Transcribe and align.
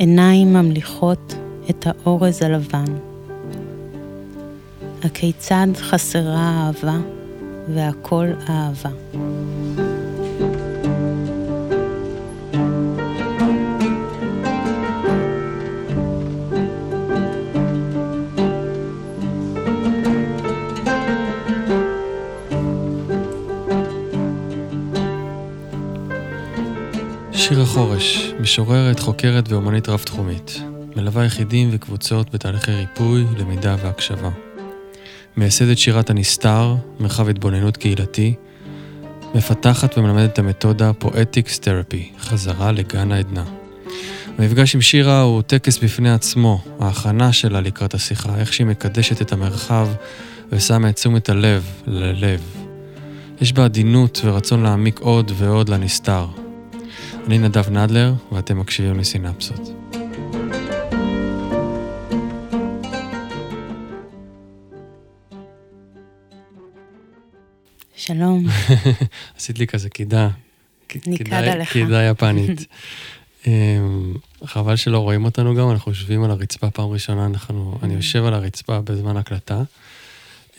עיניים 0.00 0.52
ממליכות 0.52 1.34
את 1.70 1.86
האורז 1.86 2.42
הלבן. 2.42 2.84
הכיצד 5.04 5.66
חסרה 5.76 6.66
אהבה 6.66 6.98
והכל 7.74 8.26
אהבה. 8.48 8.90
משוררת, 28.50 29.00
חוקרת 29.00 29.52
ואומנית 29.52 29.88
רב-תחומית. 29.88 30.62
מלווה 30.96 31.24
יחידים 31.24 31.68
וקבוצות 31.72 32.30
בתהליכי 32.30 32.70
ריפוי, 32.70 33.24
למידה 33.38 33.76
והקשבה. 33.82 34.30
מייסדת 35.36 35.78
שירת 35.78 36.10
הנסתר, 36.10 36.76
מרחב 37.00 37.28
התבוננות 37.28 37.76
קהילתי. 37.76 38.34
מפתחת 39.34 39.98
ומלמדת 39.98 40.32
את 40.32 40.38
המתודה 40.38 40.92
פואטיקס 40.92 41.60
תרפי, 41.60 42.12
חזרה 42.20 42.72
לגן 42.72 43.12
העדנה. 43.12 43.44
המפגש 44.38 44.74
עם 44.74 44.80
שירה 44.80 45.20
הוא 45.20 45.42
טקס 45.42 45.78
בפני 45.78 46.10
עצמו, 46.10 46.64
ההכנה 46.80 47.32
שלה 47.32 47.60
לקראת 47.60 47.94
השיחה, 47.94 48.38
איך 48.38 48.52
שהיא 48.52 48.66
מקדשת 48.66 49.22
את 49.22 49.32
המרחב 49.32 49.88
ושמה 50.52 50.88
את 50.88 50.94
תשומת 50.94 51.28
הלב 51.28 51.64
ללב. 51.86 52.40
יש 53.40 53.52
בה 53.52 53.64
עדינות 53.64 54.20
ורצון 54.24 54.62
להעמיק 54.62 55.00
עוד 55.00 55.32
ועוד 55.36 55.68
לנסתר, 55.68 56.26
אני 57.30 57.38
נדב 57.38 57.70
נדלר, 57.70 58.14
ואתם 58.32 58.58
מקשיבים 58.58 58.98
לסינפסות. 58.98 59.60
שלום. 67.96 68.46
עשית 69.36 69.58
לי 69.58 69.66
כזה 69.66 69.88
קידה. 69.90 70.28
ניכר 71.06 71.32
עליך. 71.32 71.72
קידה 71.72 72.02
יפנית. 72.02 72.60
אמ, 73.46 74.14
חבל 74.44 74.76
שלא 74.76 74.98
רואים 74.98 75.24
אותנו 75.24 75.54
גם, 75.54 75.70
אנחנו 75.70 75.92
יושבים 75.92 76.24
על 76.24 76.30
הרצפה 76.30 76.70
פעם 76.70 76.88
ראשונה, 76.88 77.26
אנחנו, 77.26 77.78
אני 77.82 77.94
יושב 77.94 78.24
על 78.24 78.34
הרצפה 78.34 78.80
בזמן 78.80 79.16
הקלטה. 79.16 79.62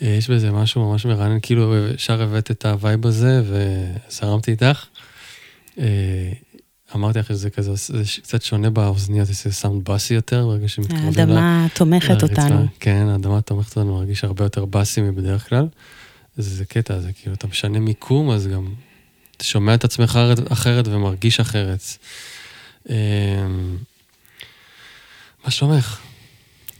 אה, 0.02 0.08
יש 0.08 0.30
בזה 0.30 0.52
משהו 0.52 0.90
ממש 0.90 1.06
מרענן, 1.06 1.38
כאילו 1.42 1.74
ישר 1.94 2.22
הבאת 2.22 2.50
את 2.50 2.64
ה-vibe 2.64 3.06
הזה 3.06 3.42
וזרמתי 3.46 4.50
איתך. 4.50 4.86
אה, 6.92 7.00
אמרתי 7.00 7.18
לך 7.18 7.28
שזה 7.28 7.50
כזה, 7.50 7.72
זה 7.74 8.02
קצת 8.22 8.42
שונה 8.42 8.70
באוזניות, 8.70 9.26
זה 9.26 9.34
סאונד 9.34 9.84
באסי 9.84 10.14
יותר, 10.14 10.46
ברגע 10.46 10.68
שמתקרבים 10.68 11.06
האדמה 11.06 11.66
תומכת 11.74 12.22
אותנו. 12.22 12.66
כן, 12.80 13.06
האדמה 13.06 13.40
תומכת 13.40 13.76
אותנו, 13.76 13.94
מרגיש 13.94 14.24
הרבה 14.24 14.44
יותר 14.44 14.64
באסי 14.64 15.00
מבדרך 15.00 15.48
כלל. 15.48 15.68
זה 16.36 16.64
קטע, 16.64 17.00
זה 17.00 17.12
כאילו, 17.12 17.34
אתה 17.34 17.46
משנה 17.46 17.80
מיקום, 17.80 18.30
אז 18.30 18.46
גם 18.46 18.74
אתה 19.36 19.44
שומע 19.44 19.74
את 19.74 19.84
עצמך 19.84 20.18
אחרת 20.48 20.88
ומרגיש 20.88 21.40
אחרת. 21.40 21.80
אמ, 22.90 22.94
מה 25.44 25.50
שלומך? 25.50 26.00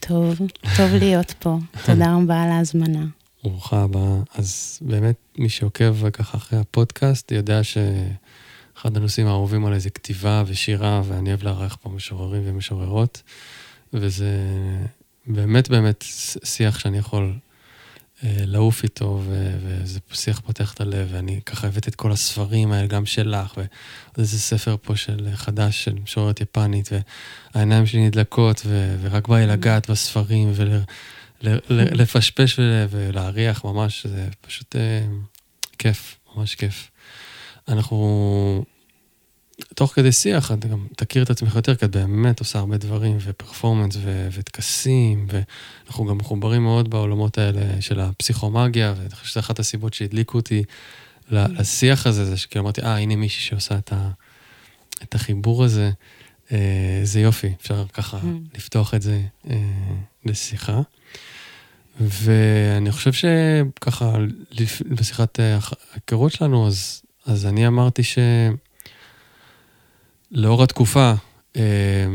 טוב, 0.00 0.38
טוב 0.76 0.94
להיות 0.98 1.34
פה. 1.38 1.58
תודה 1.86 2.14
רבה 2.14 2.42
על 2.42 2.50
ההזמנה. 2.50 3.04
ברוכה 3.44 3.82
הבאה. 3.82 4.18
אז 4.34 4.78
באמת, 4.80 5.16
מי 5.38 5.48
שעוקב 5.48 6.10
ככה 6.10 6.38
אחרי 6.38 6.58
הפודקאסט, 6.58 7.32
יודע 7.32 7.64
ש... 7.64 7.78
אחד 8.82 8.96
הנושאים 8.96 9.26
האהובים 9.26 9.66
עליי 9.66 9.80
זה 9.80 9.90
כתיבה 9.90 10.42
ושירה, 10.46 11.02
ואני 11.04 11.28
אוהב 11.28 11.42
לארח 11.42 11.76
פה 11.82 11.88
משוררים 11.88 12.42
ומשוררות, 12.44 13.22
וזה 13.92 14.30
באמת 15.26 15.68
באמת 15.68 16.04
שיח 16.44 16.78
שאני 16.78 16.98
יכול 16.98 17.34
אה, 18.24 18.36
לעוף 18.46 18.82
איתו, 18.82 19.20
ו- 19.24 19.56
וזה 19.62 19.98
שיח 20.12 20.40
פותח 20.40 20.74
את 20.74 20.80
הלב, 20.80 21.08
ואני 21.12 21.40
ככה 21.46 21.66
הבאתי 21.66 21.90
את 21.90 21.94
כל 21.94 22.12
הספרים 22.12 22.72
האלה, 22.72 22.86
גם 22.86 23.06
שלך, 23.06 23.56
ועוד 23.56 23.68
איזה 24.18 24.38
ספר 24.38 24.76
פה 24.82 24.96
של 24.96 25.28
חדש, 25.34 25.84
של 25.84 25.94
משוררת 25.94 26.40
יפנית, 26.40 26.88
והעיניים 27.54 27.86
שלי 27.86 28.06
נדלקות, 28.06 28.62
ו- 28.66 28.96
ורק 29.00 29.28
בא 29.28 29.38
לי 29.38 29.46
לגעת 29.46 29.90
בספרים, 29.90 30.52
ולפשפש 31.70 32.58
ול- 32.58 32.86
ולהריח 32.90 33.64
ממש, 33.64 34.06
זה 34.06 34.28
פשוט 34.40 34.76
אה, 34.76 35.04
כיף, 35.78 36.18
ממש 36.36 36.54
כיף. 36.54 36.90
אנחנו 37.68 38.64
תוך 39.74 39.92
כדי 39.94 40.12
שיח, 40.12 40.52
את 40.52 40.66
גם 40.66 40.86
תכיר 40.96 41.22
את 41.22 41.30
עצמך 41.30 41.56
יותר, 41.56 41.74
כי 41.74 41.84
את 41.84 41.96
באמת 41.96 42.38
עושה 42.40 42.58
הרבה 42.58 42.76
דברים, 42.76 43.16
ופרפורמנס, 43.20 43.96
ו- 43.96 44.28
וטקסים, 44.32 45.26
ואנחנו 45.30 46.06
גם 46.06 46.18
מחוברים 46.18 46.62
מאוד 46.62 46.90
בעולמות 46.90 47.38
האלה 47.38 47.80
של 47.80 48.00
הפסיכומגיה, 48.00 48.94
ואני 48.98 49.10
חושב 49.10 49.26
שזו 49.26 49.40
אחת 49.40 49.58
הסיבות 49.58 49.94
שהדליקו 49.94 50.38
אותי 50.38 50.62
לשיח 51.30 52.06
הזה, 52.06 52.24
זה 52.24 52.36
שכאילו 52.36 52.64
אמרתי, 52.64 52.82
אה, 52.82 52.98
הנה 52.98 53.16
מישהי 53.16 53.42
שעושה 53.42 53.78
את, 53.78 53.92
ה- 53.92 54.10
את 55.02 55.14
החיבור 55.14 55.64
הזה, 55.64 55.90
אה, 56.52 57.00
זה 57.02 57.20
יופי, 57.20 57.52
אפשר 57.60 57.84
ככה 57.92 58.18
mm. 58.18 58.56
לפתוח 58.56 58.94
את 58.94 59.02
זה 59.02 59.20
אה, 59.50 59.56
לשיחה. 60.24 60.80
ואני 62.00 62.92
חושב 62.92 63.12
שככה, 63.12 64.14
בשיחת 64.90 65.38
ההיכרות 65.92 66.32
שלנו, 66.32 66.66
אז, 66.66 67.02
אז 67.26 67.46
אני 67.46 67.66
אמרתי 67.66 68.02
ש... 68.02 68.18
לאור 70.32 70.62
התקופה, 70.62 71.12
אה, 71.56 72.06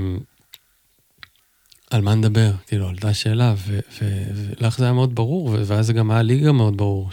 על 1.89 2.01
מה 2.01 2.15
נדבר? 2.15 2.51
כאילו, 2.67 2.89
עלתה 2.89 3.13
שאלה, 3.13 3.55
ולך 4.01 4.77
זה 4.77 4.83
היה 4.83 4.93
מאוד 4.93 5.15
ברור, 5.15 5.55
ואז 5.65 5.91
גם 5.91 6.11
היה 6.11 6.21
לי 6.21 6.39
גם 6.39 6.57
מאוד 6.57 6.77
ברור, 6.77 7.09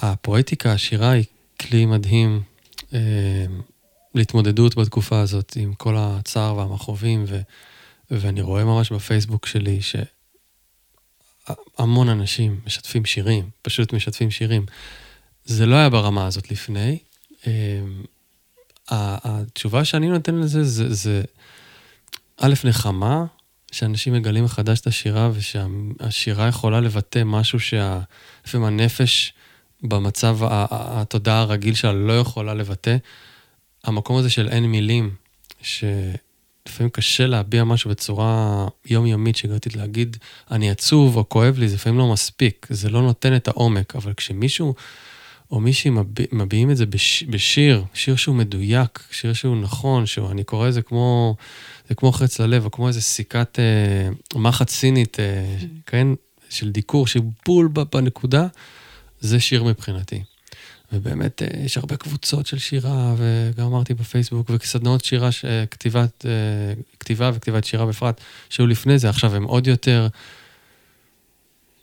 שהפואטיקה, 0.00 0.72
השירה 0.72 1.10
היא 1.10 1.24
כלי 1.60 1.86
מדהים 1.86 2.42
אה, 2.94 3.46
להתמודדות 4.14 4.76
בתקופה 4.76 5.20
הזאת 5.20 5.56
עם 5.56 5.74
כל 5.74 5.94
הצער 5.98 6.56
והמכאובים, 6.56 7.24
ואני 8.10 8.40
רואה 8.40 8.64
ממש 8.64 8.92
בפייסבוק 8.92 9.46
שלי 9.46 9.78
שהמון 11.78 12.08
אנשים 12.08 12.60
משתפים 12.66 13.04
שירים, 13.04 13.50
פשוט 13.62 13.92
משתפים 13.92 14.30
שירים. 14.30 14.66
זה 15.44 15.66
לא 15.66 15.76
היה 15.76 15.90
ברמה 15.90 16.26
הזאת 16.26 16.50
לפני. 16.50 16.98
אה, 17.46 17.80
התשובה 18.90 19.84
שאני 19.84 20.08
נותן 20.08 20.34
לזה 20.34 20.64
זה, 20.64 20.94
זה 20.94 21.22
א', 22.40 22.54
נחמה, 22.64 23.24
שאנשים 23.72 24.12
מגלים 24.12 24.44
מחדש 24.44 24.80
את 24.80 24.86
השירה, 24.86 25.30
ושהשירה 25.34 26.48
יכולה 26.48 26.80
לבטא 26.80 27.22
משהו 27.24 27.60
שלפעמים 27.60 28.66
הנפש 28.66 29.32
במצב 29.82 30.38
התודעה 30.70 31.40
הרגיל 31.40 31.74
שלה 31.74 31.92
לא 31.92 32.18
יכולה 32.18 32.54
לבטא. 32.54 32.96
המקום 33.84 34.16
הזה 34.16 34.30
של 34.30 34.48
אין 34.48 34.64
מילים, 34.64 35.14
שלפעמים 35.62 36.90
קשה 36.92 37.26
להביע 37.26 37.64
משהו 37.64 37.90
בצורה 37.90 38.66
יומיומית, 38.86 39.36
שגרתית 39.36 39.76
להגיד, 39.76 40.16
אני 40.50 40.70
עצוב 40.70 41.16
או 41.16 41.28
כואב 41.28 41.58
לי, 41.58 41.68
זה 41.68 41.74
לפעמים 41.74 41.98
לא 41.98 42.12
מספיק, 42.12 42.66
זה 42.70 42.90
לא 42.90 43.02
נותן 43.02 43.36
את 43.36 43.48
העומק, 43.48 43.96
אבל 43.96 44.12
כשמישהו... 44.14 44.74
או 45.50 45.60
מישהי 45.60 45.90
מביע, 45.90 46.26
מביעים 46.32 46.70
את 46.70 46.76
זה 46.76 46.86
בש, 46.86 47.24
בשיר, 47.24 47.84
שיר 47.94 48.16
שהוא 48.16 48.34
מדויק, 48.34 49.04
שיר 49.10 49.32
שהוא 49.32 49.56
נכון, 49.56 50.06
שהוא, 50.06 50.30
אני 50.30 50.44
קורא 50.44 50.68
לזה 50.68 50.82
כמו, 50.82 51.36
זה 51.88 51.94
כמו 51.94 52.12
חץ 52.12 52.40
ללב, 52.40 52.64
או 52.64 52.70
כמו 52.70 52.88
איזה 52.88 53.00
סיכת 53.00 53.58
אה, 53.58 54.38
מחט 54.40 54.68
סינית, 54.68 55.20
אה. 55.20 55.56
כן, 55.86 56.08
של 56.50 56.70
דיקור, 56.70 57.06
שהוא 57.06 57.24
בול 57.46 57.68
בנקודה, 57.92 58.46
זה 59.20 59.40
שיר 59.40 59.64
מבחינתי. 59.64 60.22
ובאמת, 60.92 61.42
אה, 61.42 61.48
יש 61.64 61.76
הרבה 61.76 61.96
קבוצות 61.96 62.46
של 62.46 62.58
שירה, 62.58 63.14
וגם 63.16 63.66
אמרתי 63.66 63.94
בפייסבוק, 63.94 64.50
וכסדנאות 64.50 65.04
שירה, 65.04 65.28
כתיבת, 65.70 66.26
אה, 66.26 66.82
כתיבה 67.00 67.30
וכתיבת 67.34 67.64
שירה 67.64 67.86
בפרט, 67.86 68.20
שהיו 68.50 68.66
לפני 68.66 68.98
זה, 68.98 69.08
עכשיו 69.08 69.34
הם 69.34 69.44
עוד 69.44 69.66
יותר 69.66 70.08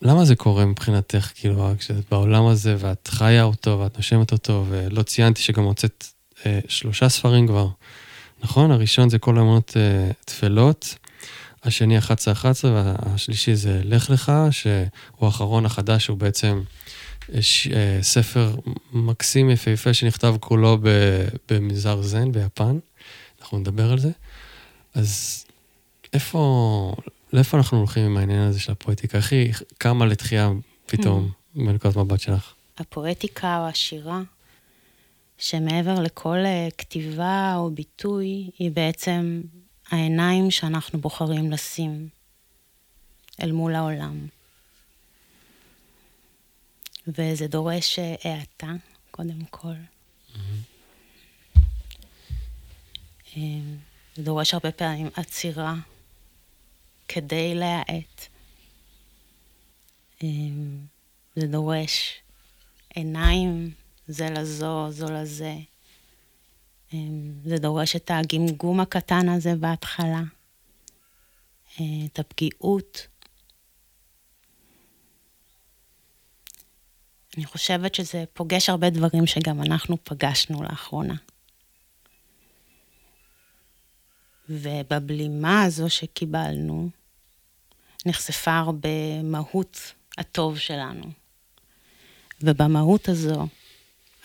למה 0.06 0.25
זה 0.25 0.36
קורה 0.36 0.66
מבחינתך, 0.66 1.31
כאילו, 1.36 1.74
כשאת 1.80 1.96
בעולם 2.12 2.46
הזה 2.46 2.75
ואת 2.80 3.07
חיה 3.07 3.44
אותו 3.44 3.80
ואת 3.80 3.98
נושמת 3.98 4.31
אותו, 4.31 4.66
ולא 4.69 5.04
ציינתי 5.04 5.42
שגם 5.42 5.63
הוצאת 5.63 6.07
אה, 6.46 6.60
שלושה 6.68 7.10
ספרים 7.10 7.48
כבר, 7.48 7.68
נכון? 8.44 8.72
הראשון 8.72 9.10
זה 9.10 9.19
כל 9.19 9.38
האמונות 9.38 9.74
אה, 9.78 10.12
תפלות, 10.25 10.96
השני 11.63 12.00
11-11 12.00 12.02
והשלישי 12.63 13.56
זה 13.56 13.81
לך 13.84 14.10
לך, 14.10 14.31
שהוא 14.52 14.88
האחרון 15.22 15.66
החדש, 15.66 16.08
הוא 16.08 16.18
בעצם 16.18 16.62
אה, 17.34 17.42
ש, 17.42 17.68
אה, 17.68 18.00
ספר 18.01 18.56
מקסים 18.92 19.50
יפהפה 19.50 19.94
שנכתב 19.94 20.36
כולו 20.40 20.78
במזר 21.50 22.01
זן 22.01 22.31
ביפן, 22.31 22.78
אנחנו 23.42 23.58
נדבר 23.58 23.92
על 23.92 24.00
זה. 24.00 24.12
אז 24.94 25.46
איפה, 26.13 26.96
לאיפה 27.36 27.58
אנחנו 27.58 27.78
הולכים 27.78 28.06
עם 28.06 28.18
העניין 28.18 28.42
הזה 28.42 28.60
של 28.60 28.72
הפואטיקה? 28.72 29.18
איך 29.18 29.32
היא 29.32 29.54
קמה 29.78 30.06
לתחייה 30.06 30.52
פתאום 30.86 31.32
בנקודת 31.56 31.96
מבט 31.96 32.20
שלך? 32.20 32.54
הפואטיקה 32.78 33.60
או 33.60 33.68
השירה, 33.68 34.22
שמעבר 35.38 36.02
לכל 36.02 36.38
אה, 36.38 36.68
כתיבה 36.78 37.54
או 37.58 37.72
ביטוי, 37.72 38.50
היא 38.60 38.72
בעצם 38.72 39.42
העיניים 39.90 40.52
שאנחנו 40.52 41.00
בוחרים 41.00 41.52
לשים 41.52 42.10
אל 43.44 43.52
מול 43.52 43.76
העולם. 43.76 44.28
וזה 47.08 47.48
דורש 47.48 48.00
אה, 48.00 48.16
האטה, 48.24 48.74
קודם 49.12 49.46
כל. 49.50 49.76
אה, 53.38 53.42
זה 54.16 54.24
דורש 54.24 54.54
הרבה 54.54 54.72
פעמים 54.72 55.10
עצירה 55.16 55.76
כדי 57.07 57.56
להאט. 57.56 58.28
אה, 60.24 60.28
זה 61.36 61.48
דורש 61.48 62.22
עיניים 62.96 63.72
זה 64.07 64.30
לזו, 64.30 64.92
זו 64.92 65.06
לזה. 65.12 65.56
זה 67.46 67.57
דורש 67.57 67.96
את 67.96 68.12
הגמגום 68.13 68.80
הקטן 68.80 69.30
הזה 69.30 69.56
בהתחלה, 69.56 70.22
את 71.75 72.19
הפגיעות. 72.19 73.08
אני 77.38 77.46
חושבת 77.46 77.96
שזה 77.96 78.24
פוגש 78.34 78.69
הרבה 78.69 78.90
דברים 78.90 79.28
שגם 79.28 79.62
אנחנו 79.62 79.98
פגשנו 80.04 80.63
לאחרונה. 80.63 81.16
ובבלימה 84.50 85.63
הזו 85.63 85.89
שקיבלנו, 85.89 86.89
נחשפה 88.06 88.57
הרבה 88.57 89.24
מהות 89.24 89.94
הטוב 90.18 90.57
שלנו. 90.57 91.06
ובמהות 92.42 93.09
הזו, 93.09 93.47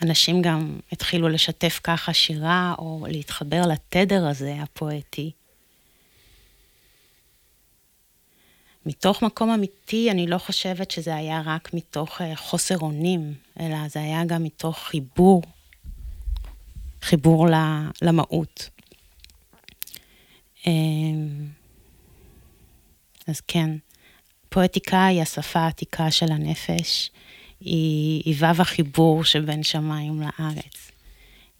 אנשים 0.02 0.42
גם 0.42 0.78
התחילו 0.92 1.28
לשתף 1.28 1.80
ככה 1.84 2.12
שירה, 2.12 2.74
או 2.78 3.06
להתחבר 3.08 3.62
לתדר 3.66 4.26
הזה, 4.26 4.54
הפואטי. 4.62 5.30
מתוך 8.86 9.22
מקום 9.22 9.50
אמיתי, 9.50 10.10
אני 10.10 10.26
לא 10.26 10.38
חושבת 10.38 10.90
שזה 10.90 11.14
היה 11.16 11.42
רק 11.44 11.74
מתוך 11.74 12.20
אה, 12.20 12.36
חוסר 12.36 12.78
אונים, 12.78 13.34
אלא 13.60 13.88
זה 13.88 14.00
היה 14.00 14.24
גם 14.24 14.42
מתוך 14.44 14.78
חיבור, 14.78 15.42
חיבור 17.02 17.46
למהות. 18.02 18.70
אמ, 20.66 21.46
אז 23.26 23.40
כן, 23.40 23.70
פואטיקה 24.48 25.06
היא 25.06 25.22
השפה 25.22 25.60
העתיקה 25.60 26.10
של 26.10 26.32
הנפש, 26.32 27.10
היא, 27.60 28.22
היא 28.24 28.34
וו 28.34 28.62
החיבור 28.62 29.24
שבין 29.24 29.62
שמיים 29.62 30.20
לארץ. 30.20 30.90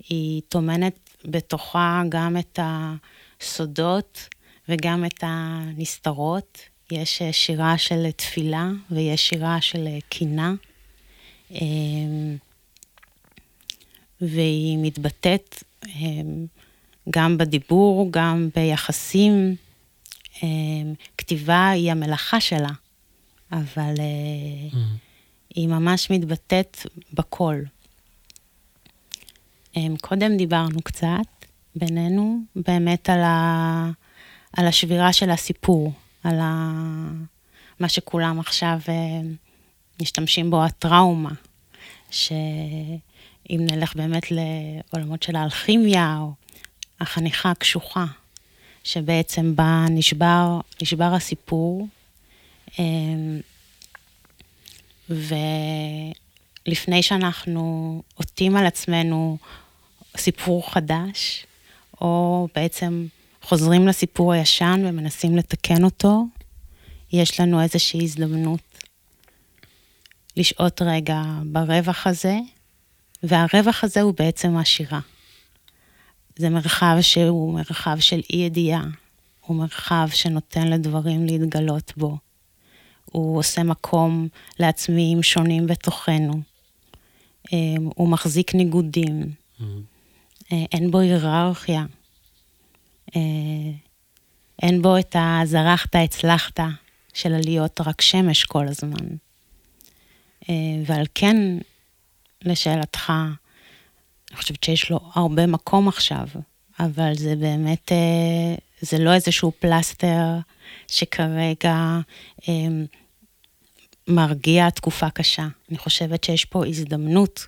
היא 0.09 0.43
טומנת 0.49 1.11
בתוכה 1.25 2.03
גם 2.09 2.37
את 2.37 2.59
הסודות 2.63 4.29
וגם 4.69 5.05
את 5.05 5.19
הנסתרות. 5.23 6.59
יש 6.91 7.23
שירה 7.33 7.79
של 7.79 8.11
תפילה 8.11 8.69
ויש 8.91 9.29
שירה 9.29 9.61
של 9.61 9.89
קינה. 10.09 10.55
אמ, 11.51 12.37
והיא 14.21 14.79
מתבטאת 14.81 15.65
אמ, 15.87 16.47
גם 17.11 17.39
בדיבור, 17.39 18.09
גם 18.11 18.49
ביחסים. 18.55 19.57
אמ, 20.43 20.95
כתיבה 21.19 21.69
היא 21.69 21.91
המלאכה 21.93 22.41
שלה, 22.41 22.71
אבל 23.53 23.95
mm. 23.95 24.77
היא 25.55 25.69
ממש 25.69 26.11
מתבטאת 26.11 26.87
בקול. 27.13 27.65
קודם 30.01 30.37
דיברנו 30.37 30.83
קצת 30.83 31.47
בינינו, 31.77 32.41
באמת 32.57 33.11
על, 33.11 33.21
ה... 33.21 33.91
על 34.57 34.67
השבירה 34.67 35.13
של 35.13 35.31
הסיפור, 35.31 35.93
על 36.25 36.39
ה... 36.41 36.73
מה 37.81 37.89
שכולם 37.89 38.41
עכשיו 38.41 38.79
אה, 38.89 39.21
משתמשים 40.03 40.51
בו, 40.51 40.65
הטראומה, 40.65 41.31
שאם 42.11 42.31
נלך 43.51 43.97
באמת 43.97 44.27
לעולמות 44.31 45.23
של 45.23 45.37
האלכימיה, 45.37 46.19
או 46.21 46.33
החניכה 47.01 47.51
הקשוחה, 47.51 48.05
שבעצם 48.85 49.57
בה 49.57 49.85
נשבר, 49.91 50.61
נשבר 50.83 51.15
הסיפור, 51.15 51.87
אה, 52.79 52.85
ולפני 56.69 57.03
שאנחנו 57.03 58.03
עוטים 58.15 58.57
על 58.57 58.67
עצמנו 58.67 59.39
סיפור 60.17 60.73
חדש, 60.73 61.47
או 62.01 62.49
בעצם 62.55 63.07
חוזרים 63.43 63.89
לסיפור 63.89 64.33
הישן 64.33 64.83
ומנסים 64.85 65.37
לתקן 65.37 65.85
אותו, 65.85 66.25
יש 67.13 67.41
לנו 67.41 67.63
איזושהי 67.63 68.03
הזדמנות 68.03 68.61
לשהות 70.37 70.83
רגע 70.83 71.23
ברווח 71.45 72.07
הזה, 72.07 72.39
והרווח 73.23 73.85
הזה 73.85 74.01
הוא 74.01 74.15
בעצם 74.19 74.57
השירה. 74.57 75.01
זה 76.41 76.51
מרחב 76.51 76.97
שהוא 77.01 77.55
מרחב 77.55 77.97
של 78.01 78.21
אי 78.33 78.37
ידיעה, 78.37 78.85
הוא 79.47 79.57
מרחב 79.57 80.09
שנותן 80.13 80.69
לדברים 80.69 81.27
להתגלות 81.27 81.93
בו. 81.97 82.19
הוא 83.05 83.39
עושה 83.39 83.63
מקום 83.63 84.29
לעצמיים 84.59 85.23
שונים 85.23 85.67
בתוכנו. 85.67 86.41
אמ, 87.53 87.89
הוא 87.95 88.09
מחזיק 88.09 88.55
ניגודים. 88.55 89.23
Mm-hmm. 89.23 89.65
אה, 90.53 90.65
אין 90.73 90.91
בו 90.91 90.99
היררכיה. 90.99 91.85
אה, 93.17 93.21
אין 94.63 94.83
בו 94.83 94.99
את 94.99 95.17
הזרחת, 95.19 95.95
הצלחת 95.95 96.61
של 97.15 97.35
עליות 97.35 97.81
רק 97.81 98.01
שמש 98.01 98.45
כל 98.45 98.69
הזמן. 98.69 99.07
אה, 100.49 100.55
ועל 100.87 101.07
כן, 101.15 101.59
לשאלתך, 102.45 103.13
אני 104.31 104.37
חושבת 104.37 104.65
שיש 104.65 104.91
לו 104.91 105.01
הרבה 105.15 105.47
מקום 105.47 105.89
עכשיו, 105.89 106.29
אבל 106.81 107.15
זה 107.15 107.37
באמת, 107.37 107.93
זה 108.81 108.99
לא 108.99 109.15
איזשהו 109.15 109.53
פלסטר 109.59 110.39
שכרגע 110.87 111.99
מרגיע 114.09 114.71
תקופה 114.71 115.11
קשה. 115.11 115.47
אני 115.71 115.79
חושבת 115.79 116.25
שיש 116.25 116.45
פה 116.45 116.67
הזדמנות 116.67 117.47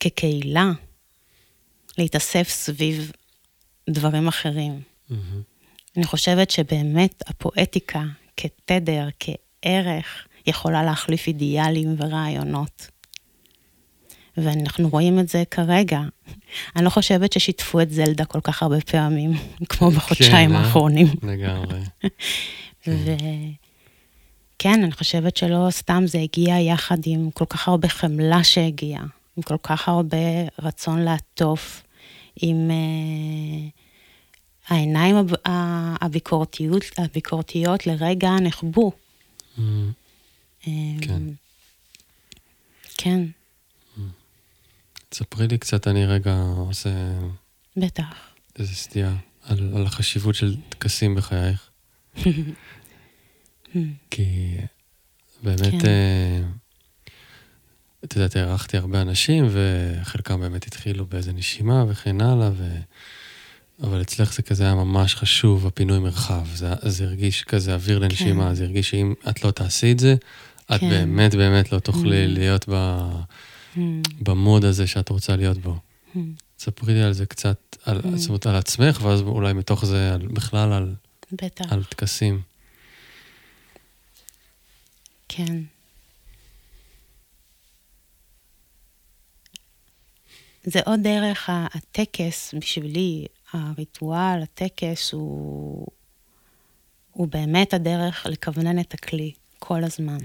כקהילה 0.00 0.70
להתאסף 1.98 2.48
סביב 2.48 3.12
דברים 3.90 4.28
אחרים. 4.28 4.82
Mm-hmm. 5.10 5.14
אני 5.96 6.04
חושבת 6.04 6.50
שבאמת 6.50 7.22
הפואטיקה 7.26 8.02
כתדר, 8.36 9.08
כערך, 9.20 10.26
יכולה 10.46 10.82
להחליף 10.82 11.26
אידיאלים 11.26 11.94
ורעיונות. 11.98 12.90
ואנחנו 14.36 14.88
רואים 14.88 15.18
את 15.18 15.28
זה 15.28 15.42
כרגע. 15.50 16.00
אני 16.76 16.84
לא 16.84 16.90
חושבת 16.90 17.32
ששיתפו 17.32 17.80
את 17.80 17.90
זלדה 17.90 18.24
כל 18.24 18.40
כך 18.40 18.62
הרבה 18.62 18.80
פעמים, 18.80 19.32
כמו 19.68 19.90
בחודשיים 19.90 20.50
כן? 20.50 20.56
האחרונים. 20.56 21.06
לגמרי. 21.22 21.80
וכן, 22.86 24.82
אני 24.82 24.92
חושבת 24.92 25.36
שלא 25.36 25.66
סתם 25.70 26.04
זה 26.06 26.18
הגיע 26.18 26.58
יחד 26.58 26.98
עם 27.06 27.30
כל 27.30 27.44
כך 27.44 27.68
הרבה 27.68 27.88
חמלה 27.88 28.44
שהגיעה, 28.44 29.04
עם 29.36 29.42
כל 29.42 29.56
כך 29.62 29.88
הרבה 29.88 30.16
רצון 30.62 30.98
לעטוף, 30.98 31.82
עם 32.36 32.70
uh, 32.70 33.70
העיניים 34.68 35.16
הב... 35.16 35.30
הביקורתיות, 36.00 36.84
הביקורתיות 36.98 37.86
לרגע 37.86 38.30
נחבו. 38.30 38.92
Mm. 39.56 39.60
Um, 40.62 40.68
כן. 41.00 41.22
כן. 42.96 43.20
תספרי 45.10 45.48
לי 45.48 45.58
קצת, 45.58 45.88
אני 45.88 46.06
רגע 46.06 46.42
עושה... 46.56 46.90
בטח. 47.76 48.14
איזה 48.58 48.74
סטייה, 48.74 49.14
על, 49.42 49.70
על 49.76 49.86
החשיבות 49.86 50.34
של 50.34 50.56
טקסים 50.68 51.14
בחייך. 51.14 51.70
כי 54.10 54.56
באמת, 55.42 55.70
כן. 55.80 55.86
אה, 55.86 56.40
את 58.04 58.16
יודעת, 58.16 58.36
הערכתי 58.36 58.76
הרבה 58.76 59.02
אנשים, 59.02 59.48
וחלקם 59.50 60.40
באמת 60.40 60.66
התחילו 60.66 61.06
באיזה 61.06 61.32
נשימה 61.32 61.84
וכן 61.88 62.20
הלאה, 62.20 62.50
ו... 62.56 62.76
אבל 63.82 64.00
אצלך 64.00 64.34
זה 64.34 64.42
כזה 64.42 64.64
היה 64.64 64.74
ממש 64.74 65.14
חשוב, 65.14 65.66
הפינוי 65.66 65.98
מרחב. 65.98 66.46
זה, 66.54 66.68
זה 66.82 67.04
הרגיש 67.04 67.44
כזה 67.44 67.74
אוויר 67.74 67.98
לנשימה, 67.98 68.48
כן. 68.48 68.54
זה 68.54 68.64
הרגיש 68.64 68.90
שאם 68.90 69.14
את 69.28 69.44
לא 69.44 69.50
תעשי 69.50 69.92
את 69.92 69.98
זה, 69.98 70.14
את 70.74 70.80
כן. 70.80 70.88
באמת 70.88 71.34
באמת 71.34 71.72
לא 71.72 71.78
תוכלי 71.78 72.24
mm. 72.24 72.28
להיות 72.28 72.64
ב... 72.68 73.02
Hmm. 73.74 73.78
במוד 74.22 74.64
הזה 74.64 74.86
שאת 74.86 75.08
רוצה 75.08 75.36
להיות 75.36 75.58
בו. 75.58 75.76
Hmm. 76.14 76.18
ספרי 76.58 76.94
לי 76.94 77.02
על 77.02 77.12
זה 77.12 77.26
קצת, 77.26 77.76
על, 77.84 78.00
hmm. 78.00 78.16
זאת 78.16 78.28
אומרת, 78.28 78.46
על 78.46 78.56
עצמך, 78.56 79.00
ואז 79.02 79.20
אולי 79.20 79.52
מתוך 79.52 79.84
זה 79.84 80.14
על, 80.14 80.26
בכלל 80.26 80.72
על, 80.72 80.94
בטח. 81.32 81.72
על 81.72 81.84
טקסים. 81.84 82.42
כן. 85.28 85.62
זה 90.64 90.80
עוד 90.86 91.00
דרך 91.02 91.50
הטקס 91.52 92.54
בשבילי, 92.58 93.26
הריטואל, 93.52 94.42
הטקס, 94.42 95.12
הוא, 95.12 95.86
הוא 97.12 97.28
באמת 97.28 97.74
הדרך 97.74 98.26
לכוונן 98.30 98.78
את 98.78 98.94
הכלי 98.94 99.32
כל 99.58 99.84
הזמן. 99.84 100.18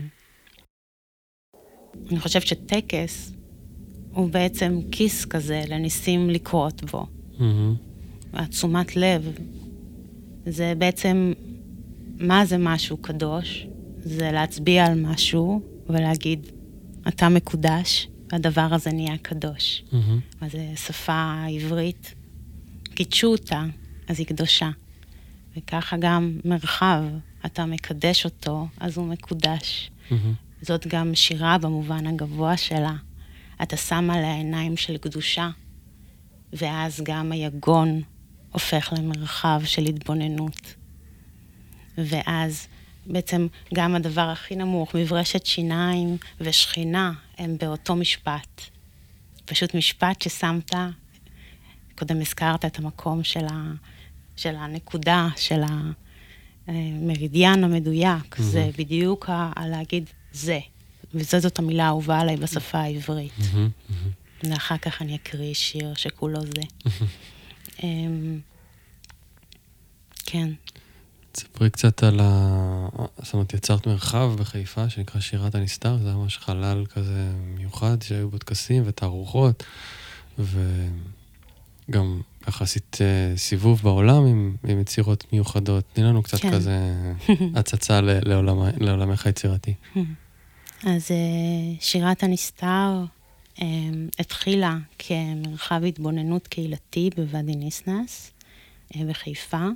אני 2.11 2.19
חושבת 2.19 2.47
שטקס 2.47 3.31
הוא 4.11 4.29
בעצם 4.29 4.79
כיס 4.91 5.25
כזה 5.25 5.63
לניסים 5.67 6.29
לקרות 6.29 6.83
בו. 6.91 7.05
Mm-hmm. 7.37 8.45
תשומת 8.49 8.95
לב, 8.95 9.31
זה 10.45 10.73
בעצם, 10.77 11.33
מה 12.19 12.45
זה 12.45 12.57
משהו 12.57 12.97
קדוש? 12.97 13.67
זה 13.99 14.31
להצביע 14.31 14.85
על 14.85 15.01
משהו 15.01 15.61
ולהגיד, 15.89 16.47
אתה 17.07 17.29
מקודש, 17.29 18.07
והדבר 18.31 18.67
הזה 18.71 18.91
נהיה 18.91 19.17
קדוש. 19.17 19.83
Mm-hmm. 19.91 20.41
מה 20.41 20.49
זה 20.49 20.71
שפה 20.75 21.45
עברית? 21.51 22.13
קידשו 22.83 23.27
אותה, 23.27 23.63
אז 24.07 24.19
היא 24.19 24.27
קדושה. 24.27 24.69
וככה 25.57 25.97
גם 25.99 26.39
מרחב, 26.45 27.03
אתה 27.45 27.65
מקדש 27.65 28.25
אותו, 28.25 28.67
אז 28.79 28.97
הוא 28.97 29.07
מקודש. 29.07 29.91
Mm-hmm. 30.09 30.13
זאת 30.65 30.87
גם 30.87 31.15
שירה 31.15 31.57
במובן 31.57 32.07
הגבוה 32.07 32.57
שלה. 32.57 32.95
אתה 33.63 33.77
שם 33.77 34.09
עליה 34.09 34.35
עיניים 34.35 34.77
של 34.77 34.97
קדושה, 34.97 35.49
ואז 36.53 37.01
גם 37.03 37.31
היגון 37.31 38.01
הופך 38.51 38.93
למרחב 38.97 39.61
של 39.65 39.85
התבוננות. 39.85 40.75
ואז 41.97 42.67
בעצם 43.05 43.47
גם 43.73 43.95
הדבר 43.95 44.29
הכי 44.29 44.55
נמוך, 44.55 44.95
מברשת 44.95 45.45
שיניים 45.45 46.17
ושכינה, 46.41 47.13
הם 47.37 47.57
באותו 47.57 47.95
משפט. 47.95 48.61
פשוט 49.45 49.75
משפט 49.75 50.21
ששמת, 50.21 50.73
קודם 51.97 52.21
הזכרת 52.21 52.65
את 52.65 52.79
המקום 52.79 53.23
של, 53.23 53.45
ה, 53.45 53.71
של 54.35 54.55
הנקודה, 54.55 55.27
של 55.35 55.61
המרידיאן 56.67 57.63
המדויק, 57.63 58.35
mm-hmm. 58.35 58.41
זה 58.41 58.69
בדיוק 58.77 59.29
ה, 59.29 59.51
ה, 59.55 59.67
להגיד 59.67 60.09
זה, 60.35 60.59
וזאת 61.13 61.59
המילה 61.59 61.85
האהובה 61.85 62.19
עליי 62.19 62.37
בשפה 62.37 62.77
העברית. 62.77 63.33
ואחר 64.43 64.77
כך 64.77 65.01
אני 65.01 65.15
אקריא 65.15 65.53
שיר 65.53 65.93
שכולו 65.93 66.41
זה. 66.41 66.61
Mm-hmm. 67.79 67.83
כן. 70.25 70.49
תספרי 71.31 71.69
קצת 71.69 72.03
על 72.03 72.19
ה... 72.23 72.87
זאת 73.23 73.33
אומרת, 73.33 73.53
יצרת 73.53 73.87
מרחב 73.87 74.31
בחיפה 74.37 74.89
שנקרא 74.89 75.21
שירת 75.21 75.55
הנסתר, 75.55 75.97
זה 75.97 76.13
ממש 76.13 76.37
חלל 76.37 76.85
כזה 76.85 77.31
מיוחד, 77.57 78.01
שהיו 78.01 78.29
בו 78.29 78.37
טקסים 78.37 78.83
ותערוכות, 78.85 79.63
וגם 80.39 82.21
עשית 82.45 82.97
אה, 83.01 83.37
סיבוב 83.37 83.81
בעולם 83.83 84.25
עם, 84.25 84.55
עם 84.67 84.79
יצירות 84.79 85.25
מיוחדות. 85.33 85.83
תני 85.93 86.03
לנו 86.03 86.23
קצת 86.23 86.39
כן. 86.39 86.51
כזה 86.51 86.93
הצצה 87.55 87.99
לעולמך 88.79 89.25
היצירתי. 89.25 89.73
אז 90.83 91.11
אה, 91.11 91.75
שירת 91.79 92.23
הנסתר 92.23 93.03
אה, 93.61 93.65
התחילה 94.19 94.77
כמרחב 94.99 95.83
התבוננות 95.83 96.47
קהילתי 96.47 97.09
בוואדי 97.15 97.55
ניסנס 97.55 98.31
בחיפה. 99.09 99.67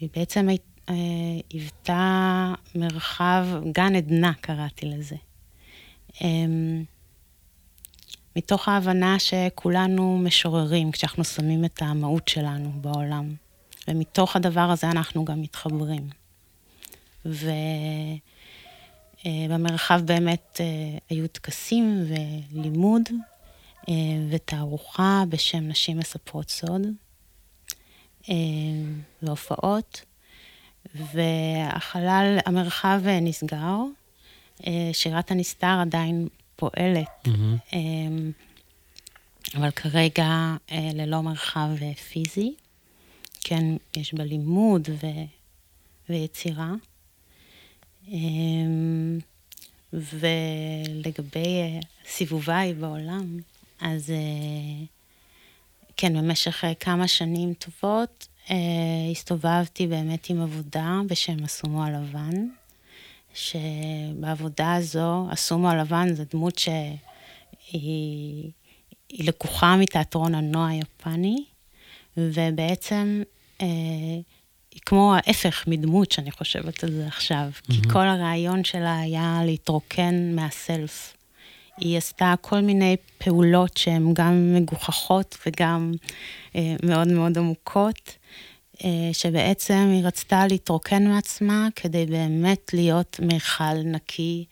היא 0.00 0.08
בעצם 0.16 0.48
היוותה 0.86 2.52
מרחב, 2.74 3.46
גן 3.72 3.96
עדנה 3.96 4.32
קראתי 4.40 4.86
לזה. 4.86 5.16
מתוך 8.36 8.68
ההבנה 8.68 9.16
שכולנו 9.18 10.18
משוררים 10.18 10.92
כשאנחנו 10.92 11.24
שמים 11.24 11.64
את 11.64 11.82
המהות 11.82 12.28
שלנו 12.28 12.72
בעולם. 12.74 13.34
ומתוך 13.88 14.36
הדבר 14.36 14.60
הזה 14.70 14.90
אנחנו 14.90 15.24
גם 15.24 15.42
מתחברים. 15.42 16.23
ובמרחב 19.24 20.00
באמת 20.04 20.60
אה, 20.60 20.98
היו 21.10 21.28
טקסים 21.28 22.04
ולימוד 22.08 23.02
אה, 23.88 23.94
ותערוכה 24.30 25.24
בשם 25.28 25.68
נשים 25.68 25.98
מספרות 25.98 26.50
סוד 26.50 26.82
אה, 28.28 28.34
והופעות. 29.22 30.04
והחלל, 30.94 32.38
המרחב 32.46 33.00
נסגר, 33.22 33.76
שירת 34.92 35.30
הנסתר 35.30 35.78
עדיין 35.80 36.28
פועלת, 36.56 37.26
mm-hmm. 37.28 37.76
אבל 39.56 39.70
כרגע 39.70 40.56
ללא 40.72 41.20
מרחב 41.20 41.68
פיזי. 42.08 42.54
כן, 43.40 43.64
יש 43.96 44.14
בה 44.14 44.24
לימוד 44.24 44.88
ו... 44.88 45.06
ויצירה. 46.08 46.72
אמ, 48.08 49.18
ולגבי 49.92 51.60
אה, 51.60 51.80
סיבוביי 52.06 52.74
בעולם, 52.74 53.38
אז 53.80 54.10
אה, 54.10 54.84
כן, 55.96 56.18
במשך 56.18 56.64
אה, 56.64 56.74
כמה 56.74 57.08
שנים 57.08 57.54
טובות 57.54 58.28
הסתובבתי 59.10 59.86
באמת 59.86 60.30
עם 60.30 60.42
עבודה 60.42 61.00
בשם 61.06 61.44
הסומו 61.44 61.84
הלבן, 61.84 62.48
שבעבודה 63.34 64.74
הזו, 64.74 65.26
הסומו 65.30 65.70
הלבן 65.70 66.14
זו 66.14 66.22
דמות 66.32 66.58
שהיא 66.58 68.50
לקוחה 69.12 69.76
מתיאטרון 69.76 70.34
הנוע 70.34 70.68
היפני, 70.68 71.44
ובעצם 72.16 73.22
היא 74.74 74.80
כמו 74.86 75.14
ההפך 75.14 75.64
מדמות 75.66 76.12
שאני 76.12 76.30
חושבת 76.30 76.84
על 76.84 76.92
זה 76.92 77.06
עכשיו, 77.06 77.50
mm-hmm. 77.54 77.72
כי 77.72 77.88
כל 77.92 78.06
הרעיון 78.06 78.64
שלה 78.64 78.98
היה 78.98 79.40
להתרוקן 79.44 80.34
מהסלף. 80.34 81.16
היא 81.76 81.98
עשתה 81.98 82.34
כל 82.40 82.60
מיני 82.60 82.96
פעולות 83.18 83.76
שהן 83.76 84.14
גם 84.14 84.54
מגוחכות 84.54 85.38
וגם 85.46 85.92
אה, 86.56 86.74
מאוד 86.82 87.08
מאוד 87.08 87.38
עמוקות, 87.38 88.16
אה, 88.84 89.10
שבעצם 89.12 89.88
היא 89.92 90.06
רצתה 90.06 90.46
להתרוקן 90.46 91.08
מעצמה 91.08 91.68
כדי 91.76 92.06
באמת 92.06 92.70
להיות 92.74 93.20
מיכל 93.22 93.74
נקי 93.84 94.44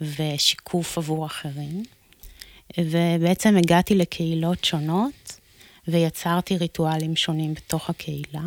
ושיקוף 0.00 0.98
עבור 0.98 1.26
אחרים. 1.26 1.82
ובעצם 2.78 3.56
הגעתי 3.56 3.94
לקהילות 3.94 4.64
שונות 4.64 5.40
ויצרתי 5.88 6.56
ריטואלים 6.56 7.16
שונים 7.16 7.54
בתוך 7.54 7.90
הקהילה. 7.90 8.42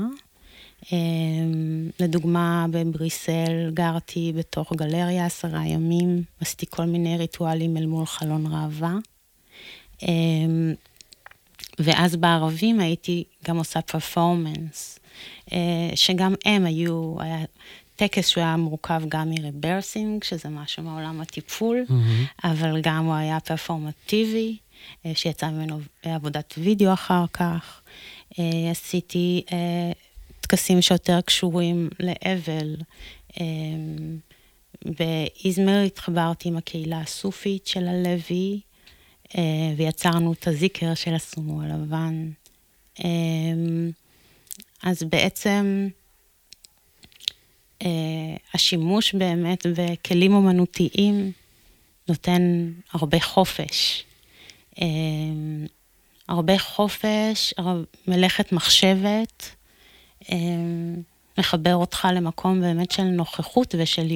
אמ, 0.92 1.90
לדוגמה, 2.00 2.66
בבריסל 2.72 3.72
גרתי 3.74 4.34
בתוך 4.36 4.74
גלריה 4.76 5.26
עשרה 5.26 5.68
ימים, 5.68 6.24
עשיתי 6.42 6.66
כל 6.70 6.86
מיני 6.86 7.18
ריטואלים 7.18 7.78
אל 7.78 7.86
מול 7.86 8.06
חלון 8.06 8.46
ראווה. 8.54 8.96
אמ, 10.02 10.74
ואז 11.80 12.16
בערבים 12.16 12.80
הייתי 12.80 13.24
גם 13.48 13.58
עושה 13.58 13.82
פרפורמנס, 13.82 15.00
אה, 15.54 15.90
שגם 15.96 16.34
הם 16.46 16.66
היו, 16.66 17.16
היה 17.20 17.38
טקס 17.96 18.28
שהוא 18.28 18.44
היה 18.44 18.58
מורכב 18.58 19.02
גם 19.08 19.30
מ-rebirthing, 19.30 20.24
שזה 20.24 20.50
משהו 20.50 20.84
מעולם 20.84 21.22
הטיפול, 21.22 21.86
mm-hmm. 21.88 22.48
אבל 22.48 22.82
גם 22.82 23.06
הוא 23.06 23.14
היה 23.14 23.40
פרפורמטיבי, 23.40 24.58
אה, 25.06 25.12
שיצא 25.16 25.50
ממנו 25.50 25.80
עבודת 26.04 26.54
וידאו 26.58 26.94
אחר 26.94 27.26
כך. 27.34 27.82
אה, 28.40 28.72
עשיתי 28.72 29.44
טקסים 30.52 30.82
שיותר 30.82 31.22
קשורים 31.22 31.90
לאבל. 32.00 32.76
אמ, 33.40 34.18
באיזמר 34.86 35.84
התחברתי 35.86 36.50
עם 36.50 36.58
הקהילה 36.58 37.00
הסופית 37.00 37.68
של 37.68 37.88
הלוי, 37.88 38.60
אה, 39.38 39.74
ויצרנו 39.78 40.34
את 40.34 40.48
הזיקר 40.48 40.94
של 40.96 41.14
הסומו 41.14 41.62
הלבן. 41.62 42.32
אמ, 43.04 43.92
אז 44.84 45.04
בעצם 45.04 45.88
אה, 47.82 48.36
השימוש 48.54 49.14
באמת 49.14 49.66
בכלים 49.76 50.34
אומנותיים 50.34 51.32
נותן 52.08 52.72
הרבה 52.92 53.20
חופש. 53.20 54.04
אמ, 54.82 55.66
הרבה 56.28 56.60
חופש, 56.60 57.54
מלאכת 58.08 58.52
מחשבת, 58.52 59.56
מחבר 61.38 61.76
אותך 61.76 62.08
למקום 62.14 62.62
באמת 62.62 62.92
של 62.92 63.04
נוכחות 63.04 63.76
ושל 63.78 64.08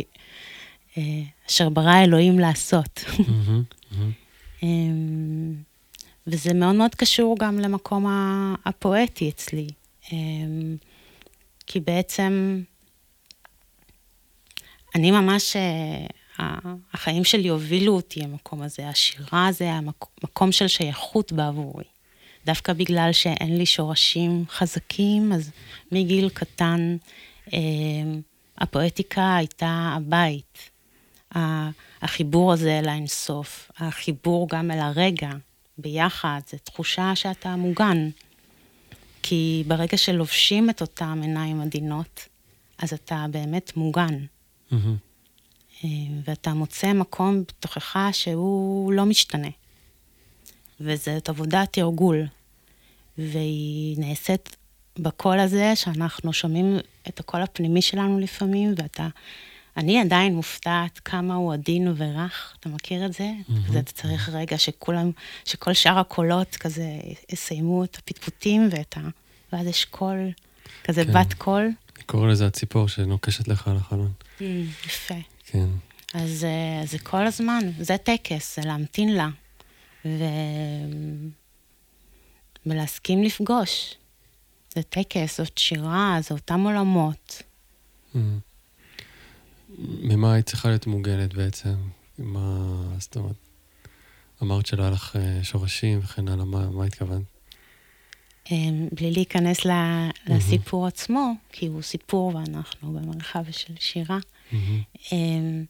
אה, 0.97 1.03
אשר 1.49 1.69
ברא 1.69 2.03
אלוהים 2.03 2.39
לעשות. 2.39 3.05
אמ, 4.63 5.55
וזה 6.27 6.53
מאוד 6.53 6.75
מאוד 6.75 6.95
קשור 6.95 7.35
גם 7.39 7.59
למקום 7.59 8.05
הפואטי 8.65 9.29
אצלי. 9.29 9.67
כי 11.67 11.79
בעצם 11.79 12.61
אני 14.95 15.11
ממש, 15.11 15.55
אה, 15.55 16.05
החיים 16.93 17.23
שלי 17.23 17.47
הובילו 17.47 17.95
אותי 17.95 18.19
למקום 18.19 18.61
הזה. 18.61 18.89
השירה 18.89 19.49
זה 19.51 19.71
המקום 19.71 20.51
של 20.51 20.67
שייכות 20.67 21.31
בעבורי. 21.31 21.83
דווקא 22.45 22.73
בגלל 22.73 23.09
שאין 23.11 23.57
לי 23.57 23.65
שורשים 23.65 24.45
חזקים, 24.49 25.33
אז 25.33 25.51
מגיל 25.91 26.29
קטן 26.29 26.97
אה, 27.53 27.59
הפואטיקה 28.57 29.35
הייתה 29.35 29.93
הבית. 29.97 30.69
החיבור 32.01 32.53
הזה 32.53 32.79
אל 32.79 32.89
האינסוף, 32.89 33.71
החיבור 33.77 34.47
גם 34.49 34.71
אל 34.71 34.79
הרגע, 34.79 35.29
ביחד, 35.77 36.39
זו 36.51 36.57
תחושה 36.63 37.15
שאתה 37.15 37.55
מוגן. 37.55 38.09
כי 39.23 39.63
ברגע 39.67 39.97
שלובשים 39.97 40.69
את 40.69 40.81
אותם 40.81 41.19
עיניים 41.21 41.61
עדינות, 41.61 42.27
אז 42.77 42.93
אתה 42.93 43.25
באמת 43.31 43.77
מוגן. 43.77 44.25
Mm-hmm. 44.71 45.85
ואתה 46.25 46.53
מוצא 46.53 46.93
מקום 46.93 47.41
בתוכך 47.41 47.97
שהוא 48.11 48.93
לא 48.93 49.05
משתנה. 49.05 49.47
וזאת 50.79 51.29
עבודת 51.29 51.73
תרגול, 51.73 52.25
והיא 53.17 53.97
נעשית 53.99 54.55
בקול 54.99 55.39
הזה 55.39 55.75
שאנחנו 55.75 56.33
שומעים 56.33 56.77
את 57.07 57.19
הקול 57.19 57.41
הפנימי 57.41 57.81
שלנו 57.81 58.19
לפעמים, 58.19 58.73
ואתה... 58.77 59.07
אני 59.77 60.01
עדיין 60.01 60.35
מופתעת 60.35 60.99
כמה 61.05 61.35
הוא 61.35 61.53
עדין 61.53 61.93
ורך, 61.97 62.55
אתה 62.59 62.69
מכיר 62.69 63.05
את 63.05 63.13
זה? 63.13 63.31
Mm-hmm. 63.49 63.79
אתה 63.79 63.91
צריך 63.91 64.29
רגע 64.29 64.57
שכולם, 64.57 65.11
שכל 65.45 65.73
שאר 65.73 65.99
הקולות 65.99 66.55
כזה 66.55 66.99
יסיימו 67.29 67.83
את 67.83 67.95
הפטפוטים 67.95 68.69
ואת 68.71 68.97
ה... 68.97 69.01
ואז 69.53 69.67
יש 69.67 69.85
קול, 69.85 70.31
כזה 70.83 71.05
כן. 71.05 71.13
בת 71.13 71.33
קול. 71.33 71.71
אני 71.95 72.03
קורא 72.05 72.27
לזה 72.27 72.47
הציפור 72.47 72.87
שנוקשת 72.87 73.47
לך 73.47 73.67
על 73.67 73.77
החלון. 73.77 74.11
mm, 74.39 74.43
יפה. 74.85 75.15
כן. 75.45 75.67
אז 76.13 76.43
אה, 76.43 76.85
זה 76.85 76.99
כל 76.99 77.25
הזמן, 77.27 77.59
זה 77.79 77.97
טקס, 77.97 78.55
זה 78.55 78.61
להמתין 78.67 79.15
לה. 79.15 79.29
ו... 80.05 80.23
ולהסכים 82.65 83.23
לפגוש. 83.23 83.95
זה 84.75 84.83
טקס, 84.83 85.37
זאת 85.37 85.57
שירה, 85.57 86.17
זה 86.21 86.33
אותם 86.33 86.59
עולמות. 86.59 87.41
ממה 89.79 90.33
היית 90.33 90.45
צריכה 90.45 90.69
להיות 90.69 90.87
מוגנת 90.87 91.33
בעצם? 91.33 91.75
מה, 92.17 92.71
זאת 92.99 93.15
אומרת, 93.15 93.35
אמרת 94.43 94.65
שלא 94.65 94.81
היה 94.81 94.91
לך 94.91 95.15
אה, 95.15 95.43
שורשים 95.43 95.99
וכן 96.03 96.27
הלאה, 96.27 96.45
מה, 96.45 96.69
מה 96.69 96.85
התכוונת? 96.85 97.23
אמ, 98.51 98.87
בלי 98.91 99.11
להיכנס 99.11 99.57
לסיפור 100.27 100.87
עצמו, 100.87 101.33
כי 101.51 101.67
הוא 101.67 101.81
סיפור 101.81 102.35
ואנחנו 102.35 102.93
במרחב 102.93 103.43
של 103.51 103.73
שירה. 103.79 104.17
אמ, 105.11 105.65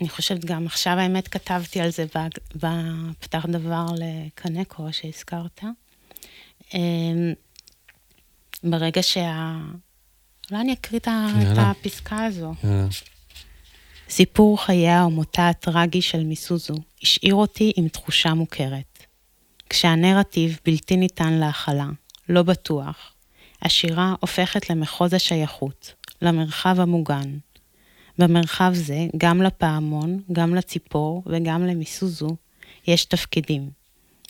אני 0.00 0.08
חושבת 0.08 0.44
גם 0.44 0.66
עכשיו 0.66 0.92
האמת 0.92 1.28
כתבתי 1.28 1.80
על 1.80 1.90
זה 1.90 2.06
בפתח 2.54 3.46
דבר 3.46 3.86
לקנקו 3.98 4.92
שהזכרת. 4.92 5.64
אמ, 6.74 7.32
ברגע 8.64 9.02
שה... 9.02 9.56
אולי 10.50 10.62
אני 10.62 10.72
אקריא 10.72 11.00
את 11.00 11.08
הפסקה 11.58 12.24
הזו. 12.24 12.54
סיפור 14.08 14.64
חייה 14.64 15.04
ומותה 15.06 15.48
הטרגי 15.48 16.02
של 16.02 16.24
מיסוזו 16.24 16.74
השאיר 17.02 17.34
אותי 17.34 17.72
עם 17.76 17.88
תחושה 17.88 18.34
מוכרת. 18.34 19.06
כשהנרטיב 19.70 20.58
בלתי 20.64 20.96
ניתן 20.96 21.32
להכלה, 21.32 21.86
לא 22.28 22.42
בטוח, 22.42 23.12
השירה 23.62 24.14
הופכת 24.20 24.70
למחוז 24.70 25.14
השייכות, 25.14 25.94
למרחב 26.22 26.80
המוגן. 26.80 27.38
במרחב 28.18 28.70
זה, 28.74 29.06
גם 29.16 29.42
לפעמון, 29.42 30.22
גם 30.32 30.54
לציפור 30.54 31.22
וגם 31.26 31.66
למיסוזו, 31.66 32.36
יש 32.86 33.04
תפקידים, 33.04 33.70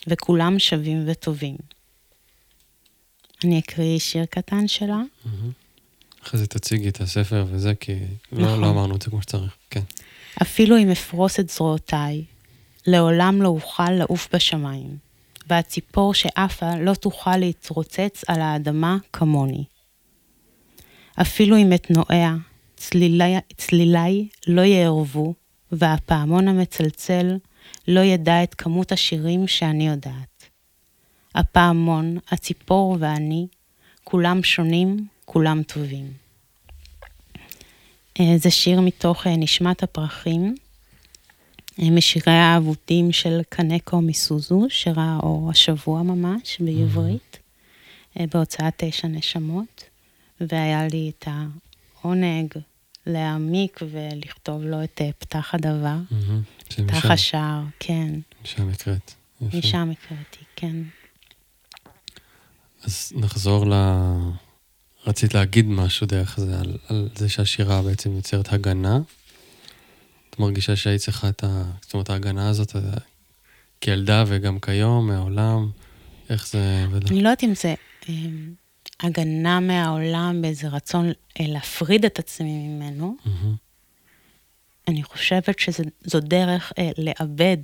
וכולם 0.07 0.59
שווים 0.59 1.03
וטובים. 1.07 1.55
אני 3.43 3.59
אקריא 3.59 3.99
שיר 3.99 4.25
קטן 4.25 4.67
שלה. 4.67 5.01
אחרי 6.23 6.39
זה 6.39 6.47
תציגי 6.47 6.89
את 6.89 7.01
הספר 7.01 7.45
וזה, 7.49 7.75
כי 7.75 7.93
לא, 8.31 8.41
לא 8.41 8.47
נכון. 8.51 8.63
אמרנו 8.63 8.95
את 8.95 9.01
זה 9.01 9.09
כמו 9.09 9.21
שצריך, 9.21 9.53
כן. 9.69 9.81
אפילו 10.41 10.77
אם 10.77 10.91
אפרוס 10.91 11.39
את 11.39 11.49
זרועותיי, 11.49 12.23
לעולם 12.87 13.41
לא 13.41 13.47
אוכל 13.47 13.91
לעוף 13.91 14.27
בשמיים, 14.35 14.97
והציפור 15.47 16.13
שעפה 16.13 16.75
לא 16.75 16.93
תוכל 16.93 17.37
להתרוצץ 17.37 18.23
על 18.27 18.41
האדמה 18.41 18.97
כמוני. 19.13 19.63
אפילו 21.21 21.57
אם 21.57 21.73
אתנועע, 21.73 22.35
צלילי, 22.75 23.35
צלילי 23.57 24.27
לא 24.47 24.61
יערבו, 24.61 25.33
והפעמון 25.71 26.47
המצלצל 26.47 27.37
לא 27.87 27.99
ידע 27.99 28.43
את 28.43 28.55
כמות 28.55 28.91
השירים 28.91 29.47
שאני 29.47 29.87
יודעת. 29.87 30.38
הפעמון, 31.35 32.17
הציפור 32.31 32.97
ואני, 32.99 33.47
כולם 34.03 34.43
שונים, 34.43 35.07
כולם 35.25 35.63
טובים. 35.63 36.11
אה, 38.19 38.37
זה 38.37 38.51
שיר 38.51 38.81
מתוך 38.81 39.27
אה, 39.27 39.35
נשמת 39.35 39.83
הפרחים, 39.83 40.55
אה, 41.81 41.89
משירי 41.89 42.33
האבותים 42.33 43.11
של 43.11 43.41
קנקו 43.49 44.01
מסוזו, 44.01 44.67
שראה 44.69 45.17
אור 45.23 45.49
השבוע 45.49 46.03
ממש 46.03 46.57
בעברית, 46.59 47.39
בהוצאת 48.15 48.73
תשע 48.77 49.07
נשמות, 49.07 49.83
והיה 50.41 50.87
לי 50.87 51.11
את 51.17 51.27
העונג 51.27 52.53
להעמיק 53.05 53.79
ולכתוב 53.91 54.63
לו 54.63 54.83
את 54.83 55.01
פתח 55.19 55.55
הדבר, 55.55 55.97
פתח 56.67 57.11
השער, 57.11 57.61
כן. 57.79 58.13
משם 58.43 58.69
הקראת. 58.69 59.11
משם 59.41 59.91
הקראתי, 59.91 60.43
כן. 60.55 60.75
אז 62.83 63.11
נחזור 63.15 63.65
ל... 63.65 63.73
רצית 65.07 65.33
להגיד 65.33 65.65
משהו 65.65 66.07
דרך 66.07 66.39
זה, 66.39 66.59
על, 66.59 66.77
על 66.87 67.09
זה 67.15 67.29
שהשירה 67.29 67.81
בעצם 67.81 68.15
יוצרת 68.15 68.53
הגנה. 68.53 68.99
את 70.29 70.39
מרגישה 70.39 70.75
שהיית 70.75 71.01
צריכה 71.01 71.29
את 71.29 71.43
ה... 71.43 71.63
זאת 71.81 71.93
אומרת, 71.93 72.09
ההגנה 72.09 72.49
הזאת 72.49 72.75
אה, 72.75 72.81
כילדה 73.81 74.23
וגם 74.27 74.59
כיום, 74.59 75.07
מהעולם, 75.07 75.71
איך 76.29 76.47
זה... 76.47 76.85
אני 77.11 77.23
לא 77.23 77.29
יודעת 77.29 77.43
אם 77.43 77.55
זה 77.55 77.75
אה, 78.09 78.13
הגנה 78.99 79.59
מהעולם 79.59 80.41
באיזה 80.41 80.67
רצון 80.67 81.05
אה, 81.39 81.45
להפריד 81.47 82.05
את 82.05 82.19
עצמי 82.19 82.67
ממנו. 82.67 83.15
אני 84.87 85.03
חושבת 85.03 85.59
שזו 85.59 86.19
דרך 86.19 86.73
אה, 86.77 86.91
לאבד 86.97 87.57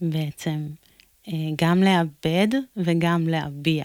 בעצם, 0.00 0.66
גם 1.56 1.82
לאבד 1.82 2.48
וגם 2.76 3.28
להביע. 3.28 3.84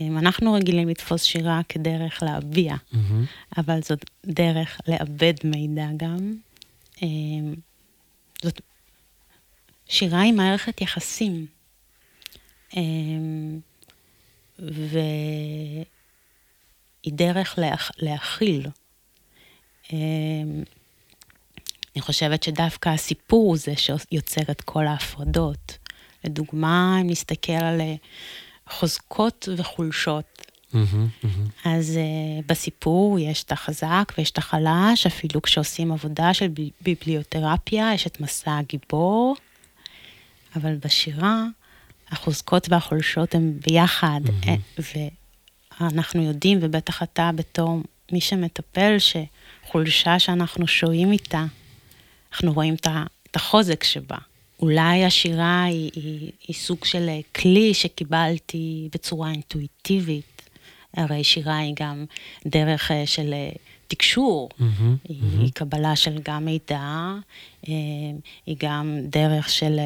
אנחנו 0.00 0.52
רגילים 0.52 0.88
לתפוס 0.88 1.22
שירה 1.22 1.60
כדרך 1.68 2.22
להביע, 2.22 2.74
mm-hmm. 2.74 3.56
אבל 3.56 3.82
זאת 3.82 4.04
דרך 4.26 4.80
לאבד 4.88 5.34
מידע 5.44 5.86
גם. 5.96 6.34
אמ, 7.02 7.54
זאת 8.42 8.60
שירה 9.86 10.20
היא 10.20 10.32
מערכת 10.32 10.80
יחסים. 10.80 11.46
והיא 14.58 15.84
דרך 17.08 17.58
להכ... 17.58 17.90
להכיל. 17.98 18.66
אני 21.96 22.00
חושבת 22.00 22.42
שדווקא 22.42 22.88
הסיפור 22.88 23.48
הוא 23.48 23.56
זה 23.56 23.72
שיוצר 23.76 24.42
את 24.50 24.60
כל 24.60 24.86
ההפרדות. 24.86 25.78
לדוגמה, 26.24 26.98
אם 27.00 27.10
נסתכל 27.10 27.52
על 27.52 27.80
חוזקות 28.70 29.48
וחולשות. 29.56 30.24
Mm-hmm, 30.74 30.76
mm-hmm. 30.76 31.68
אז 31.68 31.98
uh, 31.98 32.44
בסיפור 32.46 33.18
יש 33.18 33.42
את 33.42 33.52
החזק 33.52 34.12
ויש 34.18 34.30
את 34.30 34.38
החלש, 34.38 35.06
אפילו 35.06 35.42
כשעושים 35.42 35.92
עבודה 35.92 36.34
של 36.34 36.46
ביבליותרפיה, 36.80 37.94
יש 37.94 38.06
את 38.06 38.20
מסע 38.20 38.58
הגיבור, 38.58 39.36
אבל 40.56 40.76
בשירה 40.84 41.44
החוזקות 42.08 42.66
והחולשות 42.70 43.34
הן 43.34 43.52
ביחד, 43.66 44.20
mm-hmm. 44.26 44.82
ואנחנו 45.80 46.22
יודעים, 46.22 46.58
ובטח 46.62 47.02
אתה 47.02 47.30
בתור 47.34 47.80
מי 48.12 48.20
שמטפל, 48.20 48.96
שחולשה 48.98 50.18
שאנחנו 50.18 50.66
שוהים 50.66 51.12
איתה, 51.12 51.44
אנחנו 52.32 52.52
רואים 52.52 52.74
את 53.30 53.36
החוזק 53.36 53.84
שבה. 53.84 54.18
אולי 54.64 55.04
השירה 55.04 55.64
היא, 55.64 55.90
היא, 55.94 56.32
היא 56.48 56.56
סוג 56.56 56.84
של 56.84 57.08
כלי 57.34 57.74
שקיבלתי 57.74 58.88
בצורה 58.94 59.30
אינטואיטיבית. 59.30 60.42
הרי 60.96 61.24
שירה 61.24 61.56
היא 61.56 61.74
גם 61.80 62.04
דרך 62.46 62.90
אה, 62.90 63.06
של 63.06 63.32
אה, 63.32 63.50
תקשור, 63.88 64.48
mm-hmm, 64.52 64.62
היא, 65.08 65.20
mm-hmm. 65.20 65.40
היא 65.40 65.52
קבלה 65.54 65.96
של 65.96 66.18
גם 66.22 66.44
מידע, 66.44 66.80
אה, 67.68 67.72
היא 68.46 68.56
גם 68.58 68.98
דרך 69.02 69.48
של, 69.50 69.80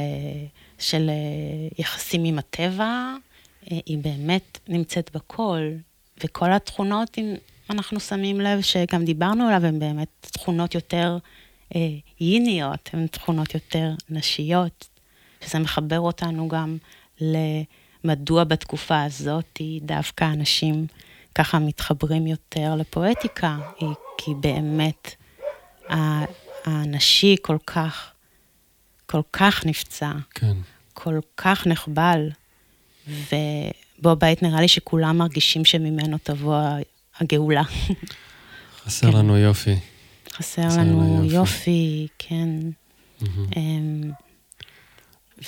של 0.79 1.11
יחסים 1.79 2.25
עם 2.25 2.39
הטבע, 2.39 3.15
היא 3.67 3.99
באמת 3.99 4.59
נמצאת 4.69 5.11
בכל, 5.15 5.61
וכל 6.25 6.53
התכונות, 6.53 7.19
אם 7.19 7.35
אנחנו 7.71 8.01
שמים 8.01 8.41
לב 8.41 8.61
שגם 8.61 9.05
דיברנו 9.05 9.49
עליו, 9.49 9.67
הן 9.67 9.79
באמת 9.79 10.09
תכונות 10.21 10.75
יותר 10.75 11.19
ייניות, 12.21 12.91
הן 12.93 13.07
תכונות 13.07 13.55
יותר 13.55 13.91
נשיות, 14.11 14.89
שזה 15.45 15.59
מחבר 15.59 16.01
אותנו 16.01 16.49
גם 16.49 16.77
למדוע 17.21 18.45
בתקופה 18.45 19.03
הזאת 19.03 19.61
דווקא 19.83 20.25
אנשים 20.25 20.87
ככה 21.35 21.59
מתחברים 21.59 22.27
יותר 22.27 22.75
לפואטיקה, 22.75 23.59
היא 23.81 23.89
כי 24.19 24.31
באמת 24.41 25.15
הנשי 26.65 27.37
כל 27.43 27.57
כך, 27.67 28.11
כל 29.07 29.23
כך 29.33 29.67
נפצע, 29.67 30.13
כן. 30.35 30.57
כל 30.95 31.19
כך 31.37 31.67
נחבל, 31.67 32.31
ובו 33.09 34.17
בית 34.17 34.43
נראה 34.43 34.61
לי 34.61 34.69
שכולם 34.69 35.19
מרגישים 35.19 35.65
שממנו 35.65 36.17
תבוא 36.23 36.63
הגאולה. 37.21 37.63
חסר 38.85 39.13
כן. 39.13 39.19
לנו 39.19 39.37
יופי. 39.37 39.75
חסר, 40.39 40.69
לנו 40.79 41.25
יופי, 41.25 41.35
יופי 41.35 42.07
כן. 42.19 42.49
Mm-hmm. 43.21 43.57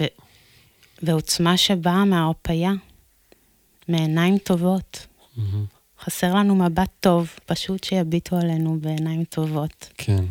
ו, 0.00 0.04
ועוצמה 1.02 1.56
שבאה 1.56 2.04
מההרפייה, 2.04 2.72
מעיניים 3.88 4.38
טובות. 4.38 5.06
Mm-hmm. 5.36 5.40
חסר 6.04 6.34
לנו 6.34 6.56
מבט 6.56 6.90
טוב, 7.00 7.30
פשוט 7.46 7.84
שיביטו 7.84 8.36
עלינו 8.36 8.78
בעיניים 8.80 9.24
טובות. 9.24 9.88
כן. 9.98 10.24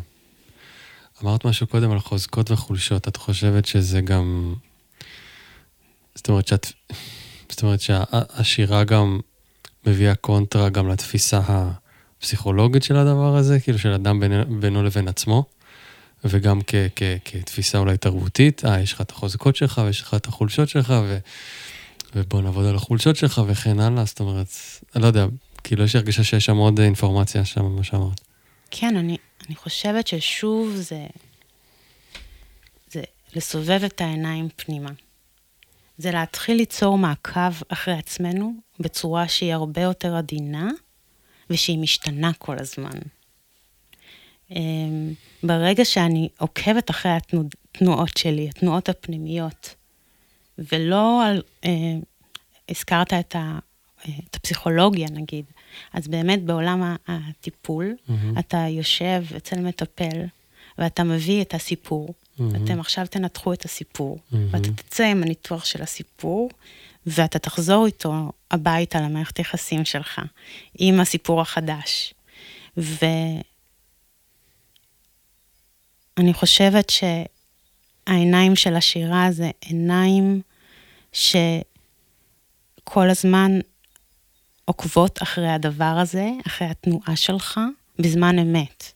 אמרת 1.22 1.44
משהו 1.44 1.66
קודם 1.66 1.90
על 1.90 1.98
חוזקות 1.98 2.50
וחולשות, 2.50 3.08
את 3.08 3.16
חושבת 3.16 3.66
שזה 3.66 4.00
גם... 4.00 4.54
זאת 6.14 6.28
אומרת 6.28 6.46
שאת... 6.46 6.66
זאת 7.48 7.62
אומרת 7.62 7.80
שהשירה 7.80 8.84
גם 8.84 9.20
מביאה 9.86 10.14
קונטרה 10.14 10.68
גם 10.68 10.88
לתפיסה 10.88 11.70
הפסיכולוגית 12.20 12.82
של 12.82 12.96
הדבר 12.96 13.36
הזה, 13.36 13.60
כאילו 13.60 13.78
של 13.78 13.92
אדם 13.92 14.20
בינו, 14.20 14.60
בינו 14.60 14.82
לבין 14.82 15.08
עצמו, 15.08 15.44
וגם 16.24 16.60
כ, 16.66 16.74
כ, 16.96 17.02
כתפיסה 17.24 17.78
אולי 17.78 17.96
תרבותית, 17.96 18.64
אה, 18.64 18.80
יש 18.80 18.92
לך 18.92 19.00
את 19.00 19.10
החוזקות 19.10 19.56
שלך 19.56 19.80
ויש 19.84 20.02
לך 20.02 20.14
את 20.14 20.26
החולשות 20.26 20.68
שלך, 20.68 20.94
ו, 21.04 21.18
ובוא 22.14 22.42
נעבוד 22.42 22.66
על 22.66 22.76
החולשות 22.76 23.16
שלך 23.16 23.40
וכן 23.46 23.80
הלאה, 23.80 24.04
זאת 24.04 24.20
אומרת, 24.20 24.46
אני 24.94 25.02
לא 25.02 25.06
יודע, 25.06 25.26
כאילו 25.64 25.84
יש 25.84 25.94
לי 25.94 25.98
הרגשה 25.98 26.24
שיש 26.24 26.44
שם 26.44 26.56
עוד 26.56 26.80
אינפורמציה 26.80 27.44
שם, 27.44 27.64
מה 27.64 27.84
שאמרת. 27.84 28.20
כן, 28.70 28.96
אני, 28.96 29.16
אני 29.46 29.54
חושבת 29.56 30.06
ששוב 30.06 30.74
זה, 30.76 31.06
זה 32.90 33.02
לסובב 33.36 33.80
את 33.84 34.00
העיניים 34.00 34.48
פנימה. 34.56 34.90
זה 35.98 36.10
להתחיל 36.10 36.56
ליצור 36.56 36.98
מעקב 36.98 37.52
אחרי 37.68 37.94
עצמנו 37.94 38.54
בצורה 38.80 39.28
שהיא 39.28 39.54
הרבה 39.54 39.80
יותר 39.80 40.16
עדינה 40.16 40.70
ושהיא 41.50 41.78
משתנה 41.78 42.32
כל 42.38 42.56
הזמן. 42.58 42.98
אמ, 44.50 45.12
ברגע 45.42 45.84
שאני 45.84 46.28
עוקבת 46.38 46.90
אחרי 46.90 47.12
התנועות 47.12 48.16
שלי, 48.16 48.48
התנועות 48.48 48.88
הפנימיות, 48.88 49.74
ולא 50.58 51.24
על, 51.24 51.42
אה, 51.64 51.70
הזכרת 52.68 53.12
את, 53.12 53.36
ה, 53.36 53.58
את 54.28 54.34
הפסיכולוגיה 54.34 55.08
נגיד, 55.10 55.44
אז 55.92 56.08
באמת 56.08 56.42
בעולם 56.42 56.94
הטיפול, 57.08 57.94
mm-hmm. 57.94 58.38
אתה 58.38 58.66
יושב 58.70 59.24
אצל 59.36 59.60
מטפל, 59.60 60.24
ואתה 60.78 61.04
מביא 61.04 61.42
את 61.42 61.54
הסיפור, 61.54 62.08
mm-hmm. 62.08 62.42
אתם 62.64 62.80
עכשיו 62.80 63.06
תנתחו 63.06 63.52
את 63.52 63.64
הסיפור, 63.64 64.18
mm-hmm. 64.18 64.36
ואתה 64.50 64.72
תצא 64.72 65.04
עם 65.04 65.22
הניתוח 65.22 65.64
של 65.64 65.82
הסיפור, 65.82 66.50
ואתה 67.06 67.38
תחזור 67.38 67.86
איתו 67.86 68.32
הביתה 68.50 69.00
למערכת 69.00 69.38
יחסים 69.38 69.84
שלך, 69.84 70.20
עם 70.78 71.00
הסיפור 71.00 71.40
החדש. 71.40 72.14
ואני 72.76 73.42
חושבת 76.32 76.92
שהעיניים 78.06 78.56
של 78.56 78.76
השירה 78.76 79.28
זה 79.30 79.50
עיניים 79.60 80.42
שכל 81.12 81.50
הזמן 83.10 83.58
עוקבות 84.64 85.22
אחרי 85.22 85.48
הדבר 85.48 85.84
הזה, 85.84 86.28
אחרי 86.46 86.68
התנועה 86.68 87.16
שלך, 87.16 87.60
בזמן 87.98 88.38
אמת. 88.38 88.92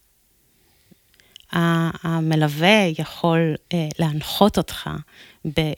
המלווה 2.02 2.84
יכול 2.98 3.54
אה, 3.72 3.88
להנחות 3.98 4.58
אותך 4.58 4.90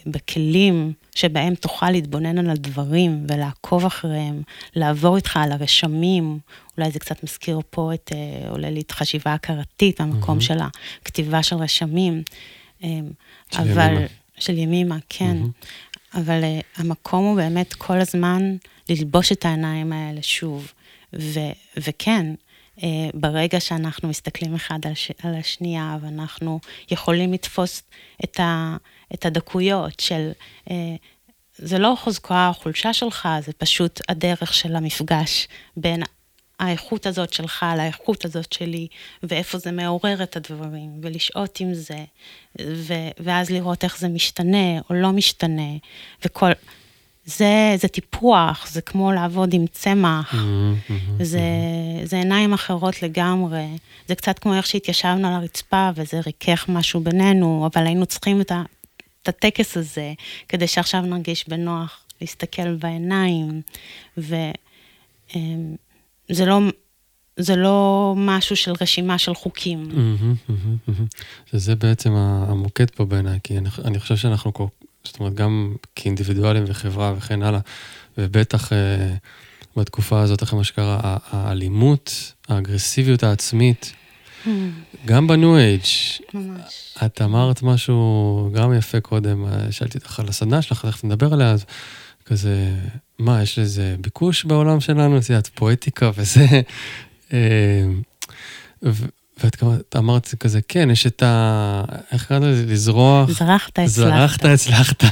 בכלים 0.06 0.92
שבהם 1.16 1.54
תוכל 1.54 1.90
להתבונן 1.90 2.38
על 2.38 2.50
הדברים 2.50 3.26
ולעקוב 3.28 3.84
אחריהם, 3.84 4.42
לעבור 4.74 5.16
איתך 5.16 5.36
על 5.36 5.52
הרשמים, 5.52 6.38
אולי 6.78 6.90
זה 6.90 6.98
קצת 6.98 7.24
מזכיר 7.24 7.60
פה 7.70 7.94
את, 7.94 8.12
אה, 8.14 8.50
עולה 8.50 8.70
לי 8.70 8.80
את 8.80 8.92
חשיבה 8.92 9.34
הכרתית, 9.34 10.00
המקום 10.00 10.38
mm-hmm. 10.38 10.42
של 10.42 10.58
הכתיבה 11.02 11.42
של 11.42 11.56
רשמים. 11.56 12.22
אה, 12.84 12.88
של 13.50 13.60
אבל, 13.60 13.92
ימימה. 13.92 14.06
של 14.38 14.58
ימימה, 14.58 14.96
כן. 15.08 15.36
Mm-hmm. 15.42 16.18
אבל 16.18 16.40
uh, 16.42 16.80
המקום 16.80 17.24
הוא 17.24 17.36
באמת 17.36 17.74
כל 17.74 18.00
הזמן 18.00 18.56
ללבוש 18.88 19.32
את 19.32 19.44
העיניים 19.44 19.92
האלה 19.92 20.22
שוב. 20.22 20.72
ו, 21.12 21.40
וכן, 21.76 22.26
אה, 22.26 22.45
ברגע 23.14 23.60
שאנחנו 23.60 24.08
מסתכלים 24.08 24.54
אחד 24.54 24.78
על, 24.86 24.94
ש, 24.94 25.10
על 25.22 25.34
השנייה, 25.34 25.96
ואנחנו 26.00 26.60
יכולים 26.90 27.32
לתפוס 27.32 27.82
את, 28.24 28.40
ה, 28.40 28.76
את 29.14 29.26
הדקויות 29.26 30.00
של, 30.00 30.30
אה, 30.70 30.96
זה 31.56 31.78
לא 31.78 31.94
חוזקה 31.98 32.48
או 32.48 32.54
חולשה 32.54 32.92
שלך, 32.92 33.28
זה 33.44 33.52
פשוט 33.52 34.00
הדרך 34.08 34.54
של 34.54 34.76
המפגש 34.76 35.48
בין 35.76 36.02
האיכות 36.60 37.06
הזאת 37.06 37.32
שלך 37.32 37.66
לאיכות 37.76 38.24
הזאת 38.24 38.52
שלי, 38.52 38.88
ואיפה 39.22 39.58
זה 39.58 39.72
מעורר 39.72 40.22
את 40.22 40.36
הדברים, 40.36 40.90
ולשהות 41.02 41.60
עם 41.60 41.74
זה, 41.74 42.04
ו, 42.60 42.94
ואז 43.18 43.50
לראות 43.50 43.84
איך 43.84 43.98
זה 43.98 44.08
משתנה 44.08 44.78
או 44.90 44.94
לא 44.94 45.12
משתנה, 45.12 45.72
וכל... 46.24 46.50
זה, 47.26 47.74
זה 47.76 47.88
טיפוח, 47.88 48.66
זה 48.70 48.80
כמו 48.80 49.12
לעבוד 49.12 49.54
עם 49.54 49.66
צמח, 49.66 50.34
mm-hmm, 50.34 50.36
mm-hmm, 50.36 51.24
זה, 51.24 51.38
mm-hmm. 51.38 52.06
זה 52.06 52.16
עיניים 52.16 52.52
אחרות 52.52 53.02
לגמרי. 53.02 53.66
זה 54.08 54.14
קצת 54.14 54.38
כמו 54.38 54.54
איך 54.54 54.66
שהתיישבנו 54.66 55.28
על 55.28 55.34
הרצפה 55.34 55.90
וזה 55.94 56.20
ריכך 56.26 56.68
משהו 56.68 57.00
בינינו, 57.00 57.68
אבל 57.72 57.86
היינו 57.86 58.06
צריכים 58.06 58.40
את, 58.40 58.52
ה, 58.52 58.62
את 59.22 59.28
הטקס 59.28 59.76
הזה, 59.76 60.12
כדי 60.48 60.66
שעכשיו 60.66 61.00
נרגיש 61.00 61.48
בנוח 61.48 62.04
להסתכל 62.20 62.74
בעיניים. 62.74 63.62
וזה 64.16 64.52
אמ, 65.36 65.76
לא... 66.46 66.60
זה 67.38 67.56
לא 67.56 68.14
משהו 68.16 68.56
של 68.56 68.72
רשימה 68.80 69.18
של 69.18 69.34
חוקים. 69.34 69.88
שזה 71.50 71.76
בעצם 71.76 72.12
המוקד 72.12 72.90
פה 72.90 73.04
בעיניי, 73.04 73.38
כי 73.42 73.58
אני, 73.58 73.68
אני 73.84 74.00
חושב 74.00 74.16
שאנחנו 74.16 74.54
כל, 74.54 74.66
זאת 75.06 75.20
אומרת, 75.20 75.34
גם 75.34 75.74
כאינדיבידואלים 75.94 76.64
וחברה 76.66 77.14
וכן 77.16 77.42
הלאה, 77.42 77.60
ובטח 78.18 78.72
אה, 78.72 79.14
בתקופה 79.76 80.20
הזאת, 80.20 80.42
אחרי 80.42 80.58
מה 80.58 80.64
שקרה, 80.64 81.16
האלימות, 81.30 82.32
האגרסיביות 82.48 83.22
העצמית, 83.22 83.92
mm. 84.44 84.48
גם 85.06 85.26
בניו 85.26 85.56
אייג', 85.56 85.82
ממש. 86.34 86.94
את 87.06 87.22
אמרת 87.22 87.62
משהו 87.62 88.50
גם 88.54 88.74
יפה 88.74 89.00
קודם, 89.00 89.44
אה, 89.44 89.72
שאלתי 89.72 89.98
אותך 89.98 90.20
על 90.20 90.28
הסדנה 90.28 90.62
שלך, 90.62 90.86
תכף 90.86 91.04
נדבר 91.04 91.32
עליה, 91.32 91.50
אז 91.50 91.64
כזה, 92.24 92.74
מה, 93.18 93.42
יש 93.42 93.58
לזה 93.58 93.96
ביקוש 94.00 94.44
בעולם 94.44 94.80
שלנו? 94.80 95.18
את 95.18 95.30
יודעת, 95.30 95.50
פואטיקה 95.54 96.10
וזה. 96.16 96.46
ואת 99.42 99.96
אמרת 99.96 100.34
כזה, 100.40 100.60
כן, 100.68 100.90
יש 100.90 101.06
את 101.06 101.22
ה... 101.22 101.82
איך 102.12 102.24
קראת 102.24 102.42
לזה? 102.42 102.66
לזרוח? 102.66 103.30
זרחת, 103.30 103.78
הצלחת. 103.78 103.88
זרחת, 103.88 104.44
הצלחת. 104.44 105.04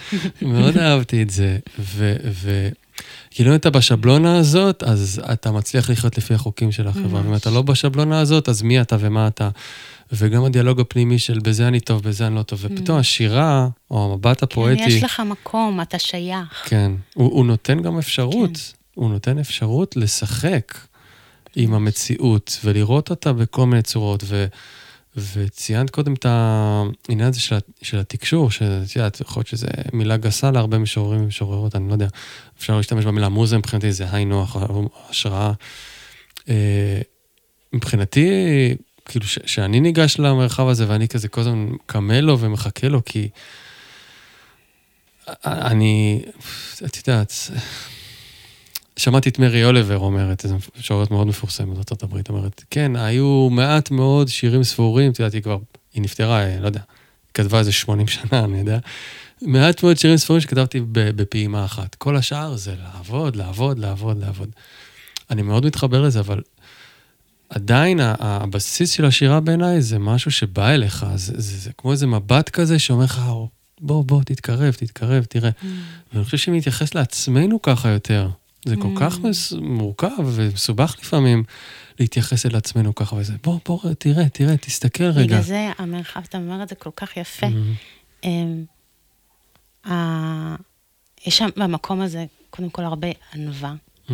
מאוד 0.42 0.78
אהבתי 0.78 1.22
את 1.22 1.30
זה. 1.30 1.58
וכאילו 1.78 3.50
אם 3.50 3.54
אתה 3.54 3.70
בשבלונה 3.70 4.38
הזאת, 4.38 4.82
אז 4.82 5.22
אתה 5.32 5.50
מצליח 5.50 5.90
לחיות 5.90 6.18
לפי 6.18 6.34
החוקים 6.34 6.72
של 6.72 6.88
החברה. 6.88 7.20
ואם 7.24 7.34
אתה 7.34 7.50
לא 7.50 7.62
בשבלונה 7.62 8.20
הזאת, 8.20 8.48
אז 8.48 8.62
מי 8.62 8.80
אתה 8.80 8.96
ומה 9.00 9.26
אתה. 9.26 9.48
וגם 10.12 10.44
הדיאלוג 10.44 10.80
הפנימי 10.80 11.18
של 11.18 11.38
בזה 11.38 11.68
אני 11.68 11.80
טוב, 11.80 12.02
בזה 12.02 12.26
אני 12.26 12.34
לא 12.34 12.42
טוב. 12.42 12.60
ופתאום 12.62 12.98
השירה, 12.98 13.68
או 13.90 14.12
המבט 14.12 14.42
הפואטי... 14.42 14.78
כן, 14.78 14.88
יש 14.88 15.04
לך 15.04 15.20
מקום, 15.20 15.80
אתה 15.80 15.98
שייך. 15.98 16.62
כן. 16.64 16.92
הוא, 17.14 17.32
הוא 17.32 17.46
נותן 17.46 17.82
גם 17.82 17.98
אפשרות. 17.98 18.56
כן. 18.56 18.80
הוא 18.94 19.10
נותן 19.10 19.38
אפשרות 19.38 19.96
לשחק. 19.96 20.89
עם 21.56 21.74
המציאות, 21.74 22.58
ולראות 22.64 23.10
אותה 23.10 23.32
בכל 23.32 23.66
מיני 23.66 23.82
צורות. 23.82 24.22
ו, 24.26 24.46
וציינת 25.16 25.90
קודם 25.90 26.14
את 26.14 26.26
העניין 26.28 27.28
הזה 27.28 27.40
של, 27.40 27.58
של 27.82 27.98
התקשור, 27.98 28.50
שאת 28.50 28.96
יודעת, 28.96 29.20
יכול 29.20 29.40
להיות 29.40 29.46
שזו 29.46 29.66
מילה 29.92 30.16
גסה 30.16 30.50
להרבה 30.50 30.78
משוררים 30.78 31.22
ומשוררות, 31.22 31.76
אני 31.76 31.88
לא 31.88 31.92
יודע, 31.92 32.08
אפשר 32.58 32.76
להשתמש 32.76 33.04
במילה 33.04 33.28
מוזה, 33.28 33.58
מבחינתי 33.58 33.92
זה 33.92 34.06
היי 34.12 34.24
נוח, 34.24 34.56
השראה. 35.10 35.52
אה, 36.48 37.00
מבחינתי, 37.72 38.28
כאילו, 39.04 39.26
שאני 39.26 39.80
ניגש 39.80 40.18
למרחב 40.18 40.68
הזה 40.68 40.88
ואני 40.88 41.08
כזה 41.08 41.28
כל 41.28 41.40
הזמן 41.40 41.66
קמה 41.86 42.20
לו 42.20 42.38
ומחכה 42.38 42.88
לו, 42.88 43.04
כי 43.04 43.28
אני, 45.44 46.22
את 46.84 46.96
יודעת, 46.96 47.32
שמעתי 49.00 49.28
את 49.28 49.38
מרי 49.38 49.64
אוליבר 49.64 49.98
אומרת, 49.98 50.44
איזו 50.44 50.56
משוררת 50.78 51.10
מאוד 51.10 51.26
מפורסמת 51.26 51.74
בארצות 51.74 52.02
הברית, 52.02 52.28
אומרת, 52.28 52.64
כן, 52.70 52.96
היו 52.96 53.48
מעט 53.50 53.90
מאוד 53.90 54.28
שירים 54.28 54.64
ספורים, 54.64 55.10
את 55.12 55.18
יודעת, 55.18 55.34
היא 55.34 55.42
כבר, 55.42 55.58
היא 55.94 56.02
נפטרה, 56.02 56.42
אה, 56.42 56.60
לא 56.60 56.66
יודע, 56.66 56.80
כתבה 57.34 57.58
איזה 57.58 57.72
80 57.72 58.06
שנה, 58.06 58.44
אני 58.44 58.58
יודע. 58.58 58.78
מעט 59.42 59.82
מאוד 59.82 59.98
שירים 59.98 60.16
ספורים 60.16 60.40
שכתבתי 60.40 60.80
בפעימה 60.92 61.64
אחת. 61.64 61.94
כל 61.94 62.16
השאר 62.16 62.56
זה 62.56 62.74
לעבוד, 62.82 63.36
לעבוד, 63.36 63.78
לעבוד, 63.78 64.20
לעבוד. 64.20 64.48
אני 65.30 65.42
מאוד 65.42 65.66
מתחבר 65.66 66.02
לזה, 66.02 66.20
אבל 66.20 66.40
עדיין 67.50 68.00
הבסיס 68.02 68.90
של 68.90 69.04
השירה 69.04 69.40
בעיניי 69.40 69.82
זה 69.82 69.98
משהו 69.98 70.30
שבא 70.30 70.70
אליך, 70.70 71.06
זה, 71.14 71.32
זה, 71.36 71.58
זה 71.58 71.70
כמו 71.78 71.92
איזה 71.92 72.06
מבט 72.06 72.48
כזה 72.48 72.78
שאומר 72.78 73.04
לך, 73.04 73.22
בוא, 73.80 74.04
בוא, 74.04 74.22
תתקרב, 74.22 74.72
תתקרב, 74.72 75.24
תראה. 75.24 75.50
Mm. 75.50 75.66
ואני 76.12 76.24
חושב 76.24 76.36
שאם 76.36 76.54
נתייחס 76.54 76.94
לעצמנו 76.94 77.62
ככה 77.62 77.88
יותר, 77.88 78.28
זה 78.64 78.76
כל 78.76 78.94
mm. 78.96 79.00
כך 79.00 79.18
מורכב 79.60 80.10
ומסובך 80.24 80.96
לפעמים 81.00 81.44
להתייחס 82.00 82.46
אל 82.46 82.56
עצמנו 82.56 82.94
ככה 82.94 83.16
וזה. 83.16 83.32
בוא, 83.44 83.58
בוא, 83.66 83.94
תראה, 83.98 84.28
תראה, 84.28 84.56
תסתכל 84.56 85.04
רגע. 85.04 85.22
בגלל 85.22 85.42
זה 85.42 85.70
המרחב, 85.78 86.20
אתה 86.28 86.38
אומר 86.38 86.62
את 86.62 86.68
זה 86.68 86.74
כל 86.74 86.90
כך 86.96 87.16
יפה. 87.16 87.46
Mm-hmm. 87.46 88.26
Um, 89.86 89.90
יש 91.26 91.38
שם 91.38 91.48
במקום 91.56 92.00
הזה, 92.00 92.24
קודם 92.50 92.70
כל, 92.70 92.84
הרבה 92.84 93.08
ענווה. 93.34 93.74
Mm-hmm. 94.08 94.12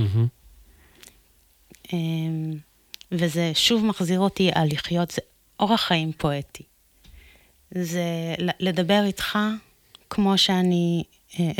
Um, 1.86 1.90
וזה 3.12 3.50
שוב 3.54 3.84
מחזיר 3.84 4.20
אותי 4.20 4.50
על 4.54 4.68
לחיות, 4.70 5.10
זה 5.10 5.22
אורח 5.60 5.80
חיים 5.80 6.12
פואטי. 6.12 6.62
זה 7.70 8.34
לדבר 8.60 9.02
איתך 9.04 9.38
כמו 10.10 10.38
שאני 10.38 11.04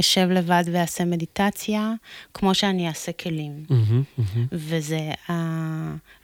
אשב 0.01 0.29
לבד 0.31 0.65
ואעשה 0.73 1.05
מדיטציה, 1.05 1.93
כמו 2.35 2.55
שאני 2.55 2.89
אעשה 2.89 3.13
כלים. 3.13 3.65
Mm-hmm, 3.69 4.21
mm-hmm. 4.21 4.39
וזה, 4.53 5.11
uh, 5.29 5.33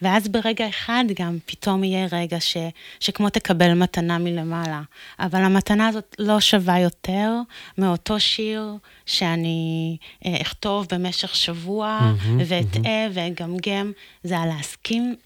ואז 0.02 0.28
ברגע 0.28 0.68
אחד 0.68 1.04
גם 1.14 1.38
פתאום 1.46 1.84
יהיה 1.84 2.06
רגע 2.12 2.40
ש, 2.40 2.56
שכמו 3.00 3.30
תקבל 3.30 3.74
מתנה 3.74 4.18
מלמעלה. 4.18 4.82
אבל 5.18 5.40
המתנה 5.40 5.88
הזאת 5.88 6.16
לא 6.18 6.40
שווה 6.40 6.78
יותר 6.78 7.32
מאותו 7.78 8.20
שיר 8.20 8.74
שאני 9.06 9.96
uh, 10.24 10.28
אכתוב 10.42 10.86
במשך 10.92 11.36
שבוע, 11.36 12.00
mm-hmm, 12.00 12.42
ואטעה 12.46 12.82
mm-hmm. 12.82 13.12
ואגמגם. 13.12 13.92
זה 14.24 14.38
על 14.38 14.48
להסכים, 14.48 15.16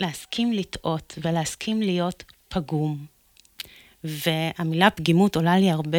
להסכים 0.00 0.52
לטעות 0.52 1.18
ולהסכים 1.22 1.82
להיות 1.82 2.24
פגום. 2.48 3.17
והמילה 4.04 4.90
פגימות 4.90 5.36
עולה 5.36 5.58
לי 5.58 5.70
הרבה 5.70 5.98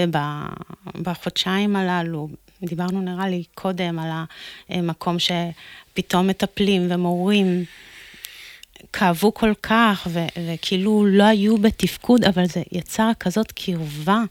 בחודשיים 0.95 1.75
הללו. 1.75 2.29
דיברנו 2.63 3.01
נראה 3.01 3.29
לי 3.29 3.43
קודם 3.55 3.99
על 3.99 4.09
המקום 4.69 5.17
שפתאום 5.19 6.27
מטפלים 6.27 6.87
ומורים 6.89 7.65
כאבו 8.93 9.33
כל 9.33 9.53
כך, 9.63 10.07
ו- 10.09 10.27
וכאילו 10.47 11.05
לא 11.05 11.23
היו 11.23 11.57
בתפקוד, 11.57 12.23
אבל 12.23 12.45
זה 12.45 12.63
יצר 12.71 13.11
כזאת 13.19 13.51
קרבה. 13.51 14.23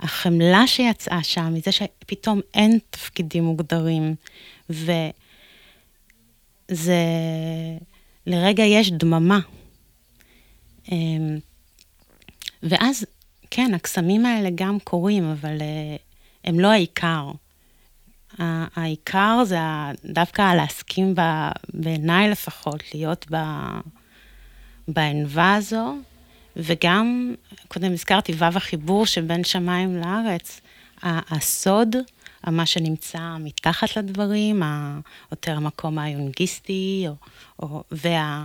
החמלה 0.00 0.66
שיצאה 0.66 1.22
שם, 1.22 1.54
מזה 1.54 1.72
שפתאום 1.72 2.40
אין 2.54 2.78
תפקידים 2.90 3.44
מוגדרים, 3.44 4.14
וזה... 4.70 5.10
לרגע 8.26 8.62
יש 8.62 8.90
דממה. 8.90 9.40
אמ, 10.92 11.38
ואז 12.62 13.04
כן, 13.56 13.74
הקסמים 13.74 14.26
האלה 14.26 14.48
גם 14.54 14.78
קורים, 14.84 15.30
אבל 15.30 15.58
uh, 15.58 16.00
הם 16.44 16.60
לא 16.60 16.68
העיקר. 16.68 17.30
העיקר 18.76 19.42
זה 19.44 19.58
דווקא 20.04 20.54
להסכים, 20.54 21.14
בעיניי 21.74 22.30
לפחות, 22.30 22.82
להיות 22.94 23.26
בענווה 24.88 25.54
הזו, 25.54 25.94
וגם, 26.56 27.34
קודם 27.68 27.92
הזכרתי, 27.92 28.32
וו 28.32 28.44
החיבור 28.44 29.06
שבין 29.06 29.44
שמיים 29.44 29.96
לארץ, 29.96 30.60
הסוד, 31.02 31.96
מה 32.46 32.66
שנמצא 32.66 33.36
מתחת 33.40 33.96
לדברים, 33.96 34.62
יותר 35.30 35.56
המקום 35.56 35.98
היונגיסטי, 35.98 37.06
או, 37.08 37.14
או, 37.58 37.82
וה... 37.90 38.44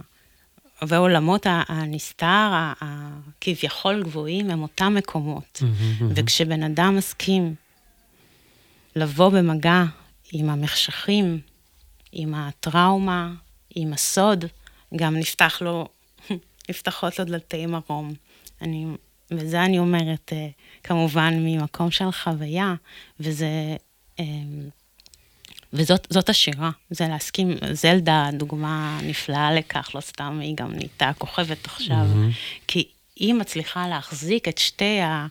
ועולמות 0.87 1.45
הנסתר, 1.49 2.49
הכביכול 2.81 4.03
גבוהים, 4.03 4.49
הם 4.49 4.61
אותם 4.61 4.95
מקומות. 4.95 5.61
וכשבן 6.15 6.63
אדם 6.63 6.95
מסכים 6.95 7.55
לבוא 8.95 9.29
במגע 9.29 9.83
עם 10.31 10.49
המחשכים, 10.49 11.39
עם 12.11 12.33
הטראומה, 12.33 13.33
עם 13.75 13.93
הסוד, 13.93 14.45
גם 14.95 15.15
נפתח 15.15 15.61
לו, 15.61 15.87
נפתחות 16.69 17.19
לו 17.19 17.25
דלתי 17.25 17.65
מרום. 17.65 18.13
אני, 18.61 18.85
וזה 19.31 19.63
אני 19.63 19.79
אומרת, 19.79 20.33
אה, 20.33 20.47
כמובן, 20.83 21.33
ממקום 21.37 21.91
של 21.91 22.11
חוויה, 22.11 22.73
וזה... 23.19 23.75
וזאת 25.73 26.29
השירה, 26.29 26.71
זה 26.89 27.07
להסכים, 27.07 27.57
זלדה 27.71 28.29
דוגמה 28.33 28.99
נפלאה 29.03 29.53
לכך, 29.53 29.91
לא 29.95 30.01
סתם 30.01 30.39
היא 30.41 30.55
גם 30.55 30.71
נהייתה 30.73 31.11
כוכבת 31.17 31.65
עכשיו, 31.65 32.05
mm-hmm. 32.13 32.63
כי 32.67 32.87
היא 33.15 33.33
מצליחה 33.33 33.87
להחזיק 33.87 34.47
את 34.47 34.57
שתי 34.57 34.99
ה... 35.01 35.27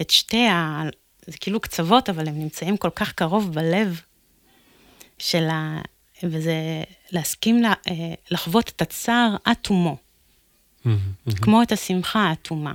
את 0.00 0.10
שתי 0.10 0.46
ה... 0.46 0.82
זה 1.26 1.36
כאילו 1.40 1.60
קצוות, 1.60 2.10
אבל 2.10 2.28
הם 2.28 2.38
נמצאים 2.38 2.76
כל 2.76 2.90
כך 2.94 3.12
קרוב 3.12 3.54
בלב 3.54 4.00
של 5.18 5.48
ה... 5.48 5.80
וזה 6.22 6.54
להסכים 7.10 7.62
לה, 7.62 7.72
אה, 7.88 8.14
לחוות 8.30 8.68
את 8.68 8.82
הצער 8.82 9.36
עד 9.44 9.56
תומו, 9.62 9.96
mm-hmm. 10.86 10.88
כמו 11.40 11.62
את 11.62 11.72
השמחה 11.72 12.20
האטומה. 12.20 12.72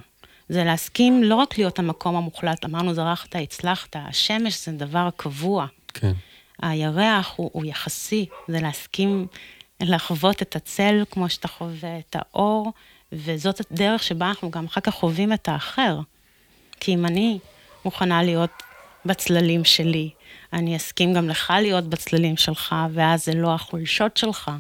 זה 0.49 0.63
להסכים 0.63 1.23
לא 1.23 1.35
רק 1.35 1.57
להיות 1.57 1.79
המקום 1.79 2.15
המוחלט, 2.15 2.65
אמרנו 2.65 2.93
זרחת, 2.93 3.35
הצלחת, 3.35 3.95
השמש 3.95 4.65
זה 4.65 4.71
דבר 4.71 5.09
קבוע. 5.17 5.65
כן. 5.93 6.13
הירח 6.61 7.33
הוא, 7.35 7.49
הוא 7.53 7.65
יחסי, 7.65 8.25
זה 8.47 8.61
להסכים 8.61 9.27
לחוות 9.81 10.41
את 10.41 10.55
הצל 10.55 11.03
כמו 11.11 11.29
שאתה 11.29 11.47
חווה 11.47 11.99
את 11.99 12.15
האור, 12.19 12.73
וזאת 13.11 13.71
הדרך 13.71 14.03
שבה 14.03 14.29
אנחנו 14.29 14.51
גם 14.51 14.65
אחר 14.65 14.81
כך 14.81 14.93
חווים 14.93 15.33
את 15.33 15.49
האחר. 15.49 15.99
כי 16.79 16.93
אם 16.93 17.05
אני 17.05 17.39
מוכנה 17.85 18.23
להיות 18.23 18.63
בצללים 19.05 19.65
שלי, 19.65 20.09
אני 20.53 20.75
אסכים 20.75 21.13
גם 21.13 21.29
לך 21.29 21.53
להיות 21.61 21.83
בצללים 21.83 22.37
שלך, 22.37 22.75
ואז 22.93 23.25
זה 23.25 23.33
לא 23.33 23.53
החולשות 23.53 24.17
שלך. 24.17 24.51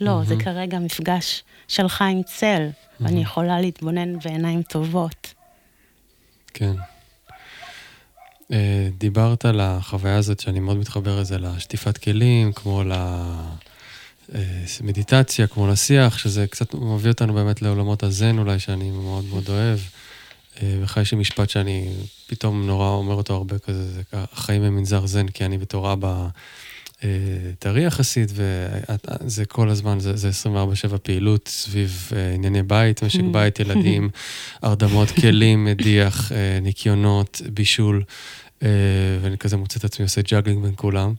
לא, 0.00 0.20
mm-hmm. 0.20 0.24
זה 0.24 0.34
כרגע 0.36 0.78
מפגש 0.78 1.42
שלך 1.68 2.02
עם 2.02 2.22
צל, 2.22 2.68
mm-hmm. 2.68 2.94
ואני 3.00 3.22
יכולה 3.22 3.60
להתבונן 3.60 4.18
בעיניים 4.18 4.62
טובות. 4.62 5.34
כן. 6.54 6.74
אה, 8.52 8.88
דיברת 8.98 9.44
על 9.44 9.60
החוויה 9.60 10.16
הזאת 10.16 10.40
שאני 10.40 10.60
מאוד 10.60 10.76
מתחבר 10.76 11.20
לזה, 11.20 11.38
לשטיפת 11.38 11.98
כלים, 11.98 12.52
כמו 12.52 12.82
למדיטציה, 14.80 15.46
כמו 15.46 15.68
לשיח, 15.68 16.18
שזה 16.18 16.46
קצת 16.46 16.74
מביא 16.74 17.10
אותנו 17.10 17.34
באמת 17.34 17.62
לעולמות 17.62 18.02
הזן 18.02 18.38
אולי, 18.38 18.58
שאני 18.58 18.90
מאוד 18.90 19.24
מאוד 19.24 19.48
אוהב. 19.48 19.78
בכלל 20.62 21.00
אה, 21.00 21.02
יש 21.02 21.12
לי 21.12 21.18
משפט 21.18 21.50
שאני 21.50 21.88
פתאום 22.26 22.66
נורא 22.66 22.88
אומר 22.88 23.14
אותו 23.14 23.34
הרבה 23.34 23.58
כזה, 23.58 23.92
זה 23.92 24.02
החיים 24.12 24.62
הם 24.62 24.76
מנזר 24.76 25.06
זן, 25.06 25.28
כי 25.28 25.44
אני 25.44 25.58
בתור 25.58 25.92
אבא 25.92 26.08
אה, 26.08 26.28
טרי 27.58 27.84
יחסית, 27.84 28.30
וזה 28.32 29.44
כל 29.44 29.68
הזמן, 29.68 30.00
זה, 30.00 30.16
זה 30.16 30.30
24-7 30.94 30.98
פעילות 30.98 31.48
סביב 31.48 32.10
ענייני 32.34 32.62
בית, 32.62 33.02
משק 33.02 33.20
בית, 33.32 33.60
ילדים, 33.60 34.10
הרדמות, 34.62 35.10
כלים, 35.10 35.64
מדיח, 35.64 36.32
ניקיונות, 36.62 37.42
בישול. 37.52 38.02
אה, 38.62 38.68
ואני 39.22 39.38
כזה 39.38 39.56
מוצא 39.56 39.78
את 39.78 39.84
עצמי 39.84 40.02
עושה 40.02 40.20
juggling 40.22 40.62
בין 40.62 40.72
כולם. 40.76 41.14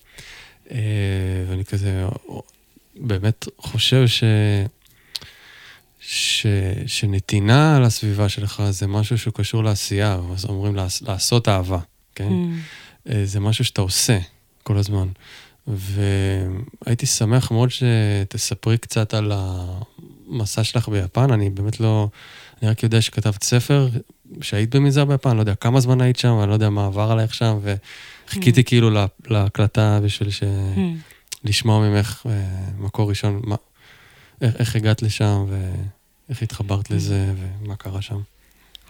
אה, 0.72 0.78
ואני 1.50 1.66
כזה 1.66 2.06
באמת 2.96 3.48
חושב 3.58 4.08
ש... 4.08 4.24
ש... 6.00 6.48
שנתינה 6.88 7.78
על 7.78 7.84
הסביבה 7.84 8.30
שלך 8.30 8.64
זה 8.70 8.88
משהו 8.88 9.18
שהוא 9.18 9.34
קשור 9.34 9.64
לעשייה, 9.64 10.20
אז 10.34 10.46
אומרים 10.46 10.76
לעש... 10.76 11.02
לעשות 11.02 11.50
אהבה, 11.50 11.80
כן? 12.16 12.30
Mm. 12.30 13.12
אה, 13.12 13.26
זה 13.26 13.40
משהו 13.40 13.66
שאתה 13.66 13.82
עושה 13.82 14.20
כל 14.64 14.78
הזמן. 14.78 15.08
והייתי 15.68 17.06
שמח 17.06 17.52
מאוד 17.52 17.70
שתספרי 17.70 18.78
קצת 18.78 19.14
על 19.14 19.32
המסע 19.36 20.64
שלך 20.64 20.90
ביפן, 20.90 21.32
אני 21.32 21.50
באמת 21.50 21.80
לא... 21.80 22.10
אני 22.62 22.70
רק 22.70 22.84
יודע 22.84 23.02
שכתבת 23.02 23.44
ספר 23.44 23.90
שהיית 24.42 24.76
במנזר 24.76 25.06
ביפן, 25.06 25.36
לא 25.36 25.42
יודע 25.42 25.56
כמה 25.56 25.80
זמן 25.80 26.02
היית 26.02 26.18
שם, 26.18 26.40
אני 26.40 26.50
לא 26.50 26.54
יודע 26.54 26.70
מה 26.70 26.86
עבר 26.86 27.12
עלייך 27.12 27.34
שם, 27.34 27.60
וחיכיתי 27.62 28.62
mm. 28.62 28.64
כאילו 28.64 28.90
להקלטה 29.28 30.00
בשביל 30.04 30.30
ש... 30.30 30.44
Mm. 30.44 30.78
לשמוע 31.44 31.90
ממך 31.90 32.26
אה, 32.30 32.32
מקור 32.78 33.10
ראשון, 33.10 33.42
מה, 33.44 33.56
איך, 34.42 34.56
איך 34.56 34.76
הגעת 34.76 35.02
לשם, 35.02 35.46
ואיך 35.50 36.42
התחברת 36.42 36.92
mm. 36.92 36.94
לזה, 36.94 37.34
ומה 37.62 37.76
קרה 37.76 38.02
שם. 38.02 38.20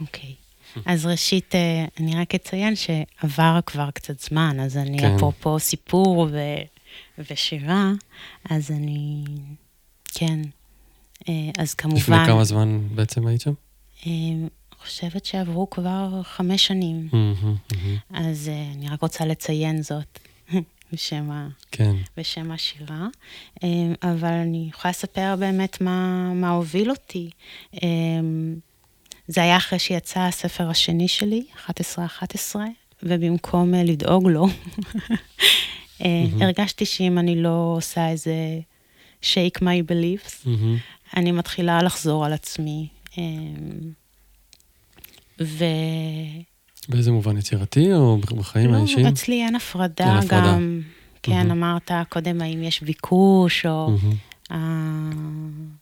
אוקיי. 0.01 0.33
אז 0.85 1.05
ראשית, 1.05 1.55
אה, 1.55 1.85
אני 1.99 2.21
רק 2.21 2.35
אציין 2.35 2.73
שעבר 2.75 3.59
כבר 3.65 3.91
קצת 3.91 4.19
זמן, 4.19 4.59
אז 4.59 4.77
אני, 4.77 4.99
כן. 4.99 5.15
אפרופו 5.15 5.59
סיפור 5.59 6.27
ו... 6.31 6.39
ושירה, 7.31 7.91
אז 8.49 8.71
אני, 8.71 9.23
כן, 10.13 10.39
אה, 11.29 11.33
אז 11.57 11.73
כמובן... 11.73 11.97
לפני 11.97 12.25
כמה 12.25 12.43
זמן 12.43 12.79
בעצם 12.95 13.27
היית 13.27 13.41
שם? 13.41 13.53
חושבת 14.81 15.25
שעברו 15.25 15.69
כבר 15.69 16.21
חמש 16.23 16.67
שנים. 16.67 17.07
מהמם, 17.13 17.33
מהמם. 17.43 17.97
אז 18.13 18.49
אה, 18.49 18.71
אני 18.75 18.89
רק 18.89 19.01
רוצה 19.01 19.25
לציין 19.25 19.81
זאת 19.81 20.19
בשם, 20.93 21.31
ה, 21.31 21.47
כן. 21.71 21.95
בשם 22.17 22.51
השירה. 22.51 23.07
אה, 23.63 23.69
אבל 24.03 24.33
אני 24.33 24.67
יכולה 24.69 24.89
לספר 24.89 25.35
באמת 25.39 25.81
מה, 25.81 26.31
מה 26.33 26.49
הוביל 26.49 26.89
אותי. 26.89 27.29
אה, 27.73 27.89
זה 29.27 29.41
היה 29.41 29.57
אחרי 29.57 29.79
שיצא 29.79 30.19
הספר 30.19 30.69
השני 30.69 31.07
שלי, 31.07 31.43
11-11, 31.67 32.55
ובמקום 33.03 33.73
אה, 33.73 33.83
לדאוג 33.83 34.27
לו, 34.27 34.47
אה, 36.03 36.25
הרגשתי 36.41 36.85
שאם 36.85 37.17
אני 37.17 37.41
לא 37.41 37.73
עושה 37.77 38.09
איזה 38.09 38.33
shake 39.21 39.61
my 39.61 39.91
beliefs. 39.91 40.47
אני 41.17 41.31
מתחילה 41.31 41.83
לחזור 41.83 42.25
על 42.25 42.33
עצמי. 42.33 42.87
אה, 43.17 43.23
ו... 45.41 45.65
באיזה 46.89 47.11
מובן 47.11 47.37
יצירתי 47.37 47.93
או 47.93 48.17
בחיים 48.17 48.71
לא, 48.71 48.77
האישיים? 48.77 49.05
אצלי 49.05 49.45
אין 49.45 49.55
הפרדה 49.55 50.09
אין 50.09 50.17
הפרדה. 50.17 50.41
גם. 50.41 50.81
כן, 51.23 51.47
מהמם. 51.47 51.51
אמרת 51.51 51.91
קודם 52.09 52.41
האם 52.41 52.63
יש 52.63 52.83
ביקוש, 52.83 53.65
או... 53.65 53.89
מהמם. 54.49 55.80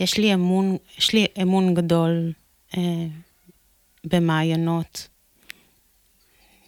אה, 0.00 0.04
יש 0.04 0.18
לי 0.18 0.34
אמון, 0.34 0.76
יש 0.98 1.12
לי 1.12 1.26
אמון 1.42 1.74
גדול 1.74 2.32
אה, 2.76 3.06
במעיינות. 4.04 5.08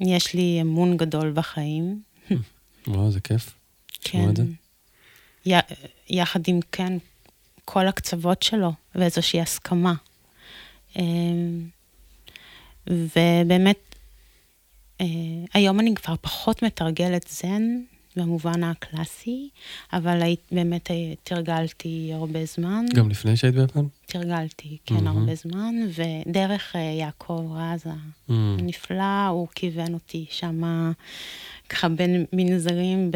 יש 0.01 0.35
לי 0.35 0.59
אמון 0.63 0.97
גדול 0.97 1.33
בחיים. 1.33 2.03
וואו, 2.87 3.11
זה 3.11 3.21
כיף. 3.21 3.55
כן. 4.01 4.19
י- 5.47 5.53
יחד 6.11 6.41
עם 6.47 6.61
כן, 6.73 6.93
כל 7.65 7.87
הקצוות 7.89 8.43
שלו, 8.43 8.73
ואיזושהי 8.95 9.41
הסכמה. 9.41 9.95
אמ, 10.97 11.69
ובאמת, 12.87 13.79
אה, 15.01 15.07
היום 15.55 15.81
אני 15.81 15.95
כבר 15.95 16.15
פחות 16.21 16.63
מתרגלת 16.63 17.29
זן 17.29 17.63
במובן 18.17 18.65
הקלאסי, 18.65 19.49
אבל 19.93 20.23
היית, 20.23 20.41
באמת 20.53 20.91
אה, 20.91 21.13
תרגלתי 21.25 22.11
הרבה 22.15 22.45
זמן. 22.45 22.85
גם 22.95 23.11
לפני 23.11 23.37
שהיית 23.37 23.55
ביפן? 23.55 23.87
תרגלתי, 24.07 24.77
כן, 24.87 24.95
מהמם. 24.95 25.09
הרבה 25.09 25.35
זמן, 25.35 25.75
ודרך 25.95 26.77
אה, 26.77 26.81
יעקב 26.81 27.57
רז. 27.57 27.85
הנפלא, 28.29 29.27
הוא 29.27 29.49
כיוון 29.55 29.95
אותי 29.95 30.27
שמה 30.31 30.93
ככה 31.69 31.89
בין 31.89 32.25
מנזרים 32.33 33.11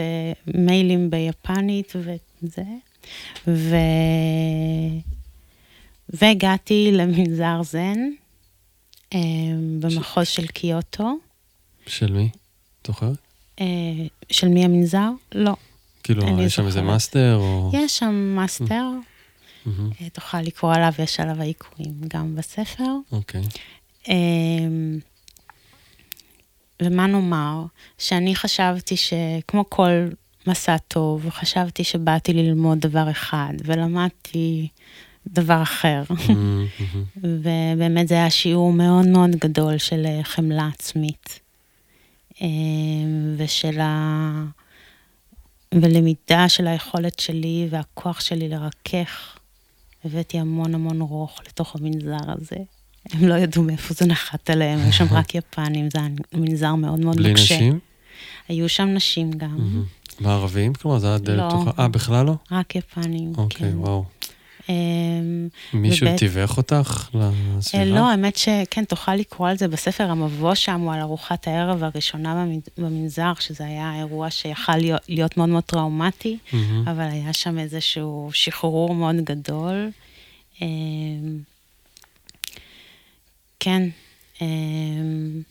במיילים 0.47 1.11
ביפנית 1.11 1.93
וזה. 1.97 2.65
ו... 3.47 3.77
והגעתי 6.09 6.91
למנזר 6.93 7.63
זן 7.63 7.99
אה, 9.15 9.19
במחוז 9.81 10.29
של 10.29 10.47
קיוטו. 10.47 11.19
של 11.87 12.13
מי? 12.13 12.31
את 12.83 12.87
זוכרת? 12.87 13.32
אה, 13.63 14.07
של 14.31 14.49
מי 14.49 14.65
המנזר? 14.65 15.11
לא. 15.35 15.57
כאילו, 16.03 16.41
יש 16.41 16.55
שם 16.55 16.67
איזה. 16.67 16.83
מאסטר 16.83 17.37
או... 17.37 17.71
יש 17.75 17.99
שם 17.99 18.35
מאסטר. 18.37 18.91
אה, 19.67 20.09
תוכל 20.13 20.41
לקרוא 20.41 20.75
עליו, 20.75 20.93
יש 20.99 21.21
עליו 21.21 21.41
איזכורים 21.41 21.95
גם 22.09 22.37
בספר. 22.37 22.93
אוקיי. 23.13 23.43
אמ, 24.09 24.99
ומה 26.83 27.07
נאמר? 27.07 27.65
שאני 27.99 28.37
חשבתי 28.37 28.97
שכמו 28.97 29.65
כל 29.69 30.09
מסע 30.47 30.79
טוב, 30.79 31.31
חשבתי 31.31 31.85
שבאתי 31.85 32.33
ללמוד 32.33 32.79
דבר 32.79 33.11
אחד, 33.11 33.53
ולמדתי 33.65 34.69
דבר 35.27 35.63
אחר. 35.63 36.03
מהמם. 36.29 36.67
ובאמת 37.23 38.09
זה 38.09 38.15
היה 38.15 38.31
שיעור 38.31 38.73
מאוד 38.73 39.07
מאוד 39.07 39.31
גדול 39.31 39.79
של 39.79 40.07
אה, 40.07 40.21
חמלה 40.23 40.69
עצמית. 40.75 41.41
אמ, 42.43 43.35
ושל 43.37 43.81
ה... 43.81 44.45
ולמידה 45.75 46.49
של 46.49 46.67
היכולת 46.67 47.19
שלי 47.19 47.69
והכוח 47.71 48.21
שלי 48.21 48.49
לרכך. 48.49 49.39
הבאתי 50.05 50.39
המון 50.39 50.75
המון 50.75 51.01
רוך 51.01 51.41
לתוך 51.47 51.77
המנזר 51.77 52.17
הזה. 52.27 52.57
הם 53.13 53.29
לא 53.29 53.35
ידעו 53.35 53.63
מאיפה 53.63 53.95
זה 53.95 54.07
נחת 54.07 54.51
עליהם, 54.51 54.79
היו 54.79 54.93
שם 54.93 55.07
רק 55.11 55.35
יפנים, 55.35 55.89
זה 55.91 55.99
היה 55.99 56.09
מנזר 56.35 56.75
מאוד 56.75 57.01
מאוד 57.01 57.17
בלי 57.17 57.29
נוקשה. 57.29 57.55
נשים? 57.55 57.79
היו 58.49 58.69
שם 58.69 58.89
נשים 58.89 59.31
גם, 59.33 59.51
מהמם. 59.51 59.85
מה, 60.21 60.35
ערבים? 60.35 60.75
כלומר, 60.75 60.99
זה 60.99 61.09
היה 61.09 61.19
דלת 61.19 61.39
לא. 61.39 61.49
פתוחה? 61.49 61.83
אה, 61.83 61.89
בכלל 61.89 62.27
לא? 62.27 62.35
רק 62.51 62.77
יפנים, 62.77 63.33
אוקיי, 63.37 63.71
כן. 63.71 63.79
וואו. 63.79 64.05
אמ, 64.69 65.49
מישהו 65.73 66.07
ובעצם- 66.07 66.19
תיווך 66.27 66.57
אותך 66.57 67.09
אה, 67.15 67.31
לסביבה? 67.59 67.85
לא, 67.85 68.11
האמת 68.11 68.37
שכן, 68.37 68.85
תוכל 68.85 69.15
לקרוא 69.15 69.49
על 69.49 69.59
זה 69.59 69.69
בספר. 69.69 70.05
המבוא 70.11 70.55
שם 70.55 70.81
הוא 70.81 70.93
על 70.93 71.01
ארוחת 71.01 71.49
הערב 71.49 71.83
הראשונה 71.83 72.35
במנ- 72.45 72.83
במנזר, 72.83 73.33
שזה 73.41 73.65
היה 73.67 73.95
אירוע 73.99 74.31
שיכל 74.31 74.77
להיות, 74.77 75.01
להיות 75.09 75.37
מאוד 75.37 75.49
מאוד 75.49 75.63
טראומטי, 75.63 76.39
מהמם. 76.53 76.89
אבל 76.89 77.09
היה 77.11 77.33
שם 77.33 77.59
איזשהו 77.59 78.31
שחרור 78.33 78.95
מאוד 78.95 79.17
גדול. 79.17 79.91
אמ, 80.63 80.67
כן, 83.61 83.83
אמ, 84.41 85.43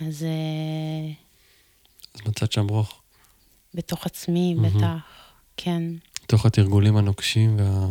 אז 0.00 0.22
אה, 0.22 1.12
אז 2.14 2.20
מצאת 2.28 2.52
שם 2.52 2.66
רוך. 2.68 3.00
בתוך 3.74 4.06
עצמי, 4.06 4.54
מהמם. 4.54 4.78
בטח, 4.78 4.88
כן. 5.56 5.82
תוך 6.26 6.46
התרגולים 6.46 6.96
הנוקשים 6.96 7.56
וה... 7.58 7.86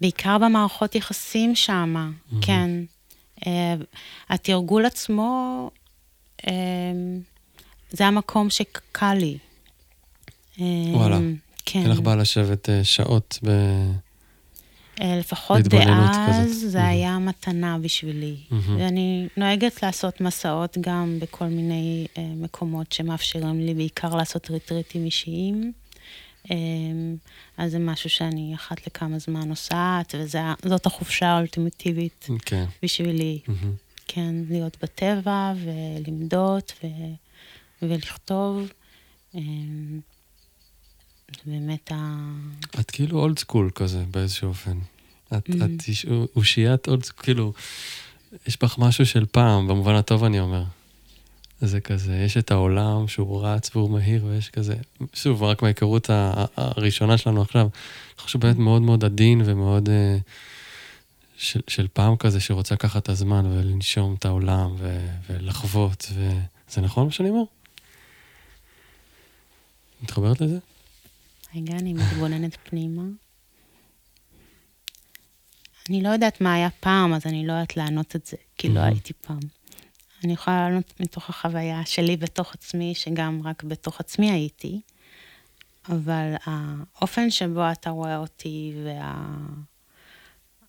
בעיקר 0.00 0.38
במערכות 0.38 0.94
יחסים 0.94 1.54
שם, 1.54 2.12
כן. 2.40 2.70
Uh, 3.40 3.48
התרגול 4.28 4.86
עצמו, 4.86 5.70
uh, 6.42 6.46
זה 7.90 8.06
המקום 8.06 8.50
שקל 8.50 9.14
לי. 9.14 9.38
Uh, 10.56 10.60
וואלה. 10.92 11.18
כן. 11.66 11.78
אין 11.78 11.90
לך 11.90 12.00
בעיה 12.00 12.16
לשבת 12.16 12.68
אה, 12.70 12.84
שעות 12.84 13.38
ב... 13.44 13.48
Uh, 14.96 15.02
לפחות 15.02 15.60
דאז 15.60 16.16
כזאת. 16.28 16.70
זה 16.70 16.78
מהמם. 16.78 16.90
היה 16.90 17.18
מתנה 17.18 17.78
בשבילי. 17.78 18.36
מהמם. 18.50 18.80
ואני 18.80 19.28
נוהגת 19.36 19.82
לעשות 19.82 20.20
מסעות 20.20 20.78
גם 20.80 21.18
בכל 21.20 21.44
מיני 21.44 22.06
uh, 22.14 22.18
מקומות 22.36 22.92
שמאפשרים 22.92 23.60
לי 23.60 23.74
בעיקר 23.74 24.14
לעשות 24.14 24.50
ריטריטים 24.50 25.04
אישיים. 25.04 25.72
Um, 26.46 26.50
אז 27.56 27.70
זה 27.70 27.78
משהו 27.78 28.10
שאני 28.10 28.54
אחת 28.54 28.86
לכמה 28.86 29.18
זמן 29.18 29.48
נוסעת, 29.48 30.14
וזאת 30.62 30.86
החופשה 30.86 31.26
האולטימטיבית 31.26 32.28
כן. 32.44 32.64
בשבילי. 32.82 33.40
מהמם. 33.48 33.72
כן, 34.08 34.34
להיות 34.48 34.76
בטבע 34.82 35.52
ולמדוד 35.64 36.62
ו... 36.84 36.86
ולכתוב. 37.82 38.68
אמ, 39.34 40.00
באמת 41.46 41.92
ה... 41.92 42.26
את 42.80 42.90
כאילו 42.90 43.18
old 43.20 43.38
school 43.38 43.70
כזה, 43.74 44.04
באיזשהו 44.10 44.48
אופן. 44.48 44.78
את, 45.36 45.48
Mm. 45.48 45.54
את 45.54 45.82
אושיית 46.36 46.88
old 46.88 47.04
school, 47.04 47.24
כאילו, 47.24 47.52
יש 48.46 48.58
בך 48.62 48.78
משהו 48.78 49.06
של 49.06 49.26
פעם, 49.26 49.68
במובן 49.68 49.94
הטוב 49.94 50.24
אני 50.24 50.40
אומר. 50.40 50.64
זה 51.60 51.80
כזה, 51.80 52.16
יש 52.16 52.36
את 52.36 52.50
העולם 52.50 53.08
שהוא 53.08 53.46
רץ 53.46 53.76
והוא 53.76 53.90
מהיר, 53.90 54.24
ויש 54.24 54.50
כזה, 54.50 54.74
שוב, 55.14 55.42
רק 55.42 55.62
מההיכרות 55.62 56.10
הראשונה 56.56 57.18
שלנו 57.18 57.42
עכשיו, 57.42 57.62
אני 57.62 58.18
חושב 58.18 58.40
באמת 58.40 58.56
מאוד 58.56 58.82
מאוד 58.82 59.04
עדין 59.04 59.42
ומאוד 59.44 59.88
אה, 59.88 60.18
של, 61.36 61.60
של 61.68 61.88
פעם 61.92 62.16
כזה, 62.16 62.40
שרוצה 62.40 62.74
לקחת 62.74 63.02
את 63.02 63.08
הזמן 63.08 63.46
ולנשום 63.46 64.14
את 64.18 64.24
העולם 64.24 64.74
ו, 64.78 65.06
ולחוות, 65.30 66.12
וזה 66.12 66.80
נכון 66.80 67.04
מה 67.04 67.12
שאני 67.12 67.30
אומר? 67.30 67.42
מתחברת 70.02 70.40
לזה? 70.40 70.58
רגע, 71.54 71.72
אני 71.72 71.92
מתבוננת 71.92 72.56
פנימה. 72.64 73.02
אני 75.88 76.02
לא 76.02 76.08
יודעת 76.08 76.40
מה 76.40 76.54
היה 76.54 76.70
פעם, 76.80 77.14
אז 77.14 77.26
אני 77.26 77.46
לא 77.46 77.52
יודעת 77.52 77.76
לענות 77.76 78.16
את 78.16 78.26
זה, 78.26 78.36
כי 78.58 78.68
לא. 78.68 78.80
הייתי 78.80 79.12
פעם. 79.12 79.55
אני 80.26 80.32
יכולה 80.32 80.68
לענות 80.68 81.00
מתוך 81.00 81.30
החוויה 81.30 81.84
שלי 81.84 82.16
בתוך 82.16 82.54
עצמי, 82.54 82.94
שגם 82.94 83.40
רק 83.44 83.62
בתוך 83.62 84.00
עצמי 84.00 84.30
הייתי, 84.30 84.80
אבל 85.88 86.34
האופן 86.44 87.30
שבו 87.30 87.72
אתה 87.72 87.90
רואה 87.90 88.16
אותי, 88.16 88.72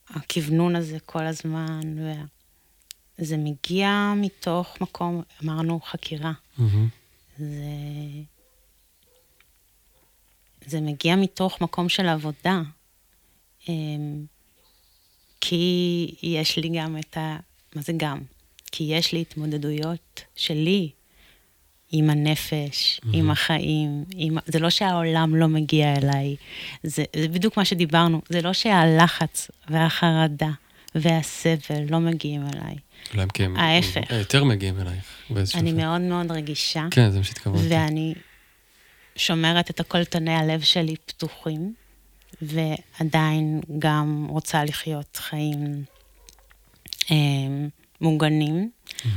והכוונון 0.09 0.75
הזה 0.75 0.97
כל 1.05 1.25
הזמן, 1.25 1.81
וה... 1.97 2.23
זה 3.17 3.37
מגיע 3.37 4.13
מתוך 4.15 4.81
מקום, 4.81 5.21
אמרנו, 5.43 5.79
חקירה. 5.81 6.31
מהמם. 6.57 6.87
זה... 7.37 7.45
זה 10.65 10.81
מגיע 10.81 11.15
מתוך 11.15 11.61
מקום 11.61 11.89
של 11.89 12.07
עבודה. 12.07 12.61
אמ, 13.69 14.25
כי 15.41 16.15
יש 16.21 16.57
לי 16.57 16.69
גם 16.75 16.97
את 16.97 17.17
ה... 17.17 17.37
מה 17.75 17.81
זה 17.81 17.93
גם? 17.97 18.19
כי 18.71 18.83
יש 18.83 19.13
לי 19.13 19.21
התמודדויות 19.21 20.21
שלי 20.35 20.89
עם 21.91 22.09
הנפש, 22.09 22.99
mm-hmm. 23.03 23.09
עם 23.13 23.29
החיים. 23.29 24.05
עם... 24.15 24.37
זה 24.45 24.59
לא 24.59 24.69
שהעולם 24.69 25.35
לא 25.35 25.47
מגיע 25.47 25.95
אליי, 25.95 26.35
זה, 26.83 27.03
זה 27.15 27.27
בדיוק 27.27 27.57
מה 27.57 27.65
שדיברנו. 27.65 28.21
זה 28.29 28.41
לא 28.41 28.53
שהלחץ 28.53 29.51
והחרדה 29.69 30.51
והסבל 30.95 31.83
לא 31.89 31.99
מגיעים 31.99 32.41
אליי. 32.41 32.75
אולי 33.11 33.23
הם 33.23 33.29
כי 33.29 33.43
הם 33.43 33.57
ההפך. 33.57 34.11
יותר 34.11 34.43
מגיעים 34.43 34.79
אלייך 34.79 35.05
באיזשהו 35.29 35.59
אני 35.59 35.71
אופן. 35.71 35.81
מאוד 35.81 36.01
מאוד 36.01 36.31
רגישה, 36.31 36.87
כן, 36.91 37.11
זה 37.11 37.17
מה 37.17 37.23
שהתכוונתי. 37.23 37.67
ואני 37.69 38.13
שומרת 39.15 39.69
את 39.69 39.81
כל 39.81 40.03
תני 40.03 40.35
הלב 40.35 40.61
שלי 40.61 40.95
פתוחים, 41.05 41.73
ועדיין 42.41 43.61
גם 43.79 44.27
רוצה 44.29 44.63
לחיות 44.63 45.17
חיים 45.17 45.83
אה, 47.11 47.15
מוגנים. 48.01 48.69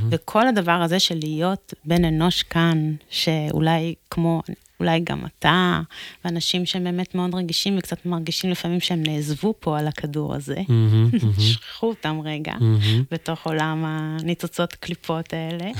וכל 0.09 0.47
הדבר 0.47 0.71
הזה 0.71 0.99
של 0.99 1.19
להיות 1.23 1.73
בן 1.85 2.05
אנוש 2.05 2.43
כאן, 2.43 2.93
שאולי 3.09 3.95
כמו, 4.09 4.41
אולי 4.79 4.99
גם 4.99 5.25
אתה, 5.25 5.81
ואנשים 6.25 6.65
שהם 6.65 6.83
באמת 6.83 7.15
מאוד 7.15 7.35
רגישים 7.35 7.77
וקצת 7.77 8.05
מרגישים 8.05 8.49
לפעמים 8.49 8.79
שהם 8.79 9.03
נעזבו 9.03 9.53
פה 9.59 9.79
על 9.79 9.87
הכדור 9.87 10.35
הזה, 10.35 10.61
מהמם, 10.67 11.09
מהמם, 11.13 11.39
שכחו 11.53 11.87
אותם 11.87 12.21
רגע. 12.23 12.53
מהמם. 12.59 13.03
בתוך 13.11 13.47
עולם 13.47 13.83
הניצוצות 13.85 14.73
קליפות 14.73 15.33
האלה. 15.33 15.71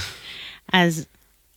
אז 0.73 1.05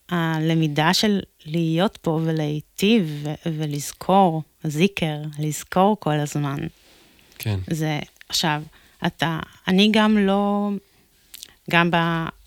הלמידה 0.08 0.94
של 0.94 1.20
להיות 1.46 1.98
פה 2.02 2.20
ולהיטיב 2.24 3.20
ו- 3.22 3.34
ולזכור, 3.58 4.42
זיקר, 4.64 5.18
לזכור 5.38 5.96
כל 6.00 6.20
הזמן, 6.20 6.56
כן. 7.38 7.58
זה 7.70 8.00
עכשיו, 8.28 8.62
אתה, 9.06 9.38
אני 9.68 9.88
גם 9.92 10.18
לא, 10.18 10.70
גם 11.70 11.90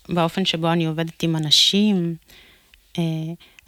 באופן 0.08 0.44
שבו 0.44 0.72
אני 0.72 0.86
עובדת 0.86 1.22
עם 1.22 1.36
אנשים, 1.36 2.14
אה, 2.98 3.02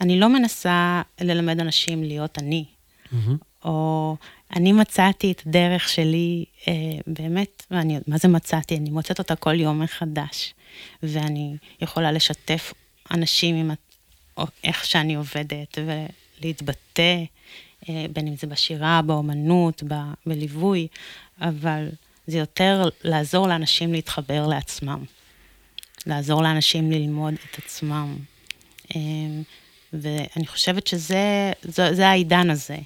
אני 0.01 0.19
לא 0.19 0.29
מנסה 0.29 1.01
ללמד 1.21 1.59
אנשים 1.59 2.03
להיות 2.03 2.37
אני. 2.37 2.65
מהמם. 3.11 3.37
או 3.65 4.15
אני 4.55 4.71
מצאתי 4.71 5.31
את 5.31 5.41
הדרך 5.45 5.89
שלי, 5.89 6.45
אה, 6.67 6.73
באמת, 7.07 7.63
ואני, 7.71 7.99
מה 8.07 8.17
זה 8.17 8.27
מצאתי? 8.27 8.77
אני 8.77 8.89
מוצאת 8.89 9.19
אותה 9.19 9.35
כל 9.35 9.59
יום 9.59 9.79
מחדש, 9.79 10.53
ואני 11.03 11.55
יכולה 11.81 12.11
לשתף 12.11 12.73
אנשים 13.11 13.55
עם 13.55 13.71
או 14.37 14.45
איך 14.63 14.85
שאני 14.85 15.15
עובדת, 15.15 15.77
ולהתבטא, 15.77 17.23
אה, 17.89 18.05
בין 18.13 18.27
אם 18.27 18.35
זה 18.35 18.47
בשירה, 18.47 19.01
באומנות, 19.01 19.83
ב- 19.87 20.13
בליווי, 20.25 20.87
אבל 21.41 21.87
זה 22.27 22.37
יותר 22.37 22.83
לעזור 23.03 23.47
לאנשים 23.47 23.93
להתחבר 23.93 24.47
לעצמם, 24.47 25.03
לעזור 26.07 26.43
לאנשים 26.43 26.91
ללמוד 26.91 27.33
את 27.33 27.57
עצמם. 27.57 28.15
אה, 28.95 28.99
ואני 29.93 30.47
חושבת 30.47 30.87
שזה 30.87 31.51
זה, 31.61 31.93
זה 31.93 32.07
העידן 32.07 32.49
הזה. 32.49 32.77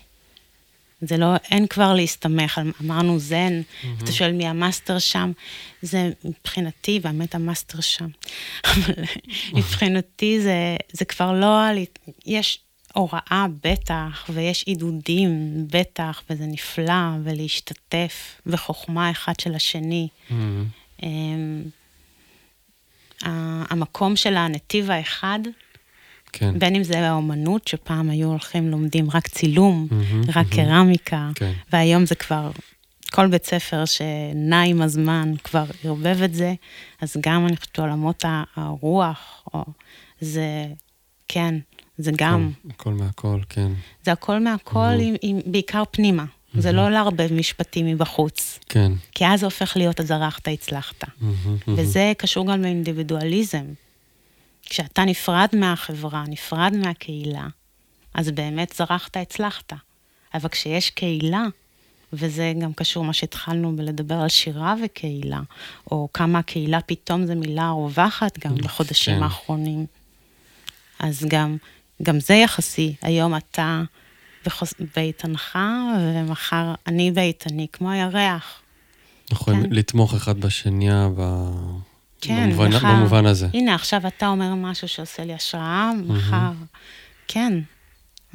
זה 1.01 1.17
לא, 1.17 1.35
אין 1.51 1.67
כבר 1.67 1.93
להסתמך, 1.93 2.61
אמרנו 2.81 3.19
זן, 3.19 3.61
mm-hmm. 3.61 4.03
אתה 4.03 4.11
שואל 4.11 4.31
מי 4.31 4.47
המאסטר 4.47 4.99
שם, 4.99 5.31
זה 5.81 6.11
מבחינתי, 6.25 6.99
והאמת 7.01 7.35
המאסטר 7.35 7.81
שם, 7.81 8.07
אבל 8.69 9.03
מבחינתי 9.53 10.41
זה, 10.41 10.77
זה 10.91 11.05
כבר 11.05 11.33
לא, 11.33 11.59
יש 12.25 12.59
הוראה 12.93 13.45
בטח, 13.63 14.29
ויש 14.33 14.63
עידודים 14.63 15.53
בטח, 15.71 16.23
וזה 16.29 16.45
נפלא, 16.45 17.09
ולהשתתף, 17.23 18.41
וחוכמה 18.45 19.11
אחד 19.11 19.33
של 19.39 19.55
השני. 19.55 20.07
מהמם. 20.29 20.65
המקום 23.23 24.15
של 24.15 24.35
הנתיב 24.37 24.91
האחד, 24.91 25.39
כן. 26.31 26.59
בין 26.59 26.75
אם 26.75 26.83
זה 26.83 27.09
האומנות, 27.09 27.67
שפעם 27.67 28.09
היו 28.09 28.27
הולכים, 28.27 28.69
לומדים 28.69 29.07
רק 29.13 29.27
צילום, 29.27 29.87
מהמם, 29.91 30.21
רק 30.29 30.35
מהמם. 30.35 30.49
קרמיקה, 30.49 31.29
כן. 31.35 31.51
והיום 31.73 32.05
זה 32.05 32.15
כבר, 32.15 32.51
כל 33.11 33.27
בית 33.27 33.45
ספר 33.45 33.85
שנע 33.85 34.61
עם 34.61 34.81
הזמן 34.81 35.33
כבר 35.43 35.65
ערבב 35.83 36.21
את 36.23 36.33
זה, 36.33 36.53
אז 37.01 37.17
גם 37.21 37.47
אני 37.47 37.57
חושבת 37.57 37.79
עולמות 37.79 38.25
הרוח, 38.55 39.43
או, 39.53 39.63
זה, 40.21 40.65
כן, 41.27 41.55
זה 41.97 42.11
גם, 42.15 42.49
הכל- 42.65 42.69
הכל 42.73 42.93
מהכל, 42.93 43.39
כן. 43.49 43.71
זה 44.05 44.11
הכל 44.11 44.39
מהכל, 44.39 44.79
עם, 44.99 45.15
עם, 45.21 45.39
בעיקר 45.45 45.83
פנימה. 45.91 46.25
זה 46.57 46.71
לא 46.71 46.89
לערבב 46.89 47.33
משפטים 47.33 47.85
מבחוץ, 47.85 48.59
כן. 48.69 48.91
כי 49.11 49.25
אז 49.25 49.39
זה 49.39 49.45
הופך 49.45 49.77
להיות 49.77 49.99
הזרחת, 49.99 50.47
הצלחת. 50.47 51.03
מהמם. 51.21 51.57
וזה 51.67 52.13
קשור 52.17 52.51
גם 52.51 52.61
לאינדיבידואליזם. 52.61 53.65
כשאתה 54.69 55.05
נפרד 55.05 55.49
מהחברה, 55.53 56.23
נפרד 56.27 56.73
מהקהילה, 56.75 57.47
אז 58.13 58.31
באמת 58.31 58.73
זרחת, 58.77 59.17
הצלחת. 59.17 59.73
אבל 60.33 60.49
כשיש 60.49 60.89
קהילה, 60.89 61.45
וזה 62.13 62.53
גם 62.61 62.73
קשור 62.73 63.03
מה 63.03 63.13
שהתחלנו 63.13 63.75
בלדבר 63.75 64.15
על 64.15 64.29
שירה 64.29 64.75
וקהילה, 64.83 65.41
או 65.91 66.07
כמה 66.13 66.39
הקהילה 66.39 66.81
פתאום 66.81 67.25
זו 67.25 67.35
מילה 67.35 67.69
רווחת 67.69 68.39
גם 68.39 68.55
בחודשים 68.55 69.15
כן. 69.15 69.23
האחרונים. 69.23 69.85
אז 70.99 71.25
גם, 71.27 71.57
גם 72.03 72.19
זה 72.19 72.33
יחסי. 72.33 72.95
היום 73.01 73.35
אתה 73.35 73.81
בחוס... 74.45 74.73
באיתנך, 74.95 75.59
ומחר 75.99 76.73
אני 76.87 77.11
באיתני, 77.11 77.67
כמו 77.73 77.91
הירח. 77.91 78.61
יכולים 79.31 79.63
כן. 79.63 79.69
לתמוך 79.71 80.13
אחד 80.13 80.39
בשנייה 80.39 81.09
ב... 81.17 81.49
כן, 82.21 82.49
במובן, 82.49 82.69
מחר. 82.69 82.93
במובן 82.93 83.25
הזה. 83.25 83.47
הנה, 83.53 83.75
עכשיו 83.75 84.07
אתה 84.07 84.27
אומר 84.27 84.55
משהו 84.55 84.87
שעושה 84.87 85.23
לי 85.23 85.33
השראה, 85.33 85.91
מחר. 86.07 86.51
כן, 87.27 87.53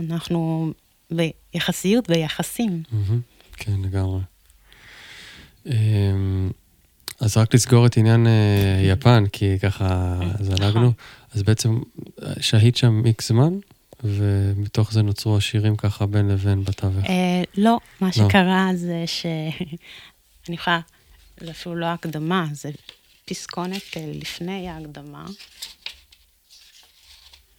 אנחנו 0.01 0.73
ביחסיות, 1.11 2.11
ביחסים. 2.11 2.83
מהמם. 2.93 3.21
כן, 3.57 3.81
לגמרי. 3.85 4.21
אמ, 5.67 6.51
אז 7.21 7.37
רק 7.37 7.55
לסגור 7.55 7.87
את 7.87 7.97
עניין 7.97 8.27
אה, 8.27 8.81
יפן, 8.85 9.25
כי 9.33 9.59
ככה 9.59 10.19
זלגנו. 10.41 10.93
אז 11.35 11.43
בעצם 11.43 11.79
אה, 12.23 12.33
שהית 12.41 12.77
שם 12.77 13.03
איקס 13.07 13.29
זמן, 13.29 13.55
ומתוך 14.05 14.93
זה 14.93 15.03
נוצרו 15.03 15.37
השירים 15.37 15.77
ככה 15.77 16.07
בין 16.07 16.29
לבין 16.29 16.65
בתווך. 16.65 17.05
אה, 17.05 17.43
לא, 17.57 17.79
מה 18.01 18.13
שקרה 18.13 18.71
זה 18.75 19.05
ש... 19.07 19.27
אני 20.49 20.55
יכולה, 20.55 20.81
זה 21.41 21.51
אפילו 21.51 21.75
לא 21.75 21.87
הקדמה, 21.87 22.47
זה 22.53 22.71
פסקונת 23.25 23.97
לפני 23.97 24.69
ההקדמה. 24.69 25.27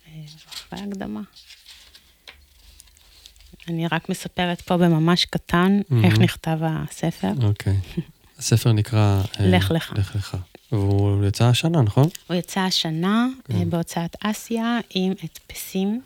אה, 0.07 0.11
אחרי 0.49 0.79
ההקדמה. 0.79 1.21
אני 3.67 3.87
רק 3.87 4.09
מספרת 4.09 4.61
פה 4.61 4.77
בממש 4.77 5.25
קטן 5.25 5.79
איך 5.79 5.89
מהמם. 5.89 6.23
נכתב 6.23 6.57
הספר. 6.61 7.31
אוקיי. 7.43 7.77
הספר 8.39 8.71
נקרא... 8.71 9.21
אה, 9.39 9.47
לך 9.47 9.71
לך. 9.71 9.93
לך 9.97 10.15
לך. 10.15 10.37
והוא 10.71 11.25
יצא 11.25 11.43
השנה, 11.43 11.81
נכון? 11.81 12.07
הוא 12.27 12.37
יצא 12.37 12.59
השנה 12.59 13.27
כן. 13.43 13.55
אה, 13.55 13.65
בהוצאת 13.65 14.15
אסיה 14.19 14.79
עם 14.89 15.13
הדפסים. 15.23 16.01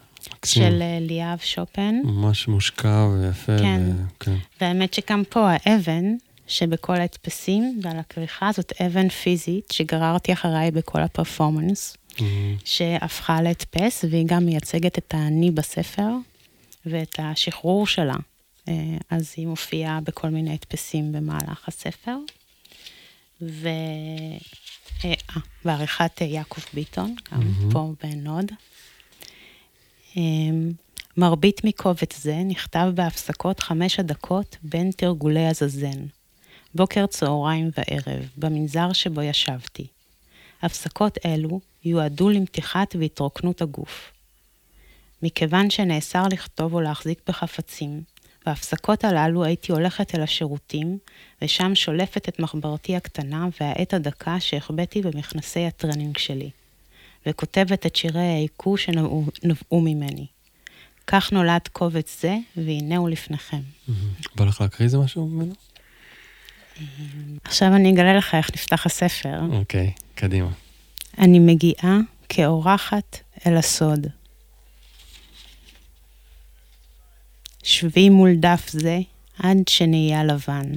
של 0.45 0.81
אה, 0.81 0.97
ליאב 1.01 1.39
שופן. 1.39 1.95
ממש 2.03 2.47
מושקע 2.47 3.07
ויפה. 3.13 3.57
כן. 3.57 3.81
ו- 3.87 4.19
כן. 4.19 4.35
והאמת 4.61 4.93
שגם 4.93 5.23
פה 5.29 5.49
האבן 5.51 6.03
שבכל 6.47 6.95
ההדפסים 6.95 7.79
ועל 7.83 7.99
הכריכה 7.99 8.49
זאת 8.53 8.73
אבן 8.81 9.09
פיזית 9.09 9.71
שגררתי 9.71 10.33
אחריי 10.33 10.71
בכל 10.71 11.01
הפרפורמנס, 11.01 11.97
מהמם. 12.19 12.55
שהפכה 12.65 13.41
להדפס 13.41 14.05
והיא 14.09 14.25
גם 14.27 14.45
מייצגת 14.45 14.97
את 14.97 15.13
האני 15.13 15.51
בספר 15.51 16.09
ואת 16.85 17.15
השחרור 17.19 17.87
שלה. 17.87 18.15
אה, 18.67 18.73
אז 19.09 19.33
היא 19.37 19.47
מופיעה 19.47 19.99
בכל 20.01 20.29
מיני 20.29 20.53
הדפסים 20.53 21.11
במהלך 21.11 21.67
הספר. 21.67 22.15
ו... 23.41 23.69
אה, 25.05 25.13
בעריכת 25.65 26.21
אה, 26.21 26.27
יעקב 26.27 26.61
ביטון, 26.73 27.15
גם 27.31 27.39
מהמם. 27.39 27.71
פה 27.71 27.93
בנוד. 28.03 28.51
אמ, 30.17 30.71
מרבית 31.17 31.63
מקובץ 31.63 32.17
זה 32.21 32.35
נכתב 32.45 32.91
בהפסקות 32.95 33.59
חמש 33.59 33.99
הדקות 33.99 34.57
בין 34.63 34.91
תרגולי 34.91 35.47
הזזן, 35.47 36.05
בוקר, 36.75 37.05
צהריים 37.05 37.69
וערב, 37.77 38.29
במנזר 38.37 38.93
שבו 38.93 39.21
ישבתי. 39.21 39.87
הפסקות 40.61 41.17
אלו 41.25 41.59
יועדו 41.85 42.29
למתיחת 42.29 42.95
והתרוקנות 42.99 43.61
הגוף. 43.61 44.11
מכיוון 45.23 45.69
שנאסר 45.69 46.23
לכתוב 46.31 46.73
או 46.73 46.81
להחזיק 46.81 47.21
בחפצים, 47.27 48.01
בהפסקות 48.45 49.03
הללו 49.03 49.43
הייתי 49.43 49.71
הולכת 49.71 50.15
אל 50.15 50.21
השירותים, 50.21 50.97
ושם 51.41 51.75
שולפת 51.75 52.29
את 52.29 52.39
מחברתי 52.39 52.95
הקטנה 52.95 53.47
והעט 53.61 53.93
הדקה 53.93 54.39
שהחבאתי 54.39 55.01
במכנסי 55.01 55.65
הטרנינג 55.65 56.17
שלי, 56.17 56.49
וכותבת 57.27 57.85
את 57.85 57.95
שירי 57.95 58.19
העיקו 58.19 58.77
שנבעו 58.77 59.25
נבעו 59.43 59.81
ממני. 59.81 60.25
כך 61.07 61.31
נולד 61.31 61.67
קובץ 61.71 62.21
זה, 62.21 62.37
והנה 62.57 62.97
הוא 62.97 63.09
לפניכם. 63.09 63.61
מהמם. 63.87 64.09
בא 64.35 64.45
לך 64.45 64.61
להקריא 64.61 64.85
איזה 64.85 64.97
משהו 64.97 65.27
ממנו? 65.27 65.53
עכשיו 67.43 67.75
אני 67.75 67.93
אגלה 67.93 68.17
לך 68.17 68.35
איך 68.35 68.51
נפתח 68.53 68.85
הספר. 68.85 69.39
אוקיי, 69.51 69.91
קדימה. 70.15 70.49
אני 71.17 71.39
מגיעה 71.39 71.97
כאורחת 72.29 73.19
אל 73.45 73.57
הסוד. 73.57 74.07
שבי 77.63 78.09
מול 78.09 78.35
דף 78.35 78.69
זה 78.69 78.99
עד 79.39 79.57
שנהיה 79.67 80.23
לבן. 80.23 80.71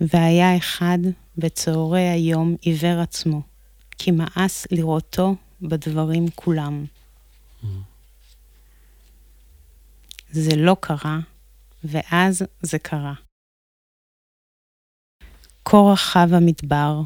והיה 0.00 0.56
אחד 0.56 0.98
בצהרי 1.38 2.08
היום 2.08 2.56
עיוור 2.60 3.00
עצמו, 3.00 3.42
כי 3.98 4.10
מאס 4.10 4.66
לראותו 4.70 5.34
בדברים 5.62 6.26
כולם. 6.34 6.84
זה 10.30 10.56
לא 10.56 10.76
קרה, 10.80 11.18
ואז 11.84 12.42
זה 12.62 12.78
קרה. 12.78 13.14
כה 15.64 15.76
רחב 15.92 16.28
המדבר, 16.32 17.00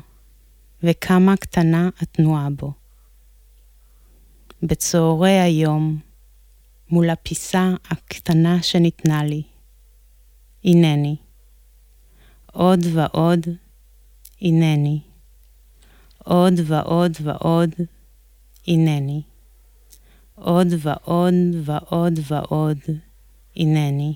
וכמה 0.82 1.36
קטנה 1.36 1.88
התנועה 2.00 2.48
בו. 2.50 2.72
בצהרי 4.62 5.40
היום, 5.40 5.98
מול 6.90 7.10
הפיסה 7.10 7.74
הקטנה 7.90 8.62
שניתנה 8.62 9.24
לי, 9.24 9.42
הנני. 10.64 11.16
עוד 12.52 12.80
ועוד, 12.92 13.46
הנני. 14.42 15.00
עוד 16.24 16.54
ועוד 16.66 17.12
ועוד, 17.22 17.70
הנני. 18.68 19.22
עוד 20.34 20.66
ועוד 20.78 21.34
ועוד 21.64 22.18
ועוד, 22.28 22.78
הנני. 23.56 24.14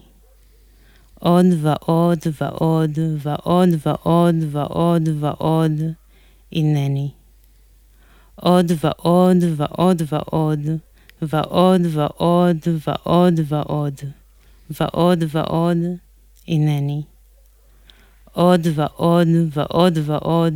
עוד 1.21 1.47
ועוד 1.61 2.19
ועוד 2.41 2.99
ועוד 3.23 3.69
ועוד 3.83 4.35
ועוד 4.51 5.09
ועוד, 5.21 5.73
הנני. 6.53 7.11
עוד 8.35 8.73
ועוד 8.81 9.37
ועוד 9.57 10.03
ועוד, 10.13 10.61
ועוד 11.23 11.87
ועוד 11.93 12.69
ועוד 12.87 13.41
ועוד, 13.49 14.01
ועוד 14.71 15.25
ועוד, 15.33 15.79
הנני. 16.49 17.03
עוד 18.35 18.67
ועוד 18.75 19.29
ועוד 19.53 19.99
ועוד, 20.05 20.55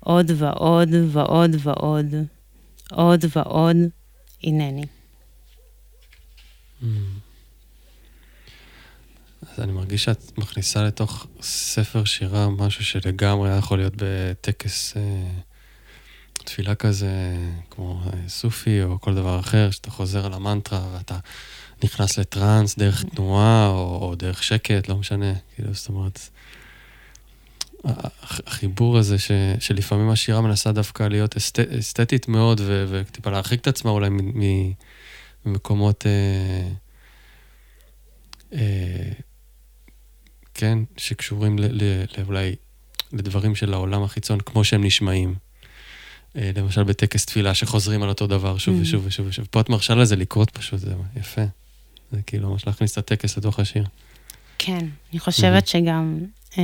עוד 0.00 0.30
ועוד 0.36 0.88
ועוד 1.12 1.50
ועוד, 1.62 2.14
עוד 2.90 3.24
ועוד, 3.36 3.76
הנני. 4.44 4.86
אז 9.42 9.60
אני 9.60 9.72
מרגיש 9.72 10.04
שאת 10.04 10.38
מכניסה 10.38 10.84
לתוך 10.84 11.26
ספר 11.42 12.04
שירה 12.04 12.48
משהו 12.50 12.84
שלגמרי 12.84 13.48
היה 13.48 13.58
יכול 13.58 13.78
להיות 13.78 13.94
בטקס 13.96 14.96
אה, 14.96 15.02
תפילה 16.34 16.74
כזה, 16.74 17.36
כמו 17.70 18.00
אה, 18.06 18.28
סופי 18.28 18.82
או 18.82 19.00
כל 19.00 19.14
דבר 19.14 19.40
אחר, 19.40 19.70
שאתה 19.70 19.90
חוזר 19.90 20.26
על 20.26 20.32
המנטרה 20.32 20.88
ואתה 20.94 21.18
נכנס 21.84 22.18
לטראנס 22.18 22.78
דרך 22.78 23.04
תנועה 23.04 23.68
או, 23.68 23.98
או 24.02 24.14
דרך 24.14 24.42
שקט, 24.42 24.88
לא 24.88 24.96
משנה. 24.96 25.32
כאילו, 25.54 25.74
זאת 25.74 25.88
אומרת, 25.88 26.20
החיבור 27.84 28.98
הזה 28.98 29.18
ש, 29.18 29.30
שלפעמים 29.60 30.10
השירה 30.10 30.40
מנסה 30.40 30.72
דווקא 30.72 31.02
להיות 31.02 31.36
אסת, 31.36 31.58
אסתטית 31.58 32.28
מאוד 32.28 32.60
וטיפה 32.64 33.30
להרחיק 33.30 33.60
את 33.60 33.66
עצמה 33.66 33.90
אולי 33.90 34.08
ממקומות... 35.44 36.06
אה, 36.06 36.68
אה, 38.52 39.12
כן, 40.54 40.78
שקשורים 40.96 41.58
ל, 41.58 41.64
ל, 41.70 42.04
אולי 42.26 42.54
לדברים 43.12 43.54
של 43.54 43.74
העולם 43.74 44.02
החיצון, 44.02 44.40
כמו 44.40 44.64
שהם 44.64 44.84
נשמעים. 44.84 45.34
אה, 46.36 46.50
למשל 46.56 46.82
בטקס 46.82 47.26
תפילה, 47.26 47.54
שחוזרים 47.54 48.02
על 48.02 48.08
אותו 48.08 48.26
דבר 48.26 48.58
שוב 48.58 48.78
mm. 48.78 48.82
ושוב 48.82 49.06
ושוב 49.06 49.26
ושוב. 49.26 49.46
פה 49.50 49.60
את 49.60 49.68
מרשה 49.68 49.94
לזה 49.94 50.16
לקרות 50.16 50.50
פשוט, 50.50 50.80
זה 50.80 50.94
יפה. 51.16 51.42
זה 52.12 52.22
כאילו 52.22 52.50
ממש 52.50 52.66
להכניס 52.66 52.92
את 52.92 52.98
הטקס 52.98 53.38
לתוך 53.38 53.58
השיר. 53.60 53.84
כן, 54.58 54.86
אני 55.12 55.20
חושבת 55.20 55.64
mm-hmm. 55.64 55.70
שגם 55.70 56.18
אה, 56.58 56.62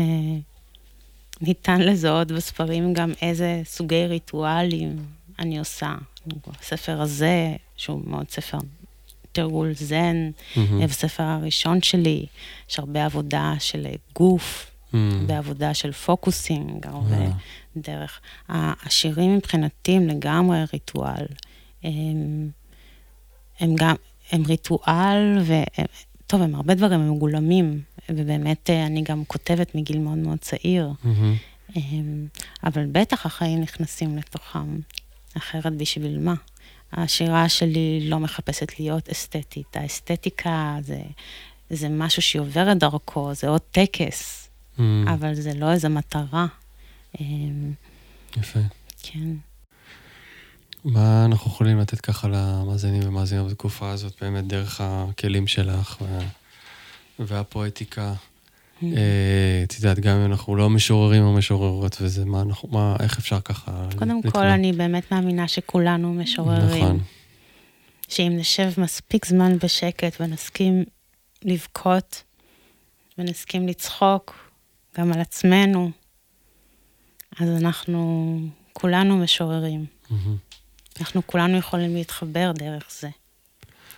ניתן 1.41 1.81
לזהות 1.81 2.33
בספרים 2.33 2.93
גם 2.93 3.13
איזה 3.23 3.63
סוגי 3.65 4.07
ריטואלים 4.07 4.97
אני 5.39 5.59
עושה. 5.59 5.95
הספר 6.61 7.01
הזה, 7.01 7.57
שהוא 7.77 8.03
מאוד 8.07 8.31
ספר 8.31 8.59
תרגול 9.33 9.73
זן, 9.75 10.31
mm-hmm. 10.55 10.59
בספר 10.89 11.23
הראשון 11.23 11.83
שלי, 11.83 12.27
יש 12.71 12.79
הרבה 12.79 13.05
עבודה 13.05 13.55
של 13.59 13.87
גוף, 14.15 14.71
mm-hmm. 14.71 14.97
הרבה 15.21 15.39
עבודה 15.39 15.75
של 15.75 15.93
פוקוסינג, 15.93 16.87
הרבה 16.87 17.27
mm-hmm. 17.27 17.81
דרך. 17.81 18.21
השירים 18.49 19.37
מבחינתי 19.37 19.93
הם 19.93 20.09
לגמרי 20.09 20.59
ריטואל. 20.73 21.27
הם, 21.85 22.51
הם 23.61 23.75
גם, 23.75 23.95
הם 24.33 24.43
ריטואל, 24.47 25.39
והם, 25.45 25.87
טוב, 26.33 26.43
הם 26.43 26.55
הרבה 26.55 26.75
דברים, 26.75 27.01
הם 27.01 27.11
מגולמים, 27.11 27.83
ובאמת 28.09 28.71
אה, 28.71 28.87
אני 28.87 29.03
גם 29.03 29.25
כותבת 29.25 29.75
מגיל 29.75 29.99
מאוד 29.99 30.19
מאוד 30.19 30.39
צעיר. 30.39 30.91
Mm-hmm. 31.05 31.79
אבל 32.65 32.87
בטח 32.93 33.27
החיים 33.27 33.61
נכנסים 33.61 34.17
לתוכם, 34.17 34.79
אחרת 35.37 35.77
בשביל 35.77 36.19
מה? 36.19 36.35
השירה 36.93 37.49
שלי 37.49 38.09
לא 38.09 38.19
מחפשת 38.19 38.79
להיות 38.79 39.09
אסתטית. 39.09 39.77
האסתטיקה 39.77 40.79
זה, 40.81 41.01
זה 41.71 41.89
משהו 41.89 42.23
שהיא 42.23 42.43
עוברת 42.43 42.79
דרכו, 42.79 43.35
זה 43.35 43.49
עוד 43.49 43.61
טקס, 43.71 44.49
mm. 44.79 44.81
אבל 45.07 45.35
זה 45.35 45.55
לא 45.55 45.73
איזו 45.73 45.89
מטרה. 45.89 46.47
אמ, 47.21 47.73
יפה. 48.37 48.61
כן. 49.03 49.29
מה 50.85 51.25
אנחנו 51.25 51.51
יכולים 51.51 51.79
לתת 51.79 52.01
ככה 52.01 52.29
למאזינים 52.29 53.03
ומאזינות 53.05 53.51
בתקופה 53.51 53.91
הזאת, 53.91 54.13
באמת 54.21 54.47
דרך 54.47 54.81
הכלים 54.85 55.47
שלך 55.47 55.97
וה... 56.01 56.19
והפואטיקה? 57.19 58.15
אה, 58.83 59.63
את 59.63 59.75
יודעת, 59.75 59.99
גם 59.99 60.17
אם 60.17 60.25
אנחנו 60.25 60.57
לא 60.57 60.71
משוררים 60.71 61.23
או 61.23 61.33
משוררות, 61.33 61.97
וזה 62.01 62.25
מה 62.25 62.43
אנחנו, 62.43 62.69
מה, 62.73 62.97
איך 63.01 63.19
אפשר 63.19 63.41
ככה... 63.41 63.89
קודם 63.99 64.23
כל, 64.23 64.47
אני 64.47 64.73
באמת 64.73 65.13
מאמינה 65.13 65.49
שכולנו 65.49 66.15
משוררים. 66.15 66.85
נכון. 66.85 67.01
שאם 68.09 68.33
נשב 68.37 68.71
מספיק 68.79 69.27
זמן 69.27 69.59
בשקט 69.59 70.21
ונסכים 70.21 70.85
לבכות, 71.45 72.23
ונסכים 73.19 73.69
לצחוק 73.69 74.51
גם 74.99 75.13
על 75.13 75.21
עצמנו, 75.21 75.91
אז 77.41 77.49
אנחנו 77.49 78.39
כולנו 78.73 79.17
משוררים. 79.17 79.87
אנחנו 81.01 81.27
כולנו 81.27 81.59
יכולים 81.59 81.95
להתחבר 81.95 82.53
דרך 82.53 82.89
זה. 83.01 83.09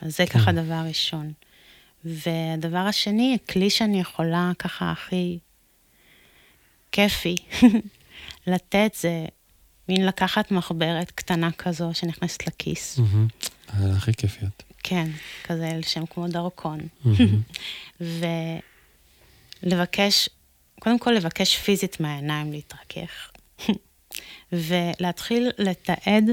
אז 0.02 0.16
זה 0.16 0.26
ככה 0.26 0.44
כן. 0.44 0.64
דבר 0.64 0.82
ראשון. 0.88 1.32
והדבר 2.04 2.78
השני, 2.78 3.38
כלי 3.50 3.70
שאני 3.70 4.00
יכולה 4.00 4.52
ככה 4.58 4.90
הכי 4.90 5.38
כיפי 6.92 7.36
לתת, 8.46 8.96
זה 9.00 9.26
מין 9.88 10.06
לקחת 10.06 10.50
מחברת 10.50 11.10
קטנה 11.10 11.52
כזו 11.52 11.90
שנכנסת 11.94 12.46
לכיס. 12.46 13.00
הכי 13.68 14.14
כיפיות. 14.14 14.62
כן, 14.82 15.10
כזה 15.44 15.70
שם 15.82 16.06
כמו 16.06 16.28
דרכון. 16.28 16.80
ולבקש, 19.62 20.28
קודם 20.80 20.98
כל 20.98 21.10
לבקש 21.10 21.56
פיזית 21.56 22.00
מהעיניים 22.00 22.52
להתרכך. 22.52 23.30
ולהתחיל 24.52 25.50
לתעד, 25.58 26.24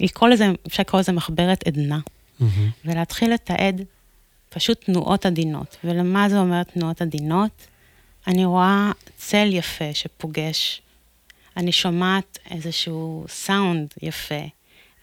לקרוא 0.00 0.28
לזה, 0.28 0.46
אפשר 0.66 0.82
לקרוא 0.82 1.00
לזה 1.00 1.12
מחברת 1.12 1.66
עדנה. 1.66 1.98
ולהתחיל 2.84 3.32
לתעד 3.34 3.82
פשוט 4.48 4.84
תנועות 4.84 5.26
עדינות. 5.26 5.76
ולמה 5.84 6.28
זה 6.28 6.38
אומר 6.38 6.62
תנועות 6.62 7.02
עדינות? 7.02 7.66
אני 8.26 8.44
רואה 8.44 8.92
צל 9.16 9.48
יפה 9.52 9.94
שפוגש, 9.94 10.82
אני 11.56 11.72
שומעת 11.72 12.38
איזשהו 12.50 13.24
סאונד 13.28 13.94
יפה, 14.02 14.44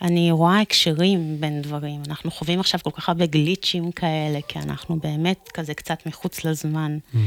אני 0.02 0.32
רואה 0.32 0.62
הקשרים 0.62 1.42
בין 1.42 1.62
דברים. 1.62 2.02
אנחנו 2.08 2.32
חווים 2.32 2.60
עכשיו 2.60 2.80
כל 2.84 2.92
כך 2.92 3.10
הרבה 3.10 3.26
גליצ'ים 3.26 3.92
כאלה, 3.92 4.40
כי 4.48 4.60
אנחנו 4.60 5.00
באמת 5.00 5.50
כזה 5.54 5.74
קצת 5.74 6.06
מחוץ 6.06 6.46
לזמן. 6.46 6.98
Mm-hmm. 6.98 7.18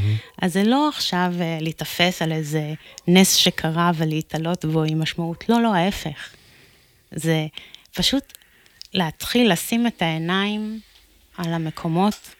אז 0.42 0.52
זה 0.52 0.64
לא 0.64 0.88
עכשיו 0.88 1.32
uh, 1.38 1.62
להיתפס 1.62 2.22
על 2.22 2.32
איזה 2.32 2.74
נס 3.08 3.34
שקרה 3.34 3.90
ולהתעלות 3.94 4.64
בו 4.64 4.82
עם 4.82 5.02
משמעות. 5.02 5.48
לא, 5.48 5.62
לא, 5.62 5.74
ההפך. 5.74 6.30
זה 7.12 7.46
פשוט 7.94 8.38
להתחיל 8.94 9.52
לשים 9.52 9.86
את 9.86 10.02
העיניים 10.02 10.80
על 11.36 11.52
המקומות 11.52 12.34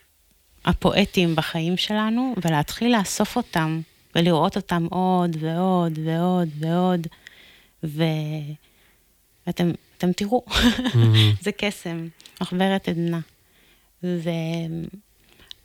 הפואטיים 0.65 1.37
בחיים 1.37 1.77
שלנו, 1.77 2.35
ולהתחיל 2.45 2.97
לאסוף 2.99 3.37
אותם, 3.37 3.81
ולראות 4.15 4.57
אותם 4.57 4.87
עוד 4.91 5.37
ועוד 5.41 5.99
ועוד 6.05 6.49
ועוד, 6.59 7.07
ו... 7.85 8.03
ואתם 9.47 9.73
אתם 9.99 10.13
תראו, 10.13 10.45
mm-hmm. 10.49 10.97
זה 11.45 11.53
קסם, 11.53 12.09
מחברת 12.41 12.89
עדנה. 12.89 13.21
ו... 14.03 14.31